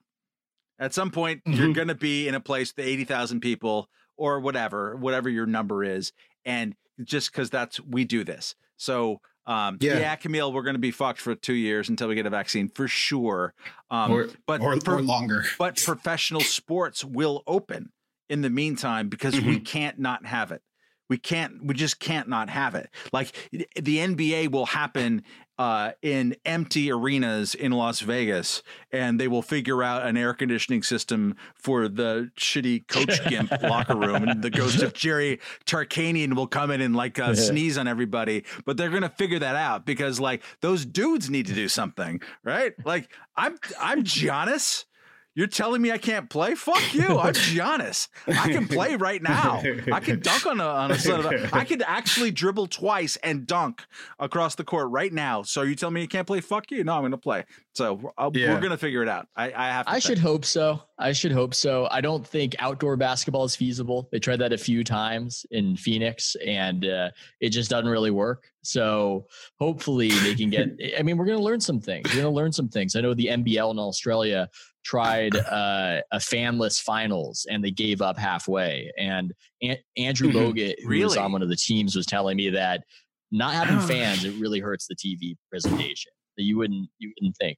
[0.79, 1.75] At some point you're Mhm.
[1.75, 6.13] going to be in a place with 80,000 people or whatever whatever your number is
[6.45, 8.55] and just because that's we do this.
[8.77, 10.15] So um yeah, Yeah.
[10.15, 12.87] Kmele we're going to be fucked for two years until we get a vaccine for
[12.87, 13.53] sure
[13.89, 15.43] um or, but or, for- or longer.
[15.57, 17.91] but professional sports will open
[18.29, 19.63] in the meantime because we Mm-hmm.
[19.63, 20.61] can't not have it.
[21.09, 21.65] We can't.
[21.65, 22.89] We just can't not have it.
[23.11, 25.23] Like the NBA will happen
[25.61, 30.81] uh, in empty arenas in Las Vegas, and they will figure out an air conditioning
[30.81, 36.47] system for the shitty coach gimp locker room, and the ghost of Jerry Tarkanian will
[36.47, 38.43] come in and like uh, sneeze on everybody.
[38.65, 42.73] But they're gonna figure that out because like those dudes need to do something, right?
[42.83, 44.85] Like I'm I'm Giannis.
[45.33, 46.55] You're telling me I can't play?
[46.55, 47.17] Fuck you.
[47.17, 48.09] I'm Giannis.
[48.27, 49.61] I can play right now.
[49.91, 53.15] I can dunk on a on a son of a, I could actually dribble twice
[53.17, 53.81] and dunk
[54.19, 55.41] across the court right now.
[55.43, 56.41] So you tell me you can't play?
[56.41, 56.83] Fuck you.
[56.83, 57.45] No, I'm going to play.
[57.73, 58.53] So uh, Yeah.
[58.53, 59.27] we're going to figure it out.
[59.35, 59.85] I, I have.
[59.85, 60.03] To I think.
[60.03, 60.81] should hope so.
[60.99, 61.87] I should hope so.
[61.89, 64.09] I don't think outdoor basketball is feasible.
[64.11, 67.09] They tried that a few times in Phoenix and uh,
[67.39, 68.51] it just doesn't really work.
[68.63, 69.25] So
[69.59, 72.07] hopefully they can get, I mean, we're going to learn some things.
[72.09, 72.95] We're going to learn some things.
[72.95, 74.49] I know the NBL in Australia
[74.85, 78.91] tried uh, a fanless finals and they gave up halfway.
[78.97, 80.53] And An- Andrew Mhm.
[80.53, 82.83] Bogut, who was on one of the teams, was telling me that
[83.31, 86.11] not having fans, it really hurts the TV presentation.
[86.37, 87.57] That you wouldn't, you wouldn't think.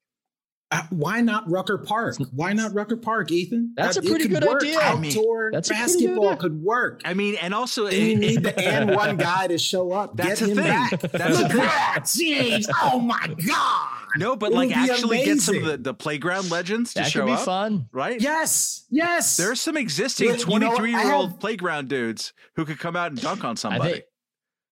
[0.73, 2.17] Uh, why not Rucker Park?
[2.31, 3.73] Why not Rucker Park, Ethan?
[3.75, 4.63] That's That- a pretty good work.
[4.63, 4.79] idea.
[4.79, 6.37] I mean, Outdoor that's a pretty good basketball idea.
[6.41, 7.01] could work.
[7.05, 10.15] I mean, and also And you it- need the and one guy to show up.
[10.17, 10.65] That's Get the him thing.
[10.65, 10.89] back.
[11.11, 11.99] That's Look the at that.
[12.05, 12.65] Jeez.
[12.81, 13.89] Oh my God.
[14.17, 17.01] no, but It like would be actually get some of the, the playground legends to
[17.01, 17.87] That show could be up, fun.
[17.91, 18.19] right?
[18.21, 18.85] Yes.
[18.89, 19.37] Yes.
[19.37, 20.77] There's some existing Well, you know what?
[20.77, 23.55] 23 year I old have- playground dudes who could come out and dunk on I
[23.55, 24.01] somebody.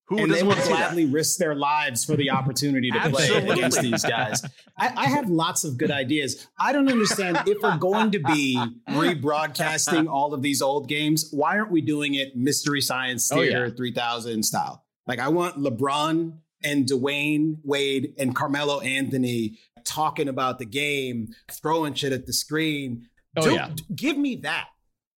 [0.06, 0.78] Who and they doesn't will want to see that?
[0.88, 4.42] gladly risk their lives for the opportunity to play against these guys.
[4.76, 6.46] I, I have lots of good ideas.
[6.58, 11.58] I don't understand if we're going to be rebroadcasting all of these old games, why
[11.58, 13.74] aren't we doing it Mystery Science Oh, Theater yeah.
[13.74, 14.84] 3000 style?
[15.06, 16.34] Like, I want LeBron
[16.64, 23.08] and Dwyane Wade and Carmelo Anthony talking about the game, throwing shit at the screen.
[23.36, 23.70] Oh, yeah.
[23.94, 24.68] Give me that.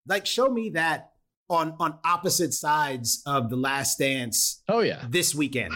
[0.07, 1.11] Like, show me that
[1.49, 5.05] on on opposite sides of the last dance Oh yeah.
[5.09, 5.73] this weekend,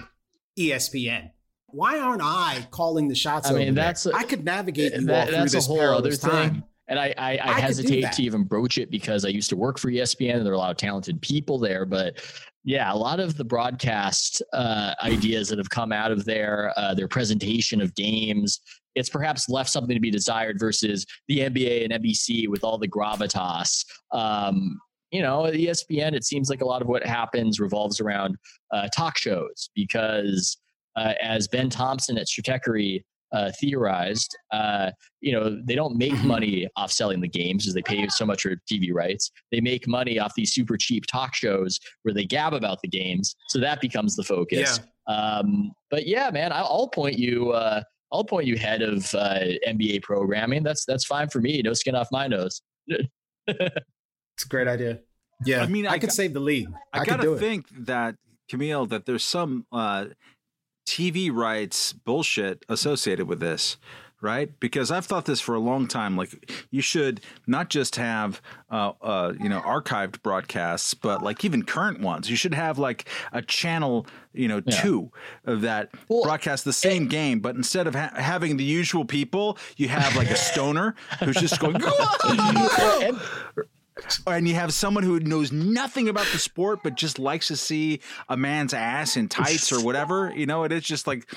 [0.57, 1.31] ESPN.
[1.67, 3.49] Why aren't I calling the shots?
[3.49, 6.11] I mean, that's a- I could navigate you all through that's a this whole other
[6.11, 6.29] thing.
[6.31, 6.63] time.
[6.87, 9.77] And I, I, I, I hesitate to even broach it because I used to work
[9.77, 11.85] for ESPN and there are a lot of talented people there.
[11.85, 12.19] But
[12.63, 16.95] yeah, a lot of the broadcast uh, ideas that have come out of there, uh,
[16.95, 18.61] their presentation of games,
[18.95, 22.87] it's perhaps left something to be desired versus the NBA and NBC with all the
[22.87, 23.85] gravitas.
[24.11, 24.79] Um,
[25.11, 28.35] you know, ESPN, it seems like a lot of what happens revolves around
[28.71, 30.57] uh, talk shows because,
[30.95, 34.89] uh, as Ben Thompson at Stratechery uh, theorized, uh,
[35.21, 36.23] you know, they don't make Mhm.
[36.25, 39.29] money off selling the games as they pay so much for TV rights.
[39.51, 43.35] They make money off these super cheap talk shows where they gab about the games.
[43.49, 44.79] So that becomes the focus.
[45.07, 47.51] Um, but yeah, man, I'll, I'll point you.
[47.51, 50.63] Uh, I'll point you head of uh, NBA programming.
[50.63, 51.61] That's that's fine for me.
[51.61, 52.61] No skin off my nose.
[54.39, 54.99] It's a great idea.
[55.45, 56.69] Yeah, I I mean, mean, I I, could got- save the league.
[56.93, 57.39] I, I, could do gotta it.
[57.39, 58.15] think that
[58.49, 60.05] Kmele that there's some uh,
[60.87, 63.75] TV rights bullshit associated with this,
[64.21, 64.57] right?
[64.61, 66.15] Because I've thought this for a long time.
[66.15, 68.41] Like you should not just have,
[68.71, 72.29] uh, uh, you know, archived broadcasts, but like even current ones.
[72.29, 74.81] You should have like a channel, you know, Yeah.
[74.81, 75.11] two
[75.45, 79.57] of that Well, broadcast the same game, but instead of ha- having the usual people,
[79.75, 81.75] you have like a stoner who's just going.
[82.25, 83.19] and,
[84.27, 87.99] and you have someone who knows nothing about the sport but just likes to see
[88.27, 91.29] a man's ass in tights or whatever you know it is just like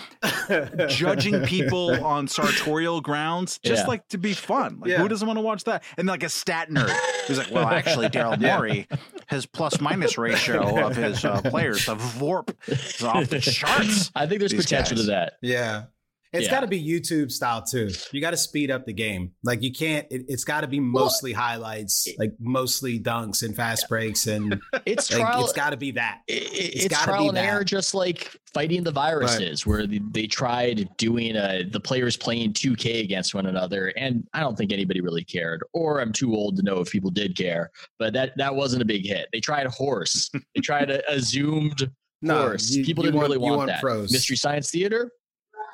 [0.88, 3.86] judging people on sartorial grounds just Yeah.
[3.88, 4.98] like to be fun like Yeah.
[4.98, 6.90] who doesn't want to watch that and like a stat nerd
[7.26, 8.88] who's like well actually daryl morey
[9.28, 14.26] his plus minus ratio of his uh, players the vorp is off the charts I
[14.26, 15.06] think there's These potential guys.
[15.06, 15.32] to that.
[15.40, 15.84] Yeah.
[16.32, 16.50] It's Yeah.
[16.52, 17.90] got to be YouTube style too.
[18.10, 19.32] You got to speed up the game.
[19.44, 20.06] Like you can't.
[20.10, 25.12] It, it's got to be mostly highlights, like mostly dunks and fast breaks, and It's
[25.12, 25.44] like, trial.
[25.44, 26.20] it's got to be that.
[26.30, 27.44] i- i- it's it's gotta trial be and that.
[27.44, 32.52] error, just like fighting the viruses, where they, they tried doing uh the players playing
[32.54, 36.56] 2K against one another, and I don't think anybody really cared, or I'm too old
[36.56, 37.70] to know if people did care.
[37.98, 39.28] But that that wasn't a big hit.
[39.34, 40.30] They tried horse.
[40.54, 41.90] they tried a, a zoomed
[42.26, 42.70] horse.
[42.70, 43.80] you- people you didn't want- really you want, want that.
[43.82, 44.10] pros.
[44.12, 45.10] Mystery Science Theater.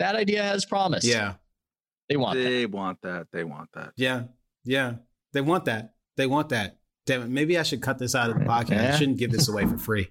[0.00, 1.04] That idea has promise.
[1.04, 1.34] Yeah,
[2.08, 2.44] they want that.
[2.44, 4.24] they want that they want that yeah,
[4.64, 4.94] yeah.
[5.32, 5.94] They want that.
[6.16, 6.78] They want that.
[7.06, 7.28] Damn it.
[7.28, 8.82] Maybe I should cut this out of the podcast.
[8.82, 8.94] Yeah.
[8.94, 10.10] I shouldn't give this away for free.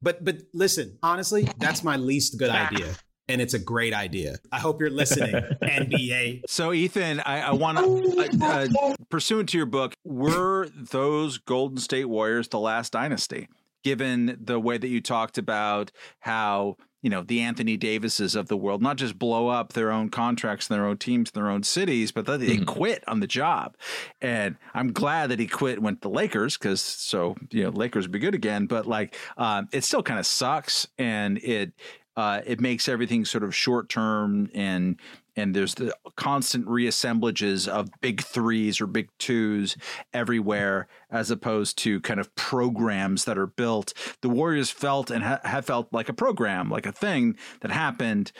[0.00, 2.94] But but listen, honestly, that's my least good idea,
[3.28, 4.36] and it's a great idea.
[4.52, 6.42] I hope you're listening, NBA.
[6.48, 11.78] So, Ethan, I, I want to, uh, uh, pursuant to your book, were those Golden
[11.78, 13.48] State Warriors the last dynasty?
[13.84, 18.56] Given the way that you talked about how you know the Anthony Davises of the
[18.56, 21.62] world not just blow up their own contracts and their own teams, and their own
[21.62, 22.66] cities, but that they Mhm.
[22.66, 23.76] quit on the job.
[24.20, 27.70] And I'm glad that he quit, and went to the Lakers because so you know
[27.70, 28.66] Lakers would be good again.
[28.66, 31.72] But like, um, it still kind of sucks, and it
[32.16, 34.98] uh, it makes everything sort of short term and
[35.38, 39.76] and there's the constant reassemblages of big threes or big twos
[40.12, 45.40] everywhere as opposed to kind of programs that are built the warriors felt and ha-
[45.44, 48.32] have felt like a program like a thing that happened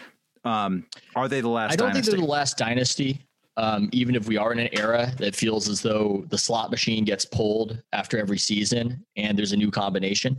[0.45, 2.11] um, are they the last I don't dynasty?
[2.12, 3.25] think they're the last dynasty.
[3.57, 7.05] Um, even if we are in an era that feels as though the slot machine
[7.05, 10.39] gets pulled after every season and there's a new combination.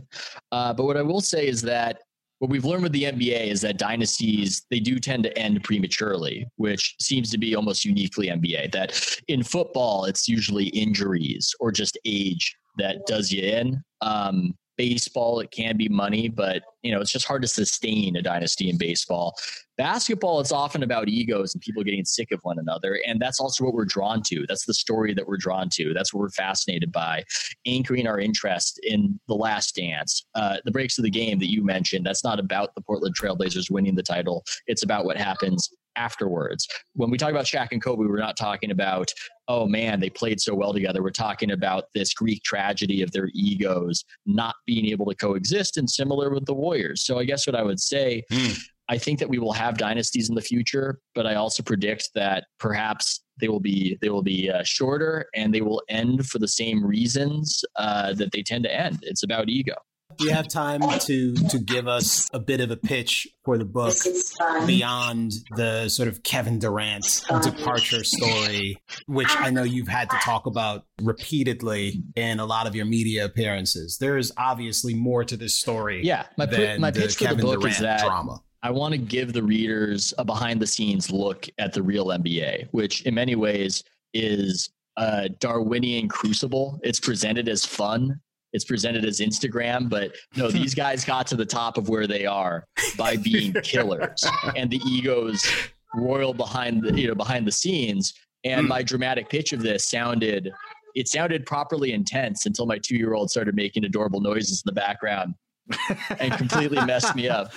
[0.52, 2.00] Uh, but what I will say is that
[2.40, 6.48] what we've learned with the NBA is that dynasties they do tend to end prematurely,
[6.56, 8.72] which seems to be almost uniquely NBA.
[8.72, 13.84] That in football, it's usually injuries or just age that does you in.
[14.00, 18.22] Um, baseball, it can be money, but you know it's just hard to sustain a
[18.22, 19.36] dynasty in baseball.
[19.76, 23.64] Basketball it's often about egos and people getting sick of one another and that's also
[23.64, 24.46] what we're drawn to.
[24.48, 25.92] That's the story that we're drawn to.
[25.92, 27.24] That's what we're fascinated by
[27.66, 31.62] anchoring our interest in the last dance uh, the breaks of the game that you
[31.62, 32.06] mentioned.
[32.06, 34.44] That's not about the portland trailblazers winning the title.
[34.66, 36.66] It's about what happens afterwards.
[36.94, 39.12] When we talk about Shaq and Kobe we're not talking about
[39.50, 43.28] oh man they played so well together we're talking about this greek tragedy of their
[43.34, 47.56] egos not being able to coexist and similar with the warriors so i guess what
[47.56, 48.22] i would say
[48.90, 52.46] I think that we will have dynasties in the future, but I also predict that
[52.58, 56.48] perhaps they will be they will be uh, shorter and they will end for the
[56.48, 58.98] same reasons uh, that they tend to end.
[59.02, 59.76] It's about ego.
[60.20, 63.64] Do you have time to to give us a bit of a pitch for the
[63.64, 63.94] book
[64.66, 68.76] beyond the sort of Kevin Durant departure story,
[69.06, 73.24] which I know you've had to talk about repeatedly in a lot of your media
[73.24, 73.96] appearances?
[73.98, 76.04] There is obviously more to this story.
[76.04, 78.42] Yeah, my pi- than my the pitch for the book Durant is that drama.
[78.62, 82.68] I want to give the readers a behind the scenes look at the real NBA,
[82.72, 84.68] which in many ways is
[84.98, 86.78] a Darwinian crucible.
[86.82, 88.20] It's presented as fun.
[88.52, 92.26] It's presented as Instagram, but no, these guys got to the top of where they
[92.26, 92.66] are
[92.96, 94.26] by being killers.
[94.56, 95.44] And the egos
[95.94, 98.14] royal behind the you know behind the scenes.
[98.44, 98.68] And hmm.
[98.68, 100.52] my dramatic pitch of this sounded
[100.94, 104.80] it sounded properly intense until my two year old started making adorable noises in the
[104.80, 105.34] background
[106.18, 107.52] and completely messed me up.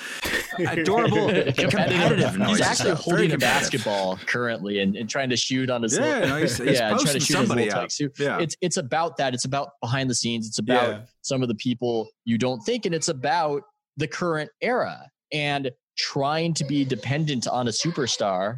[0.59, 1.27] Adorable,
[1.57, 5.97] competitive He's noises, actually holding a basketball currently and, and trying to shoot on his
[5.97, 7.83] Yeah, little, no, he's, he's yeah, trying to shoot his somebody little up.
[7.83, 8.11] tyke suit.
[8.19, 8.39] Yeah.
[8.39, 9.33] It's it's about that.
[9.33, 10.47] It's about behind the scenes.
[10.47, 10.99] It's about Yeah.
[11.21, 13.63] some of the people you don't think, and it's about
[13.97, 18.57] the current era and trying to be dependent on a superstar.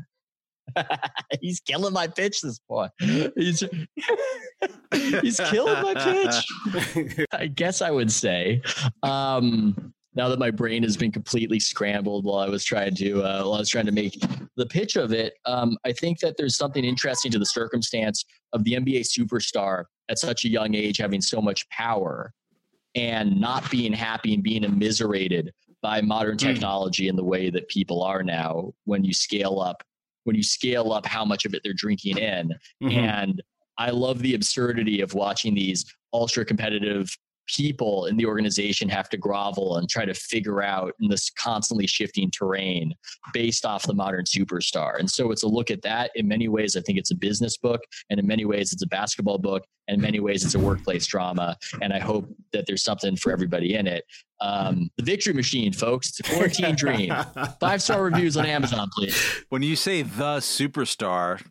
[1.42, 2.88] he's killing my pitch, this boy.
[3.00, 3.64] He's
[5.22, 7.28] he's killing my pitch.
[7.32, 8.62] I guess I would say.
[9.04, 13.44] Um, now that my brain has been completely scrambled while I was trying to uh,
[13.44, 14.18] while I was trying to make
[14.56, 18.64] the pitch of it, um, I think that there's something interesting to the circumstance of
[18.64, 22.32] the NBA superstar at such a young age having so much power
[22.96, 25.52] and not being happy and being immiserated
[25.82, 26.48] by modern Hmm.
[26.48, 29.84] technology in the way that people are now when you scale up
[30.26, 32.52] when you scale up how much of it they're drinking in
[32.84, 32.91] Mhm.
[32.91, 33.41] and
[33.77, 37.10] i love the absurdity of watching these ultra competitive
[37.48, 41.88] people in the organization have to grovel and try to figure out in this constantly
[41.88, 42.94] shifting terrain
[43.34, 45.00] based off the modern superstar.
[45.00, 46.12] And so it's a look at that.
[46.16, 48.88] In many ways i think it's a business book and in many ways it's a
[48.88, 52.84] basketball book and in many ways it's a workplace drama and i hope that there's
[52.84, 54.06] something for everybody in it.
[54.42, 56.10] Um, the victory machine folks.
[56.10, 57.14] It's a quarantine dream.
[57.60, 59.16] Five star reviews on amazon please.
[59.50, 61.50] When you say the superstar, f-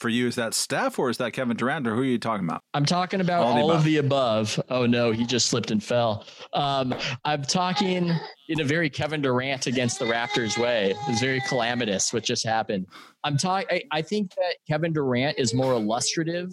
[0.00, 2.46] for you, is that Steph or is that Kevin Durant or who are you talking
[2.46, 2.62] about?
[2.74, 3.78] I'm talking about All all, above.
[3.80, 4.60] of the above.
[4.70, 6.24] Oh no, he just slipped and fell.
[6.54, 6.94] Um,
[7.24, 8.10] I'm talking
[8.48, 10.90] in a very Kevin Durant against the Raptors way.
[10.92, 12.86] It was very calamitous what just happened.
[13.24, 13.68] I'm talking.
[13.70, 16.52] I, I think that Kevin Durant is more illustrative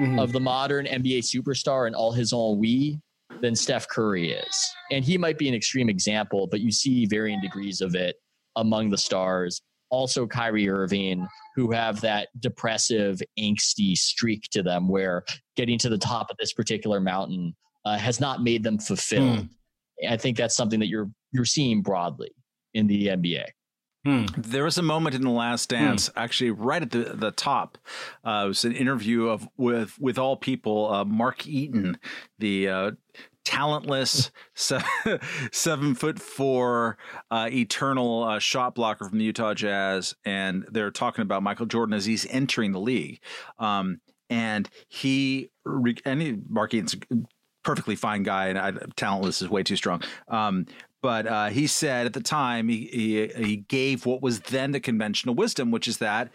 [0.00, 0.20] Mhm.
[0.22, 2.98] of the modern NBA superstar and all his own we
[3.42, 4.70] than Steph Curry is.
[4.90, 8.16] And he might be an extreme example, but you see varying degrees of it
[8.56, 9.60] among the stars.
[9.92, 15.22] Also, Kyrie Irving, who have that depressive, angsty streak to them where
[15.54, 17.54] getting to the top of this particular mountain
[17.84, 19.48] uh, has not made them fulfilled.
[20.08, 22.32] I think that's something that you're you're seeing broadly
[22.74, 23.44] in the NBA.
[24.36, 27.78] There was a moment in the Last Dance, actually, right at the the top.
[28.24, 30.90] Uh, it was an interview of with with all people.
[30.92, 31.98] Uh, Mark Eaton,
[32.38, 32.90] the uh,
[33.44, 34.80] talentless se-
[35.52, 36.96] seven foot four
[37.30, 41.94] uh, eternal uh, shot blocker from the Utah Jazz, and they're talking about Michael Jordan
[41.94, 43.20] as he's entering the league.
[43.58, 44.00] Um,
[44.30, 47.16] and he re- and he, Mark Eaton's a
[47.62, 50.02] perfectly fine guy, and I, talentless is way too strong.
[50.28, 50.66] Um,
[51.02, 54.80] but uh, he said at the time he, he he gave what was then the
[54.80, 56.30] conventional wisdom, which is that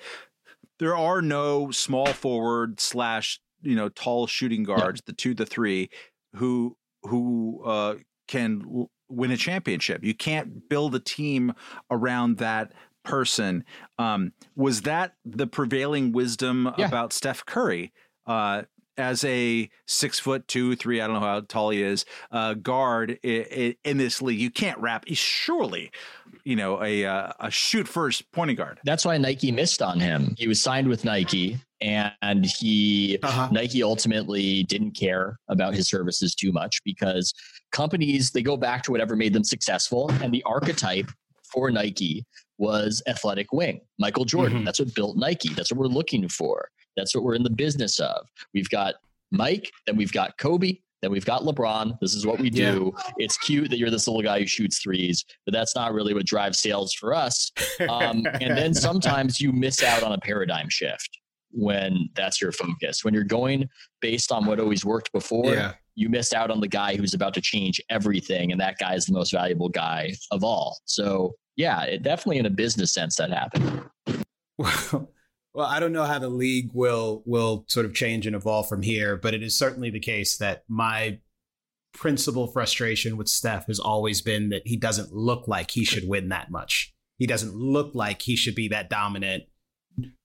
[0.80, 5.90] there are no small forward slash you know tall shooting guards, the two, the three,
[6.36, 7.96] who who uh,
[8.28, 10.04] can l- win a championship.
[10.04, 11.54] You can't build a team
[11.90, 13.64] around that person.
[13.98, 16.88] Um, was that the prevailing wisdom Yeah.
[16.88, 17.94] about Steph Curry?
[18.26, 18.64] Uh,
[18.98, 23.20] as a six foot two, three, I don't know how tall he is, uh, guard
[23.24, 25.06] i i in this league, you can't wrap.
[25.08, 25.92] He's surely,
[26.44, 28.80] you know, a uh, a shoot first pointing guard.
[28.84, 30.36] That's why Nike missed on him.
[30.38, 33.50] He was signed with Nike and he Uh-huh.
[33.52, 37.34] Nike ultimately didn't care about his services too much because
[37.72, 41.10] companies they go back to whatever made them successful and the archetype
[41.52, 42.26] for Nike
[42.58, 43.82] was athletic wing.
[44.00, 44.66] Michael Jordan, Mhm.
[44.66, 45.50] that's what built Nike.
[45.54, 46.70] That's what we're looking for.
[46.98, 48.28] That's what we're in the business of.
[48.54, 48.96] We've got
[49.32, 52.00] Mike, then we've got Kobe, then we've got LeBron.
[52.02, 52.94] This is what we do.
[53.18, 56.26] It's cute that you're this little guy who shoots threes, but that's not really what
[56.26, 57.52] drives sales for us.
[57.88, 61.20] Um, and then sometimes you miss out on a paradigm shift
[61.52, 63.06] when that's your focus.
[63.06, 63.70] When you're going
[64.02, 65.74] based on what always worked before, yeah.
[65.96, 69.06] you miss out on the guy who's about to change everything, and that guy is
[69.06, 70.80] the most valuable guy of all.
[70.86, 73.84] So, yeah, it definitely in a business sense that happened.
[74.58, 75.12] Well,
[75.58, 78.84] well, I don't know how the league will will sort of change and evolve from
[78.84, 81.18] here, but it is certainly the case that my
[81.96, 86.30] principal frustration with Steph has always been that he doesn't look like he should win
[86.30, 86.94] that much.
[87.18, 89.46] He doesn't look like he should be that dominant.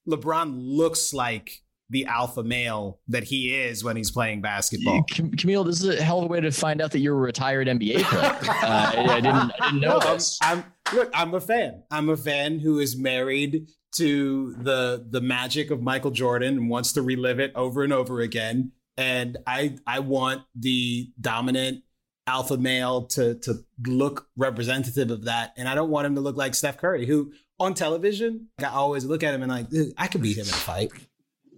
[0.07, 5.03] LeBron looks like the alpha male that he is when he's playing basketball.
[5.05, 7.69] Kmele, this is a hell of a way to find out that you're a retired
[7.69, 8.23] NBA player.
[8.51, 10.39] uh, I, I didn't, I didn't know I'm, this.
[10.43, 11.11] I'm look.
[11.15, 11.85] I'm a fan.
[11.91, 16.93] I'm a fan who is married to the the magic of Michael Jordan and wants
[16.93, 18.73] to relive it over and over again.
[18.97, 21.82] And I I want the dominant
[22.27, 25.52] alpha male to to look representative of that.
[25.56, 29.05] And I don't want him to look like Steph Curry, who on television I always
[29.05, 29.66] look at him and like
[29.98, 30.90] I could beat him in a fight.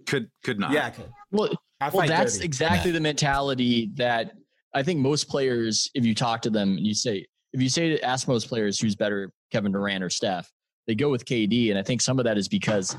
[0.05, 0.71] Could could not.
[0.71, 1.09] Yeah, I could.
[1.31, 1.49] Well,
[1.81, 2.45] I well that's dirty.
[2.45, 4.33] exactly the mentality that
[4.73, 7.89] i think most players if you talk to them and you say if you say
[7.89, 10.51] to ask most players who's better kevin durant or steph
[10.87, 12.95] they go with kd and i think some of that is because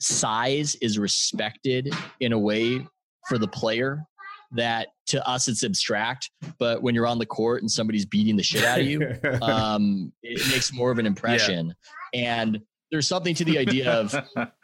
[0.00, 2.86] size is respected in a way
[3.28, 4.02] for the player
[4.52, 8.42] that to us it's abstract but when you're on the court and somebody's beating the
[8.42, 9.00] shit out of you
[9.42, 11.74] um, it makes more of an impression
[12.12, 14.14] and there's something to the idea of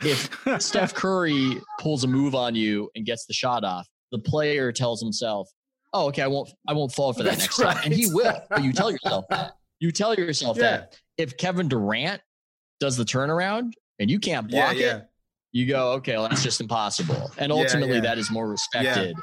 [0.02, 0.30] if
[0.62, 5.02] Steph Curry pulls a move on you and gets the shot off, the player tells
[5.02, 5.48] himself,
[5.92, 8.40] "Oh, okay, I won't, I won't fall for that That's next time," and he will.
[8.48, 9.54] But you tell yourself that.
[9.80, 10.62] You tell yourself Yeah.
[10.62, 11.00] that.
[11.18, 12.20] If Kevin Durant
[12.80, 14.96] does the turnaround and you can't block yeah.
[14.96, 15.08] it,
[15.52, 18.00] you go, "Okay, well, that's just impossible." And ultimately, yeah.
[18.00, 19.14] that is more respected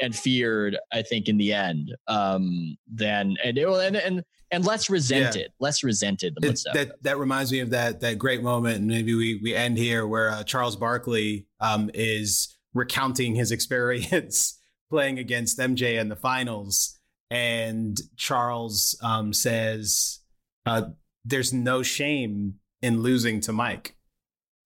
[0.00, 4.64] and feared, I think, in the end, um, than and it will and and and
[4.64, 8.78] less resented, less resented than It- that that reminds me of that that great moment,
[8.78, 14.58] and maybe we we end here where uh, Charles Barkley um, is recounting his experience
[14.90, 16.98] playing against MJ in the finals,
[17.30, 20.20] and Charles um, says,
[20.64, 20.82] uh,
[21.24, 23.96] there's no shame in losing to Mike.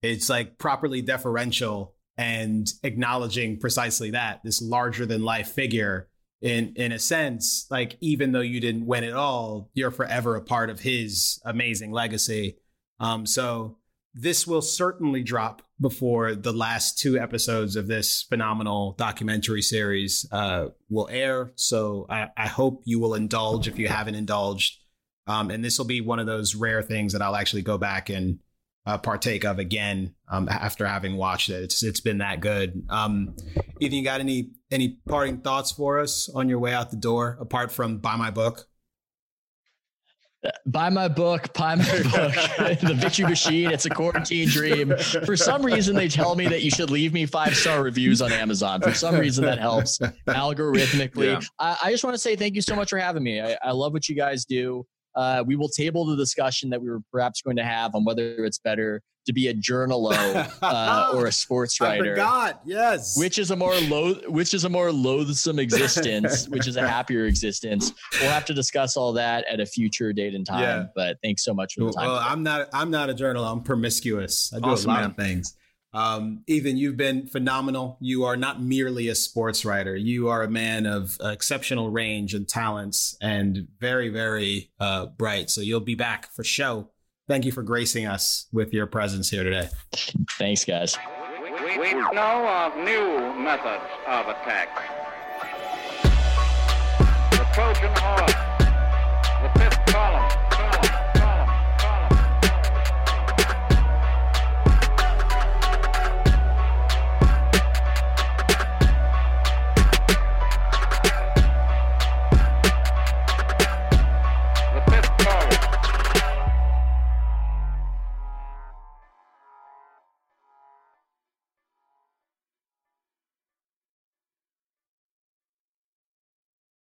[0.01, 6.09] It's like properly deferential and acknowledging precisely that this larger than life figure
[6.41, 10.41] in in a sense like even though you didn't win it all you're forever a
[10.41, 12.57] part of his amazing legacy
[12.99, 13.77] um so
[14.13, 20.67] this will certainly drop before the last two episodes of this phenomenal documentary series uh,
[20.89, 21.51] will air.
[21.55, 24.77] So I, I, hope you will indulge if you haven't indulged.
[25.27, 28.09] Um, and this will be one of those rare things that I'll actually go back
[28.09, 28.39] and
[28.85, 31.63] uh, partake of again um, after having watched it.
[31.63, 32.85] It's it's been that good.
[32.89, 33.35] Um,
[33.79, 37.37] Ethan, you got any any parting thoughts for us on your way out the door
[37.39, 38.67] apart from buy my book?
[40.65, 42.33] buy my book, buy my book,
[42.81, 43.71] The Victory Machine.
[43.71, 44.93] It's a quarantine dream.
[45.25, 48.31] For some reason, they tell me that you should leave me five star reviews on
[48.31, 48.81] Amazon.
[48.81, 51.41] For some reason, that helps algorithmically.
[51.41, 51.47] Yeah.
[51.59, 53.41] I, I, just want to say thank you so much for having me.
[53.41, 54.85] I, I love what you guys do.
[55.15, 58.45] Uh, we will table the discussion that we were perhaps going to have on whether
[58.45, 62.03] it's better to be a journalo uh, or a sports writer.
[62.03, 62.61] I forgot.
[62.65, 63.17] Yes.
[63.17, 67.25] Which is a more loath, which is a more loathsome existence, which is a happier
[67.25, 67.93] existence.
[68.19, 70.61] We'll have to discuss all that at a future date and time.
[70.61, 70.85] Yeah.
[70.95, 72.07] But thanks so much for the time.
[72.07, 72.67] Well, I'm not.
[72.73, 73.45] I'm not a journal.
[73.45, 74.51] I'm promiscuous.
[74.53, 75.09] I do awesome, a lot man.
[75.11, 75.55] of things.
[75.93, 77.97] Um, Ethan, you've been phenomenal.
[78.01, 79.95] You are not merely a sports writer.
[79.95, 85.49] You are a man of uh, exceptional range and talents and very, very uh, bright.
[85.49, 86.89] So you'll be back for show.
[87.27, 89.69] Thank you for gracing us with your presence here today.
[90.37, 90.97] Thanks, guys.
[91.41, 94.69] We, we know of new methods of attack.
[97.31, 98.42] The Trojan horse